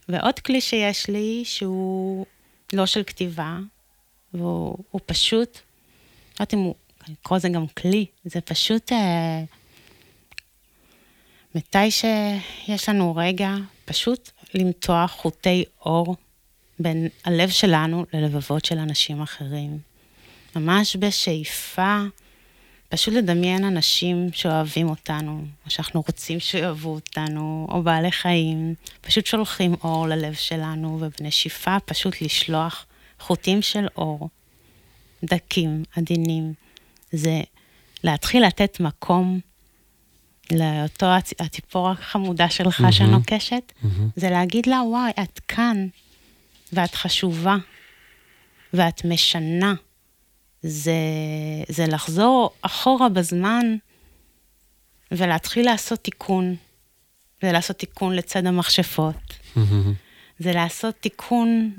ועוד 0.09 0.39
כלי 0.39 0.61
שיש 0.61 1.09
לי, 1.09 1.41
שהוא 1.45 2.25
לא 2.73 2.85
של 2.85 3.03
כתיבה, 3.03 3.57
והוא 4.33 4.99
פשוט, 5.05 5.55
לא 5.55 6.33
יודעת 6.33 6.53
אם 6.53 6.59
הוא, 6.59 6.75
אקרא 7.21 7.37
לזה 7.37 7.49
גם 7.49 7.67
כלי, 7.67 8.05
זה 8.25 8.41
פשוט... 8.41 8.91
אה, 8.91 9.43
מתי 11.55 11.91
שיש 11.91 12.89
לנו 12.89 13.15
רגע, 13.15 13.55
פשוט 13.85 14.31
למתוח 14.53 15.11
חוטי 15.11 15.65
אור 15.85 16.15
בין 16.79 17.07
הלב 17.25 17.49
שלנו 17.49 18.05
ללבבות 18.13 18.65
של 18.65 18.77
אנשים 18.77 19.21
אחרים. 19.21 19.79
ממש 20.55 20.95
בשאיפה, 20.95 22.01
פשוט 22.89 23.13
לדמיין 23.13 23.63
אנשים 23.63 24.29
שאוהבים 24.33 24.89
אותנו, 24.89 25.45
או 25.65 25.69
שאנחנו 25.69 26.03
רוצים 26.07 26.39
שאוהבו 26.39 26.89
אותנו, 26.89 27.67
או 27.69 27.83
בעלי 27.83 28.11
חיים, 28.11 28.73
פשוט 29.01 29.25
שולחים 29.25 29.75
אור 29.83 30.07
ללב 30.07 30.33
שלנו, 30.33 30.99
ובנשיפה 31.01 31.77
פשוט 31.85 32.21
לשלוח 32.21 32.85
חוטים 33.19 33.61
של 33.61 33.87
אור, 33.95 34.29
דקים, 35.23 35.83
עדינים. 35.95 36.53
זה 37.11 37.41
להתחיל 38.03 38.45
לתת 38.45 38.79
מקום 38.79 39.39
לאותו 40.51 41.05
הציפור 41.39 41.89
החמודה 41.89 42.49
שלך 42.49 42.81
mm-hmm. 42.81 42.91
שנוקשת, 42.91 43.73
mm-hmm. 43.83 43.87
זה 44.15 44.29
להגיד 44.29 44.65
לה, 44.67 44.81
וואי, 44.81 45.11
את 45.23 45.39
כאן, 45.47 45.87
ואת 46.73 46.95
חשובה, 46.95 47.55
ואת 48.73 49.05
משנה. 49.05 49.73
זה, 50.61 50.93
זה 51.69 51.87
לחזור 51.87 52.49
אחורה 52.61 53.09
בזמן 53.09 53.75
ולהתחיל 55.11 55.65
לעשות 55.65 55.99
תיקון. 55.99 56.55
זה 57.41 57.51
לעשות 57.51 57.77
תיקון 57.77 58.15
לצד 58.15 58.45
המכשפות. 58.45 59.15
Mm-hmm. 59.55 59.59
זה 60.39 60.51
לעשות 60.51 60.95
תיקון 60.95 61.71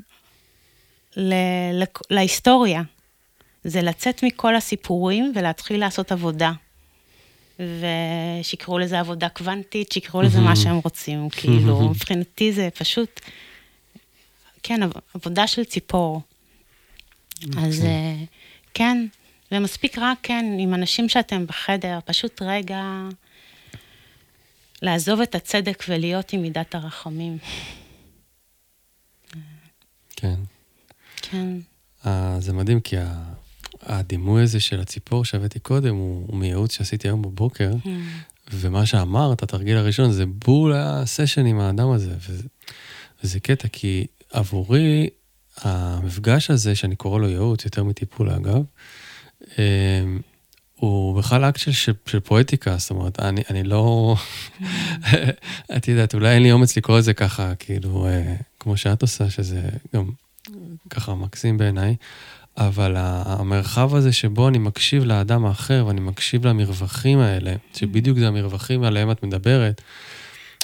ל, 1.17 1.35
ל, 1.73 1.85
להיסטוריה. 2.11 2.83
זה 3.69 3.83
לצאת 3.83 4.23
מכל 4.23 4.57
הסיפורים 4.57 5.33
ולהתחיל 5.35 5.81
לעשות 5.81 6.13
עבודה. 6.13 6.53
ושיקראו 7.59 8.79
לזה 8.79 9.01
עבודה 9.01 9.29
קוונטית, 9.29 9.93
שיקראו 9.93 10.23
לזה 10.23 10.41
מה 10.41 10.57
שהם 10.57 10.77
רוצים, 10.77 11.29
כאילו, 11.29 11.89
מבחינתי 11.89 12.53
זה 12.53 12.69
פשוט, 12.79 13.21
כן, 14.63 14.81
עבודה 15.15 15.47
של 15.47 15.65
ציפור. 15.65 16.21
אז 17.43 17.77
אוקיי. 17.77 17.91
אה, 17.91 18.15
כן, 18.75 19.07
ומספיק 19.53 19.99
רק, 19.99 20.19
כן, 20.23 20.47
עם 20.59 20.75
אנשים 20.75 21.09
שאתם 21.09 21.47
בחדר, 21.47 21.99
פשוט 22.05 22.43
רגע 22.43 22.83
לעזוב 24.83 25.21
את 25.21 25.35
הצדק 25.35 25.85
ולהיות 25.89 26.33
עם 26.33 26.43
מידת 26.43 26.75
הרחמים. 26.75 27.39
כן. 30.17 30.35
כן. 31.17 31.49
Uh, 32.05 32.09
זה 32.39 32.53
מדהים, 32.53 32.81
כי 32.81 32.97
הדימוי 33.89 34.43
הזה 34.43 34.61
של 34.61 34.81
הציפור 34.81 35.25
שהבאתי 35.25 35.59
קודם, 35.59 35.95
הוא, 35.95 36.25
הוא 36.27 36.37
מייעוץ 36.37 36.73
שעשיתי 36.73 37.09
היום 37.09 37.23
בבוקר, 37.23 37.73
mm. 37.85 37.89
ומה 38.53 38.87
שאמרת, 38.87 39.43
התרגיל 39.43 39.77
הראשון, 39.77 40.13
זה 40.13 40.25
בול 40.27 40.73
הסשן 40.77 41.47
עם 41.47 41.61
האדם 41.61 41.91
הזה. 41.91 42.15
וזה, 42.29 42.49
וזה 43.25 43.41
קטע, 43.41 43.69
כי 43.73 44.07
עבורי, 44.33 45.09
המפגש 45.57 46.51
הזה, 46.51 46.75
שאני 46.75 46.97
קורא 46.97 47.21
לו 47.21 47.29
ייעוץ, 47.29 47.65
יותר 47.65 47.85
מטיפול 47.85 48.31
אגב, 48.31 48.63
אמ, 49.59 50.21
הוא 50.75 51.19
בכלל 51.19 51.45
אקט 51.45 51.61
של, 51.61 51.73
של, 51.73 51.93
של 52.07 52.21
פואטיקה, 52.21 52.77
זאת 52.79 52.91
אומרת, 52.91 53.21
אני, 53.21 53.43
אני 53.51 53.63
לא... 53.63 54.17
את 55.77 55.89
יודעת, 55.89 56.15
אולי 56.15 56.35
אין 56.35 56.43
לי 56.43 56.53
אומץ 56.53 56.77
לקרוא 56.77 56.99
את 56.99 57.05
זה 57.05 57.15
ככה, 57.15 57.55
כאילו, 57.55 58.07
אה, 58.07 58.35
כמו 58.61 58.77
שאת 58.77 59.03
עושה, 59.03 59.31
שזה 59.31 59.69
גם 59.95 60.05
ככה 60.91 61.15
מקסים 61.15 61.59
בעיניי, 61.59 61.97
אבל 62.59 62.95
המרחב 62.99 63.95
הזה 63.95 64.13
שבו 64.13 64.49
אני 64.49 64.59
מקשיב 64.59 65.05
לאדם 65.05 65.45
האחר 65.47 65.85
ואני 65.87 66.01
מקשיב 66.01 66.47
למרווחים 66.47 67.19
האלה, 67.19 67.55
שבדיוק 67.75 68.19
זה 68.19 68.29
המרווחים 68.29 68.83
עליהם 68.83 69.11
את 69.11 69.23
מדברת, 69.23 69.83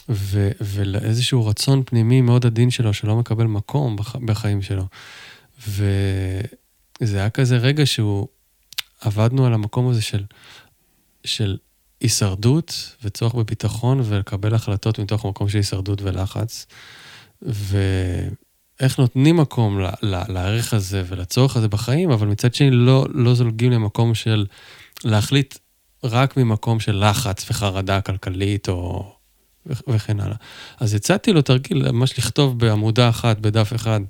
ו- 0.09 0.51
ולאיזשהו 0.61 1.47
רצון 1.47 1.83
פנימי 1.87 2.21
מאוד 2.21 2.47
עדין 2.47 2.71
שלו, 2.71 2.95
שלא 2.95 3.17
מקבל 3.17 3.45
מקום 3.45 3.97
בח- 3.97 4.17
בחיים 4.17 4.63
שלו. 4.63 4.87
וזה 5.69 7.19
היה 7.19 7.31
כזה 7.31 7.57
רגע 7.57 7.87
שהוא, 7.87 8.27
עבדנו 9.01 9.47
על 9.47 9.55
המקום 9.55 9.89
הזה 9.89 10.03
של, 10.03 10.25
של 11.25 11.57
הישרדות 12.01 12.97
וצורך 13.05 13.35
בביטחון 13.35 14.01
ולקבל 14.05 14.55
החלטות 14.55 14.99
מתוך 14.99 15.27
מקום 15.27 15.49
של 15.49 15.59
הישרדות 15.59 16.03
ולחץ. 16.03 16.67
ואיך 18.81 18.99
נותנים 18.99 19.37
מקום 19.37 19.81
ל- 19.81 19.87
ל- 20.03 20.33
לערך 20.33 20.75
הזה 20.75 21.03
ולצורך 21.07 21.57
הזה 21.57 21.69
בחיים, 21.69 22.11
אבל 22.11 22.27
מצד 22.27 22.55
שני 22.55 22.71
לא, 22.71 23.07
לא 23.15 23.35
זולגים 23.35 23.73
למקום 23.73 24.15
של 24.15 24.47
להחליט 25.05 25.59
רק 26.05 26.37
ממקום 26.37 26.81
של 26.81 27.05
לחץ 27.05 27.51
וחרדה 27.51 28.01
כלכלית 28.01 28.69
או 28.69 29.13
וכן 29.67 30.21
הלאה. 30.21 30.37
אז 30.81 30.95
הצעתי 30.95 31.33
לו 31.33 31.43
תרגיל, 31.43 31.93
ממש 31.93 32.19
לכתוב 32.19 32.59
בעמודה 32.59 33.09
אחת, 33.09 33.39
בדף 33.39 33.73
אחד, 33.75 34.01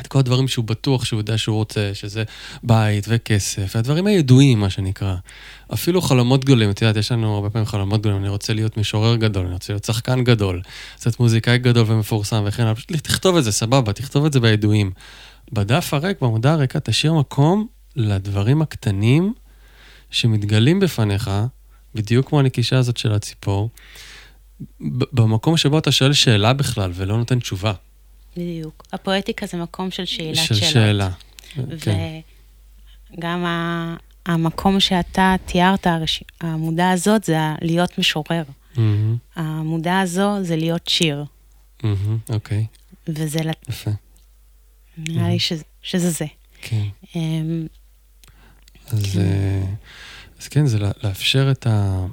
את 0.00 0.06
כל 0.06 0.18
הדברים 0.18 0.48
שהוא 0.48 0.64
בטוח 0.64 1.04
שהוא 1.04 1.20
יודע 1.20 1.38
שהוא 1.38 1.56
רוצה, 1.56 1.90
שזה 1.94 2.24
בית 2.62 3.04
וכסף, 3.08 3.72
והדברים 3.74 4.06
הידועים, 4.06 4.60
מה 4.60 4.70
שנקרא. 4.70 5.14
אפילו 5.74 6.00
חלומות 6.00 6.44
גדולים, 6.44 6.70
את 6.70 6.82
יודעת, 6.82 6.96
יש 6.96 7.12
לנו 7.12 7.34
הרבה 7.34 7.50
פעמים 7.50 7.66
חלומות 7.66 8.00
גדולים, 8.00 8.18
אני 8.18 8.28
רוצה 8.28 8.54
להיות 8.54 8.76
משורר 8.76 9.16
גדול, 9.16 9.44
אני 9.44 9.54
רוצה 9.54 9.72
להיות 9.72 9.84
שחקן 9.84 10.24
גדול, 10.24 10.62
קצת 10.96 11.20
מוזיקאי 11.20 11.58
גדול 11.58 11.84
ומפורסם 11.88 12.42
וכן 12.46 12.62
הלאה, 12.62 12.74
פשוט 12.74 12.92
תכתוב 12.92 13.36
את 13.36 13.44
זה, 13.44 13.52
סבבה, 13.52 13.92
תכתוב 13.92 14.24
את 14.24 14.32
זה 14.32 14.40
בידועים. 14.40 14.90
בדף 15.52 15.94
הריק, 15.94 16.20
בעמודה 16.20 16.52
הריקה, 16.52 16.80
תשאיר 16.80 17.12
מקום 17.12 17.66
לדברים 17.96 18.62
הקטנים 18.62 19.34
שמתגלים 20.10 20.80
בפניך, 20.80 21.30
בדיוק 21.94 22.28
כמו 22.28 22.40
הנקישה 22.40 22.78
הזאת 22.78 22.96
של 22.96 23.12
הציפור, 23.12 23.70
במקום 25.12 25.56
שבו 25.56 25.78
אתה 25.78 25.92
שואל 25.92 26.12
שאלה 26.12 26.52
בכלל 26.52 26.90
ולא 26.94 27.16
נותן 27.16 27.38
תשובה. 27.38 27.72
בדיוק. 28.36 28.86
הפואטיקה 28.92 29.46
זה 29.46 29.56
מקום 29.56 29.90
של 29.90 30.04
שאלת 30.04 30.36
של 30.36 30.54
שאלות. 30.54 30.72
שאלה. 30.72 31.10
כן. 31.80 32.20
וגם 33.18 33.44
המקום 34.26 34.80
שאתה 34.80 35.34
תיארת, 35.46 35.86
העמודה 36.40 36.90
הזאת 36.90 37.24
זה 37.24 37.38
להיות 37.60 37.98
משורר. 37.98 38.44
Mm-hmm. 38.74 38.78
העמודה 39.36 40.00
הזו 40.00 40.42
זה 40.42 40.56
להיות 40.56 40.88
שיר. 40.88 41.24
Mm-hmm, 41.82 41.84
אוקיי. 42.28 42.66
וזה... 43.08 43.40
יפה. 43.68 43.90
נראה 44.98 45.28
לי 45.28 45.38
שזה, 45.38 45.64
שזה 45.82 46.10
זה. 46.10 46.26
כן. 46.62 46.84
אמ, 47.16 47.66
אז, 48.86 49.12
כן. 49.12 49.20
אה, 49.20 49.66
אז 50.40 50.48
כן, 50.48 50.66
זה 50.66 50.78
לאפשר 51.02 51.50
את 51.50 51.66
ה... 51.66 52.06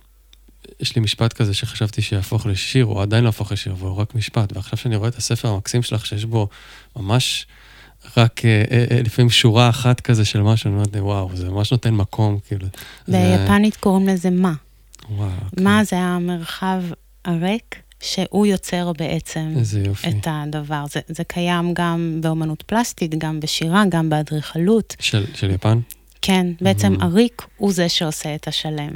יש 0.81 0.95
לי 0.95 1.01
משפט 1.01 1.33
כזה 1.33 1.53
שחשבתי 1.53 2.01
שיהפוך 2.01 2.45
לשיר, 2.45 2.85
הוא 2.85 3.01
עדיין 3.01 3.23
לא 3.23 3.29
הפוך 3.29 3.51
לשיר, 3.51 3.75
והוא 3.77 3.95
רק 3.95 4.15
משפט. 4.15 4.55
ועכשיו 4.55 4.77
שאני 4.77 4.95
רואה 4.95 5.09
את 5.09 5.17
הספר 5.17 5.47
המקסים 5.47 5.81
שלך, 5.81 6.05
שיש 6.05 6.25
בו 6.25 6.47
ממש 6.95 7.47
רק 8.17 8.45
אה, 8.45 8.63
אה, 8.71 8.85
אה, 8.91 9.01
לפעמים 9.01 9.29
שורה 9.29 9.69
אחת 9.69 10.01
כזה 10.01 10.25
של 10.25 10.41
משהו, 10.41 10.67
אני 10.67 10.75
אומרת, 10.75 10.95
וואו, 10.95 11.29
זה 11.33 11.49
ממש 11.49 11.71
נותן 11.71 11.93
מקום, 11.93 12.39
כאילו. 12.47 12.67
ביפנית 13.07 13.73
זה... 13.73 13.79
קוראים 13.79 14.07
לזה 14.07 14.29
מה. 14.29 14.53
וואו. 15.09 15.29
אוקיי. 15.29 15.63
מה 15.63 15.83
זה 15.83 15.97
המרחב 15.97 16.81
הריק 17.25 17.75
שהוא 17.99 18.45
יוצר 18.45 18.91
בעצם 18.97 19.53
את 20.09 20.27
הדבר. 20.29 20.83
זה, 20.91 20.99
זה 21.07 21.23
קיים 21.23 21.73
גם 21.73 22.17
באומנות 22.21 22.61
פלסטית, 22.61 23.15
גם 23.17 23.39
בשירה, 23.39 23.83
גם 23.89 24.09
באדריכלות. 24.09 24.95
של, 24.99 25.25
של 25.33 25.51
יפן? 25.51 25.79
כן, 26.21 26.47
בעצם 26.61 26.95
mm-hmm. 26.95 27.03
הריק 27.03 27.45
הוא 27.57 27.73
זה 27.73 27.89
שעושה 27.89 28.35
את 28.35 28.47
השלם. 28.47 28.91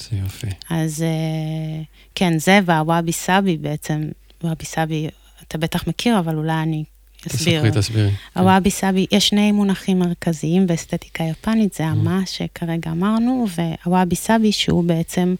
זה 0.00 0.16
יופי. 0.16 0.46
אז 0.70 1.02
אה, 1.02 1.82
כן, 2.14 2.38
זה 2.38 2.60
והוואבי 2.64 3.12
סאבי 3.12 3.56
בעצם, 3.56 4.02
וואבי 4.44 4.64
סאבי, 4.64 5.08
אתה 5.48 5.58
בטח 5.58 5.88
מכיר, 5.88 6.18
אבל 6.18 6.36
אולי 6.36 6.62
אני 6.62 6.84
אסביר. 7.26 7.62
תספרי, 7.62 7.80
תסבירי. 7.80 8.10
כן. 8.10 8.40
הוואבי 8.40 8.70
סאבי, 8.70 9.06
יש 9.12 9.28
שני 9.28 9.52
מונחים 9.52 9.98
מרכזיים 9.98 10.66
באסתטיקה 10.66 11.24
יפנית, 11.24 11.74
זה 11.74 11.86
המה 11.86 12.20
mm. 12.22 12.26
שכרגע 12.26 12.90
אמרנו, 12.90 13.46
והוואבי 13.56 14.16
סאבי 14.16 14.52
שהוא 14.52 14.84
בעצם 14.84 15.34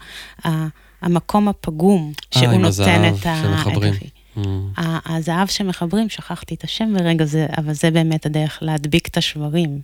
המקום 1.01 1.47
הפגום, 1.47 2.11
אה, 2.35 2.41
שהוא 2.41 2.53
נותן 2.53 3.13
את 3.13 3.25
ה... 3.25 3.41
שמחברים. 3.43 3.93
Mm. 4.37 4.39
הזהב 5.05 5.47
שמחברים, 5.47 6.09
שכחתי 6.09 6.55
את 6.55 6.63
השם 6.63 6.93
ברגע 6.93 7.25
זה, 7.25 7.47
אבל 7.57 7.73
זה 7.73 7.91
באמת 7.91 8.25
הדרך 8.25 8.59
להדביק 8.61 9.07
את 9.07 9.17
השברים. 9.17 9.81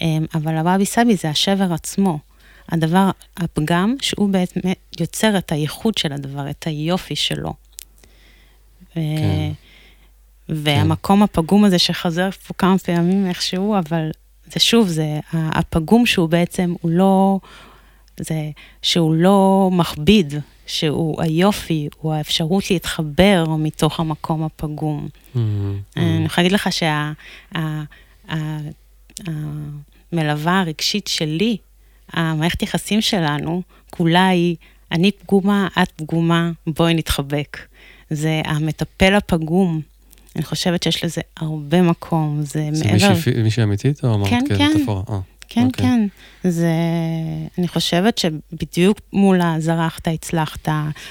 אמ, 0.00 0.26
אבל 0.34 0.56
הוואבי 0.56 0.86
סאבי 0.86 1.16
זה 1.16 1.30
השבר 1.30 1.72
עצמו. 1.72 2.18
הדבר, 2.68 3.10
הפגם, 3.36 3.96
שהוא 4.00 4.28
בעצם 4.28 4.60
יוצר 5.00 5.38
את 5.38 5.52
הייחוד 5.52 5.98
של 5.98 6.12
הדבר, 6.12 6.50
את 6.50 6.66
היופי 6.66 7.16
שלו. 7.16 7.54
כן. 8.94 9.52
והמקום 10.48 11.18
כן. 11.18 11.22
הפגום 11.22 11.64
הזה 11.64 11.78
שחזר 11.78 12.30
פה 12.30 12.54
כמה 12.54 12.78
פעמים 12.78 13.26
איכשהו, 13.26 13.78
אבל 13.78 14.10
זה 14.52 14.60
שוב, 14.60 14.88
זה 14.88 15.20
הפגום 15.32 16.06
שהוא 16.06 16.28
בעצם, 16.28 16.74
הוא 16.80 16.90
לא, 16.90 17.38
זה 18.20 18.50
שהוא 18.82 19.14
לא 19.14 19.68
מכביד, 19.72 20.34
שהוא 20.66 21.22
היופי, 21.22 21.88
הוא 22.00 22.14
האפשרות 22.14 22.70
להתחבר 22.70 23.44
מתוך 23.58 24.00
המקום 24.00 24.42
הפגום. 24.44 25.08
Mm-hmm. 25.08 25.38
אני 25.96 26.24
יכולה 26.24 26.42
להגיד 26.44 26.52
לך 26.52 26.68
שהמלווה 30.12 30.60
הרגשית 30.60 31.06
שלי, 31.06 31.56
המערכת 32.12 32.62
יחסים 32.62 33.00
שלנו, 33.00 33.62
כולה 33.90 34.28
היא, 34.28 34.56
אני 34.92 35.10
פגומה, 35.12 35.68
את 35.82 35.90
פגומה, 35.96 36.50
בואי 36.66 36.94
נתחבק. 36.94 37.58
זה 38.10 38.40
המטפל 38.44 39.14
הפגום. 39.14 39.80
אני 40.36 40.44
חושבת 40.44 40.82
שיש 40.82 41.04
לזה 41.04 41.20
הרבה 41.36 41.82
מקום, 41.82 42.42
זה 42.42 42.68
זה 42.72 42.84
מעבר... 42.84 43.14
מישהי- 43.14 43.42
מישהי 43.42 43.62
אמיתית 43.62 44.04
או 44.04 44.14
אמרת 44.14 44.28
כן, 44.30 44.40
כן. 44.48 44.72
כמטאפורה? 44.72 45.02
אה, 45.10 45.18
כן, 45.48 45.66
אוקיי. 45.66 45.84
כן. 45.86 46.06
זה, 46.50 46.72
אני 47.58 47.68
חושבת 47.68 48.18
שבדיוק 48.18 49.00
מול 49.12 49.40
הזרחת 49.40 50.08
הצלחת, 50.08 50.68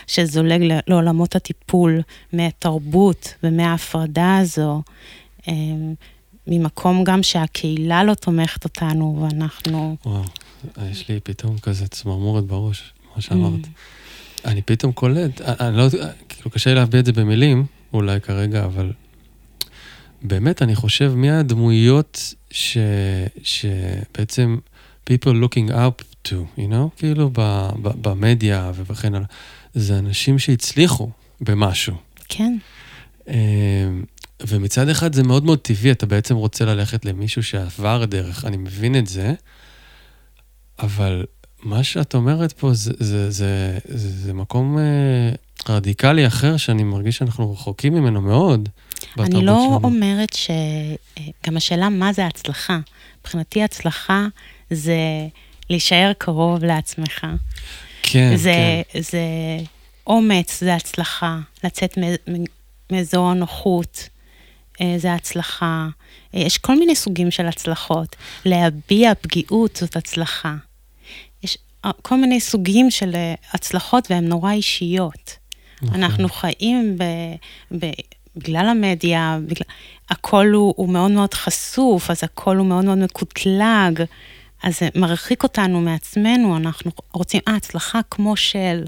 שזולג 0.07 0.61
לעולמות 0.87 1.35
הטיפול 1.35 2.01
מהתרבות 2.33 3.33
ומההפרדה 3.43 4.37
הזו, 4.37 4.81
אמ, 5.47 5.93
ממקום 6.47 7.03
גם 7.03 7.23
שהקהילה 7.23 8.03
לא 8.03 8.13
תומכת 8.13 8.63
אותנו, 8.63 9.19
ואנחנו... 9.21 9.95
וואו, 10.05 10.23
יש 10.91 11.09
לי 11.09 11.19
פתאום 11.23 11.57
כזה 11.59 11.87
צמרמורת 11.87 12.43
בראש, 12.43 12.93
מה 13.15 13.21
שאמרת. 13.21 13.63
Mm. 13.63 13.67
אני 14.45 14.61
פתאום 14.61 14.91
קולט, 14.91 15.41
אני- 15.41 15.55
אני 15.67 15.77
לא, 15.77 15.87
כאילו 16.29 16.51
קשה 16.51 16.69
לי 16.69 16.75
להביא 16.75 16.99
את 16.99 17.05
זה 17.05 17.11
במילים, 17.13 17.65
אולי 17.93 18.21
כרגע, 18.21 18.65
אבל 18.65 18.91
באמת, 20.21 20.61
אני 20.61 20.75
חושב 20.75 21.13
מי 21.15 21.31
הדמויות 21.31 22.33
ש, 22.51 22.77
שבעצם 23.43 24.57
people 25.09 25.33
looking 25.43 25.69
up 25.71 26.03
to, 26.27 26.31
you 26.57 26.71
know? 26.71 26.89
כאילו 26.97 27.29
ב, 27.33 27.39
ב, 27.81 27.89
במדיה 28.09 28.71
וכן 28.75 29.15
הלאה. 29.15 29.27
זה 29.73 29.97
אנשים 29.99 30.39
שהצליחו 30.39 31.09
במשהו. 31.41 31.95
כן, 32.29 32.57
אה, 33.27 33.35
ומצד 34.47 34.89
אחד 34.89 35.13
זה 35.15 35.23
מאוד 35.23 35.43
מאוד 35.45 35.59
טבעי, 35.59 35.91
אתה 35.91 36.05
בעצם 36.05 36.35
רוצה 36.35 36.65
ללכת 36.65 37.05
למישהו 37.05 37.43
שעבר 37.43 38.05
דרך, 38.05 38.45
אני 38.45 38.57
מבין 38.57 38.95
את 38.95 39.07
זה, 39.07 39.33
אבל 40.79 41.25
מה 41.63 41.83
שאת 41.83 42.15
אומרת 42.15 42.51
פה 42.51 42.73
זה, 42.73 42.91
זה, 42.99 43.31
זה, 43.31 43.77
זה, 43.87 44.09
זה 44.09 44.33
מקום 44.33 44.77
אה, 44.77 45.31
רדיקלי 45.69 46.27
אחר 46.27 46.57
שאני 46.57 46.83
מרגיש 46.83 47.17
שאנחנו 47.17 47.51
רחוקים 47.51 47.93
ממנו 47.93 48.21
מאוד. 48.21 48.69
אני 49.19 49.45
לא 49.45 49.53
שלנו. 49.53 49.79
אומרת 49.83 50.33
ש... 50.33 50.49
גם 51.47 51.57
השאלה 51.57 51.89
מה 51.89 52.13
זה 52.13 52.25
הצלחה. 52.25 52.79
מבחינתי 53.21 53.63
הצלחה 53.63 54.27
זה 54.69 54.97
להישאר 55.69 56.11
קרוב 56.17 56.63
לעצמך. 56.63 57.27
כן, 58.03 58.35
זה, 58.35 58.81
כן. 58.91 59.01
זה 59.01 59.21
אומץ, 60.07 60.59
זה 60.63 60.75
הצלחה. 60.75 61.39
לצאת 61.63 61.97
מאזור 62.91 63.29
הנוחות, 63.29 64.09
אה, 64.81 64.95
זה 64.97 65.13
הצלחה. 65.13 65.87
אה, 66.35 66.39
יש 66.39 66.57
כל 66.57 66.79
מיני 66.79 66.95
סוגים 66.95 67.31
של 67.31 67.45
הצלחות. 67.45 68.15
להביע 68.45 69.15
פגיעות 69.21 69.75
זאת 69.75 69.95
הצלחה. 69.95 70.55
אה, 71.85 71.91
כל 72.01 72.15
מיני 72.15 72.39
סוגים 72.39 72.91
של 72.91 73.15
אה, 73.15 73.33
הצלחות 73.53 74.11
והן 74.11 74.27
נורא 74.27 74.51
אישיות. 74.51 75.37
נכון. 75.81 76.03
אנחנו 76.03 76.29
חיים 76.29 76.97
ב, 76.97 77.03
ב, 77.79 77.91
בגלל 78.35 78.69
המדיה, 78.69 79.37
בגלל, 79.47 79.67
הכל 80.09 80.47
הוא, 80.53 80.73
הוא 80.77 80.89
מאוד 80.89 81.11
מאוד 81.11 81.33
חשוף, 81.33 82.11
אז 82.11 82.23
הכל 82.23 82.57
הוא 82.57 82.65
מאוד 82.65 82.85
מאוד 82.85 82.97
מקוטלג, 82.97 84.03
אז 84.63 84.79
זה 84.79 84.89
מרחיק 84.95 85.43
אותנו 85.43 85.81
מעצמנו, 85.81 86.57
אנחנו 86.57 86.91
רוצים, 87.13 87.41
אה, 87.47 87.55
הצלחה 87.55 87.99
כמו 88.11 88.35
של. 88.35 88.83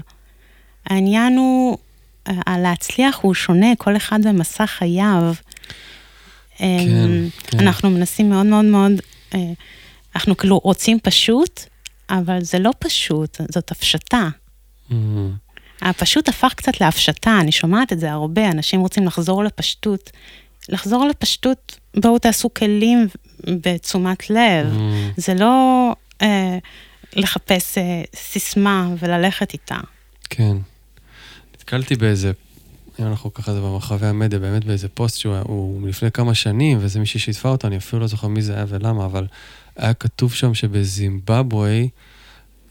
העניין 0.86 1.36
הוא, 1.36 1.78
אה, 2.28 2.58
להצליח 2.58 3.18
הוא 3.22 3.34
שונה, 3.34 3.76
כל 3.78 3.96
אחד 3.96 4.26
במסע 4.26 4.66
חייו. 4.66 5.32
אמ, 6.60 7.28
כן. 7.46 7.60
אנחנו 7.60 7.90
מנסים 7.90 8.30
מאוד 8.30 8.46
מאוד 8.46 8.64
מאוד, 8.64 8.92
אה, 9.34 9.52
אנחנו 10.14 10.36
כאילו 10.36 10.58
רוצים 10.58 10.98
פשוט, 11.02 11.60
אבל 12.10 12.42
זה 12.42 12.58
לא 12.58 12.70
פשוט, 12.78 13.40
זאת 13.52 13.70
הפשטה. 13.70 14.28
Mm, 14.90 14.94
הפשוט 15.82 16.28
הפך 16.28 16.52
קצת 16.56 16.80
להפשטה, 16.80 17.40
אני 17.40 17.52
שומעת 17.52 17.92
את 17.92 18.00
זה 18.00 18.12
הרבה, 18.12 18.50
אנשים 18.50 18.80
רוצים 18.80 19.06
לחזור 19.06 19.44
לפשטות. 19.44 20.10
לחזור 20.68 21.06
לפשטות, 21.06 21.78
בואו 21.96 22.18
תעשו 22.18 22.54
כלים 22.54 23.08
בתשומת 23.46 24.30
לב. 24.30 24.66
mm, 24.72 24.76
זה 25.16 25.34
לא 25.34 25.92
אה, 26.22 26.58
לחפש 27.16 27.78
אה, 27.78 28.02
סיסמה 28.14 28.88
וללכת 28.98 29.52
איתה. 29.52 29.78
כן. 30.30 30.56
נתקלתי 31.54 31.96
באיזה, 31.96 32.32
אם 33.00 33.06
אנחנו 33.06 33.34
ככה 33.34 33.52
זה 33.52 33.60
במרחבי 33.60 34.06
המדיה, 34.06 34.38
באמת 34.38 34.64
באיזה 34.64 34.88
פוסט 34.88 35.18
שהוא 35.18 35.36
הוא 35.44 35.80
מלפני 35.80 36.10
כמה 36.10 36.34
שנים, 36.34 36.78
ואיזה 36.78 37.00
מישהי 37.00 37.20
שיתפה 37.20 37.48
אותו, 37.48 37.66
אני 37.66 37.76
אפילו 37.76 38.00
לא 38.00 38.06
זוכר 38.06 38.28
מי 38.28 38.42
זה 38.42 38.54
היה 38.54 38.64
ולמה, 38.68 39.04
אבל 39.04 39.26
היה 39.76 39.94
כתוב 39.94 40.34
שם 40.34 40.54
שבזימבבואה, 40.54 41.84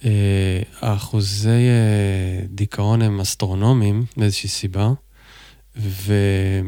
אה, 0.05 0.61
האחוזי 0.81 1.49
אה, 1.49 2.45
דיכאון 2.49 3.01
הם 3.01 3.19
אסטרונומיים, 3.19 4.05
מאיזושהי 4.17 4.49
סיבה, 4.49 4.91
והיה 5.75 6.63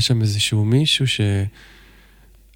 שם 0.00 0.22
איזשהו 0.22 0.64
מישהו 0.64 1.06
ש... 1.06 1.20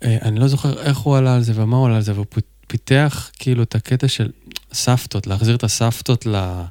אה, 0.04 0.18
אני 0.22 0.40
לא 0.40 0.48
זוכר 0.48 0.82
איך 0.82 0.98
הוא 0.98 1.16
עלה 1.16 1.34
על 1.34 1.42
זה 1.42 1.52
ומה 1.56 1.76
הוא 1.76 1.86
עלה 1.86 1.96
על 1.96 2.02
זה, 2.02 2.12
והוא 2.14 2.26
פיתח 2.66 3.30
כאילו 3.38 3.62
את 3.62 3.74
הקטע 3.74 4.08
של 4.08 4.30
סבתות, 4.72 5.26
להחזיר 5.26 5.56
את 5.56 5.64
הסבתות 5.64 6.26
ל... 6.26 6.62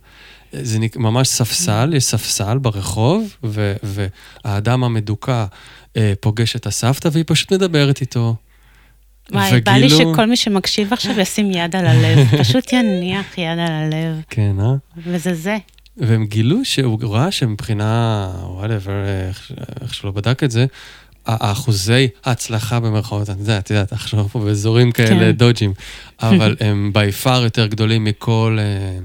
זה 0.61 0.79
נק... 0.79 0.97
ממש 0.97 1.27
ספסל, 1.27 1.93
יש 1.93 2.03
ספסל 2.03 2.57
ברחוב, 2.57 3.37
ו... 3.43 3.75
והאדם 3.83 4.83
המדוכא 4.83 5.45
אה, 5.97 6.13
פוגש 6.19 6.55
את 6.55 6.67
הסבתא 6.67 7.09
והיא 7.11 7.23
פשוט 7.27 7.53
מדברת 7.53 8.01
איתו. 8.01 8.35
וואי, 9.31 9.61
בא 9.61 9.71
לי 9.71 9.85
וגילו- 9.85 10.13
שכל 10.13 10.25
מי 10.25 10.35
שמקשיב 10.37 10.93
עכשיו 10.93 11.19
ישים 11.19 11.51
יד 11.51 11.75
על 11.75 11.85
הלב, 11.87 12.27
פשוט 12.41 12.73
יניח 12.73 13.37
יד 13.37 13.59
על 13.59 13.71
הלב, 13.71 14.21
כן, 14.29 14.55
אה? 14.59 14.73
וזה 14.97 15.33
זה. 15.33 15.57
והם 15.97 16.25
גילו 16.25 16.65
שהוא 16.65 16.99
ראה 17.03 17.31
שמבחינה, 17.31 18.29
whatever, 18.43 18.91
איך, 19.29 19.51
איך 19.81 19.93
שלא 19.93 20.11
בדק 20.11 20.43
את 20.43 20.51
זה, 20.51 20.65
האחוזי 21.25 22.07
ההצלחה 22.25 22.79
במרכאות, 22.79 23.29
את 23.29 23.35
יודעת, 23.39 23.63
את 23.63 23.69
יודעת, 23.69 23.93
עכשיו 23.93 24.27
פה 24.29 24.39
באזורים 24.39 24.91
כאלה 24.91 25.09
כן. 25.19 25.31
dodgy 25.31 25.57
ים, 25.57 25.73
אבל 26.21 26.55
הם 26.59 26.91
by 26.93 27.11
far 27.11 27.43
יותר 27.43 27.67
גדולים 27.67 28.03
מכל 28.03 28.57
אה, 28.61 28.99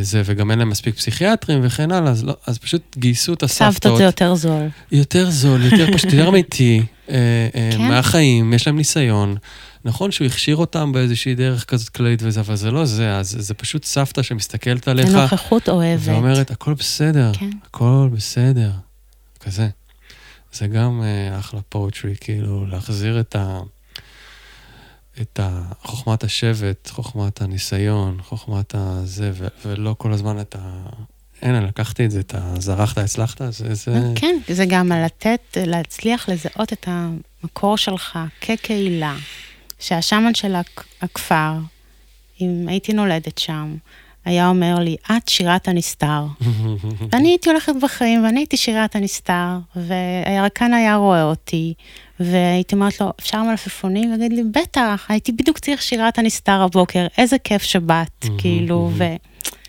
זה, 0.00 0.22
וגם 0.24 0.50
אין 0.50 0.58
להם 0.58 0.68
מספיק 0.68 0.94
פסיכיאטרים 0.94 1.60
וכן 1.62 1.92
הלאה, 1.92 2.10
אז, 2.10 2.24
לא, 2.24 2.36
אז 2.46 2.58
פשוט 2.58 2.96
גייסו 2.96 3.32
את 3.32 3.42
הסבתות. 3.42 3.74
סבתות 3.74 3.98
זה 3.98 4.04
יותר 4.04 4.34
זול. 4.34 4.68
יותר 4.92 5.30
זול, 5.30 5.62
יותר 5.64 5.86
פשוט, 5.94 6.12
יותר 6.12 6.28
אמיתי, 6.28 6.82
אה, 7.08 7.14
אה, 7.54 7.70
כן. 7.72 7.88
מהחיים, 7.88 8.52
יש 8.52 8.66
להם 8.66 8.76
ניסיון. 8.76 9.36
נכון 9.84 10.10
שהוא 10.10 10.26
הכשיר 10.26 10.56
אותם 10.56 10.92
באיזושהי 10.92 11.34
דרך 11.34 11.64
כזאת 11.64 11.88
כללית 11.88 12.20
וזה, 12.22 12.40
אבל 12.40 12.56
זה 12.56 12.70
לא 12.70 12.84
זה, 12.84 13.16
אז 13.16 13.36
זה 13.38 13.54
פשוט 13.54 13.84
סבתא 13.84 14.22
שמסתכלת 14.22 14.88
עליך. 14.88 15.06
זה 15.06 15.20
נוכחות 15.20 15.68
אוהבת. 15.68 16.02
ואומרת, 16.04 16.50
הכל 16.50 16.74
בסדר, 16.74 17.32
כן. 17.34 17.50
הכל 17.64 18.08
בסדר, 18.12 18.70
כזה. 19.40 19.68
זה 20.52 20.66
גם 20.66 21.02
אה, 21.02 21.38
אחלה 21.38 21.60
פואטרי, 21.68 22.14
כאילו, 22.20 22.66
להחזיר 22.66 23.20
את 23.20 23.36
ה... 23.36 23.60
את. 25.20 25.40
חוכמת 25.82 26.24
השבט, 26.24 26.88
חוכמת 26.90 27.42
הניסיון, 27.42 28.18
חוכמת 28.22 28.74
הזה, 28.74 29.30
ו- 29.34 29.46
ולא 29.64 29.94
כל 29.98 30.12
הזמן 30.12 30.40
את 30.40 30.56
ה... 30.58 30.86
הנה, 31.42 31.60
לקחתי 31.60 32.04
את 32.04 32.10
זה, 32.10 32.20
את 32.20 32.34
ה... 32.34 32.54
זרחת, 32.58 32.98
הצלחת, 32.98 33.42
זה... 33.50 33.74
זה... 33.74 33.92
כן, 34.16 34.36
זה 34.48 34.64
גם 34.68 34.92
לתת, 34.92 35.56
להצליח 35.66 36.28
לזהות 36.28 36.72
את 36.72 36.88
המקור 36.88 37.76
שלך 37.76 38.18
כקהילה, 38.40 39.16
שהשאמן 39.78 40.34
של 40.34 40.54
הכ- 40.54 40.84
הכפר, 41.02 41.52
אם 42.40 42.64
הייתי 42.68 42.92
נולדת 42.92 43.38
שם, 43.38 43.76
היה 44.24 44.48
אומר 44.48 44.78
לי, 44.78 44.96
את 45.16 45.28
שירת 45.28 45.68
הנסתר. 45.68 46.24
ואני 47.12 47.28
הייתי 47.28 47.50
הולכת 47.50 47.72
בחיים, 47.82 48.24
ואני 48.24 48.40
הייתי 48.40 48.56
שירת 48.56 48.96
הנסתר, 48.96 49.58
והירקן 49.76 50.72
היה 50.72 50.96
רואה 50.96 51.22
אותי, 51.22 51.74
והייתי 52.20 52.74
אומרת 52.74 53.00
לו, 53.00 53.12
אפשר 53.20 53.42
מלפפונים? 53.42 54.08
הוא 54.08 54.16
יגיד 54.16 54.32
לי, 54.32 54.42
בטח, 54.44 55.06
הייתי 55.08 55.32
בדיוק 55.32 55.58
צריך 55.58 55.82
שירת 55.82 56.18
הנסתר 56.18 56.62
הבוקר, 56.62 57.06
איזה 57.18 57.38
כיף 57.38 57.62
שבת, 57.62 58.26
כאילו, 58.38 58.90
ו... 58.94 59.04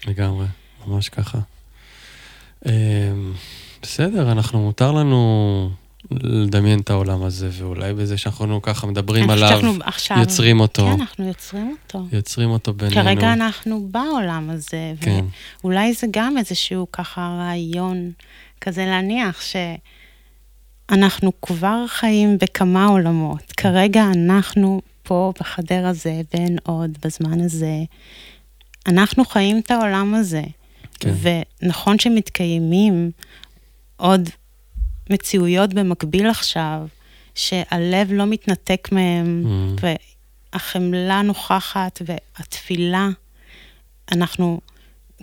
לגמרי, 0.07 0.45
ממש 0.87 1.09
ככה. 1.09 1.37
אמ, 2.65 2.71
בסדר, 3.81 4.31
אנחנו, 4.31 4.59
מותר 4.61 4.91
לנו 4.91 5.69
לדמיין 6.11 6.79
את 6.79 6.89
העולם 6.89 7.23
הזה, 7.23 7.49
ואולי 7.53 7.93
בזה 7.93 8.17
שאנחנו 8.17 8.61
ככה 8.61 8.87
מדברים 8.87 9.29
עליו, 9.29 9.61
עכשיו- 9.83 10.17
יוצרים 10.19 10.59
אותו. 10.59 10.85
כן, 10.85 11.01
אנחנו 11.01 11.27
יוצרים 11.27 11.75
אותו. 11.83 12.05
יוצרים 12.11 12.49
אותו 12.49 12.73
בינינו. 12.73 12.95
כרגע 12.95 13.33
אנחנו 13.33 13.87
בעולם 13.91 14.49
הזה, 14.49 14.93
כן. 15.01 15.25
ואולי 15.63 15.93
זה 15.93 16.07
גם 16.11 16.37
איזשהו 16.37 16.87
ככה 16.91 17.37
רעיון 17.39 18.11
כזה 18.61 18.85
להניח 18.85 19.41
שאנחנו 20.91 21.31
כבר 21.41 21.85
חיים 21.87 22.37
בכמה 22.37 22.85
עולמות. 22.85 23.51
כרגע 23.51 24.03
אנחנו 24.15 24.81
פה 25.03 25.33
בחדר 25.39 25.87
הזה, 25.87 26.21
בין 26.33 26.57
עוד, 26.63 26.97
בזמן 27.05 27.41
הזה. 27.41 27.83
אנחנו 28.87 29.25
חיים 29.25 29.59
את 29.59 29.71
העולם 29.71 30.13
הזה. 30.13 30.43
כן. 30.99 31.13
ונכון 31.63 31.99
שמתקיימים 31.99 33.11
עוד 33.97 34.29
מציאויות 35.09 35.73
במקביל 35.73 36.29
עכשיו, 36.29 36.87
שהלב 37.35 38.11
לא 38.11 38.25
מתנתק 38.25 38.89
מהם, 38.91 39.43
Mm. 39.45 39.81
והחמלה 40.53 41.21
נוכחת, 41.21 42.01
והתפילה, 42.05 43.09
אנחנו 44.11 44.61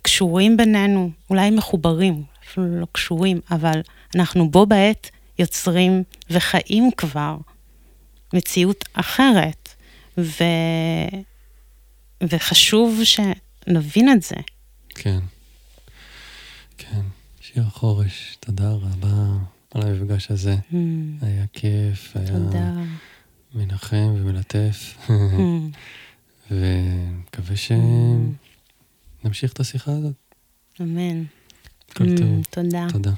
קשורים 0.02 0.56
בינינו, 0.56 1.10
אולי 1.30 1.50
מחוברים, 1.50 2.22
אפילו 2.44 2.80
לא 2.80 2.86
קשורים, 2.92 3.40
אבל 3.50 3.80
אנחנו 4.14 4.50
בו 4.50 4.66
בעת 4.66 5.10
יוצרים 5.38 6.02
וחיים 6.30 6.90
כבר 6.96 7.36
מציאות 8.34 8.84
אחרת, 8.92 9.68
ו... 10.18 10.44
וחשוב 12.22 13.00
שנבין 13.04 14.12
את 14.12 14.22
זה. 14.22 14.36
כן. 14.88 15.18
כן. 16.78 17.00
שיר 17.40 17.62
החורש, 17.66 18.36
תודה 18.40 18.70
רבה 18.70 19.26
על 19.74 19.82
המפגש 19.82 20.30
הזה. 20.30 20.56
Mm, 20.70 20.74
היה 21.22 21.44
כיף, 21.52 22.16
היה 22.16 22.28
תודה. 22.28 22.72
מנחם 23.54 24.14
ומלטף, 24.16 24.96
Mm, 25.08 25.10
ומקווה 26.50 27.56
שנמשיך 27.56 29.52
את 29.52 29.60
השיחה 29.60 29.90
הזאת. 29.90 30.14
אמן. 30.80 31.22
כל 31.96 32.04
Mm, 32.04 32.18
טוב. 32.20 32.44
תודה. 32.50 32.86
תודה. 32.92 33.12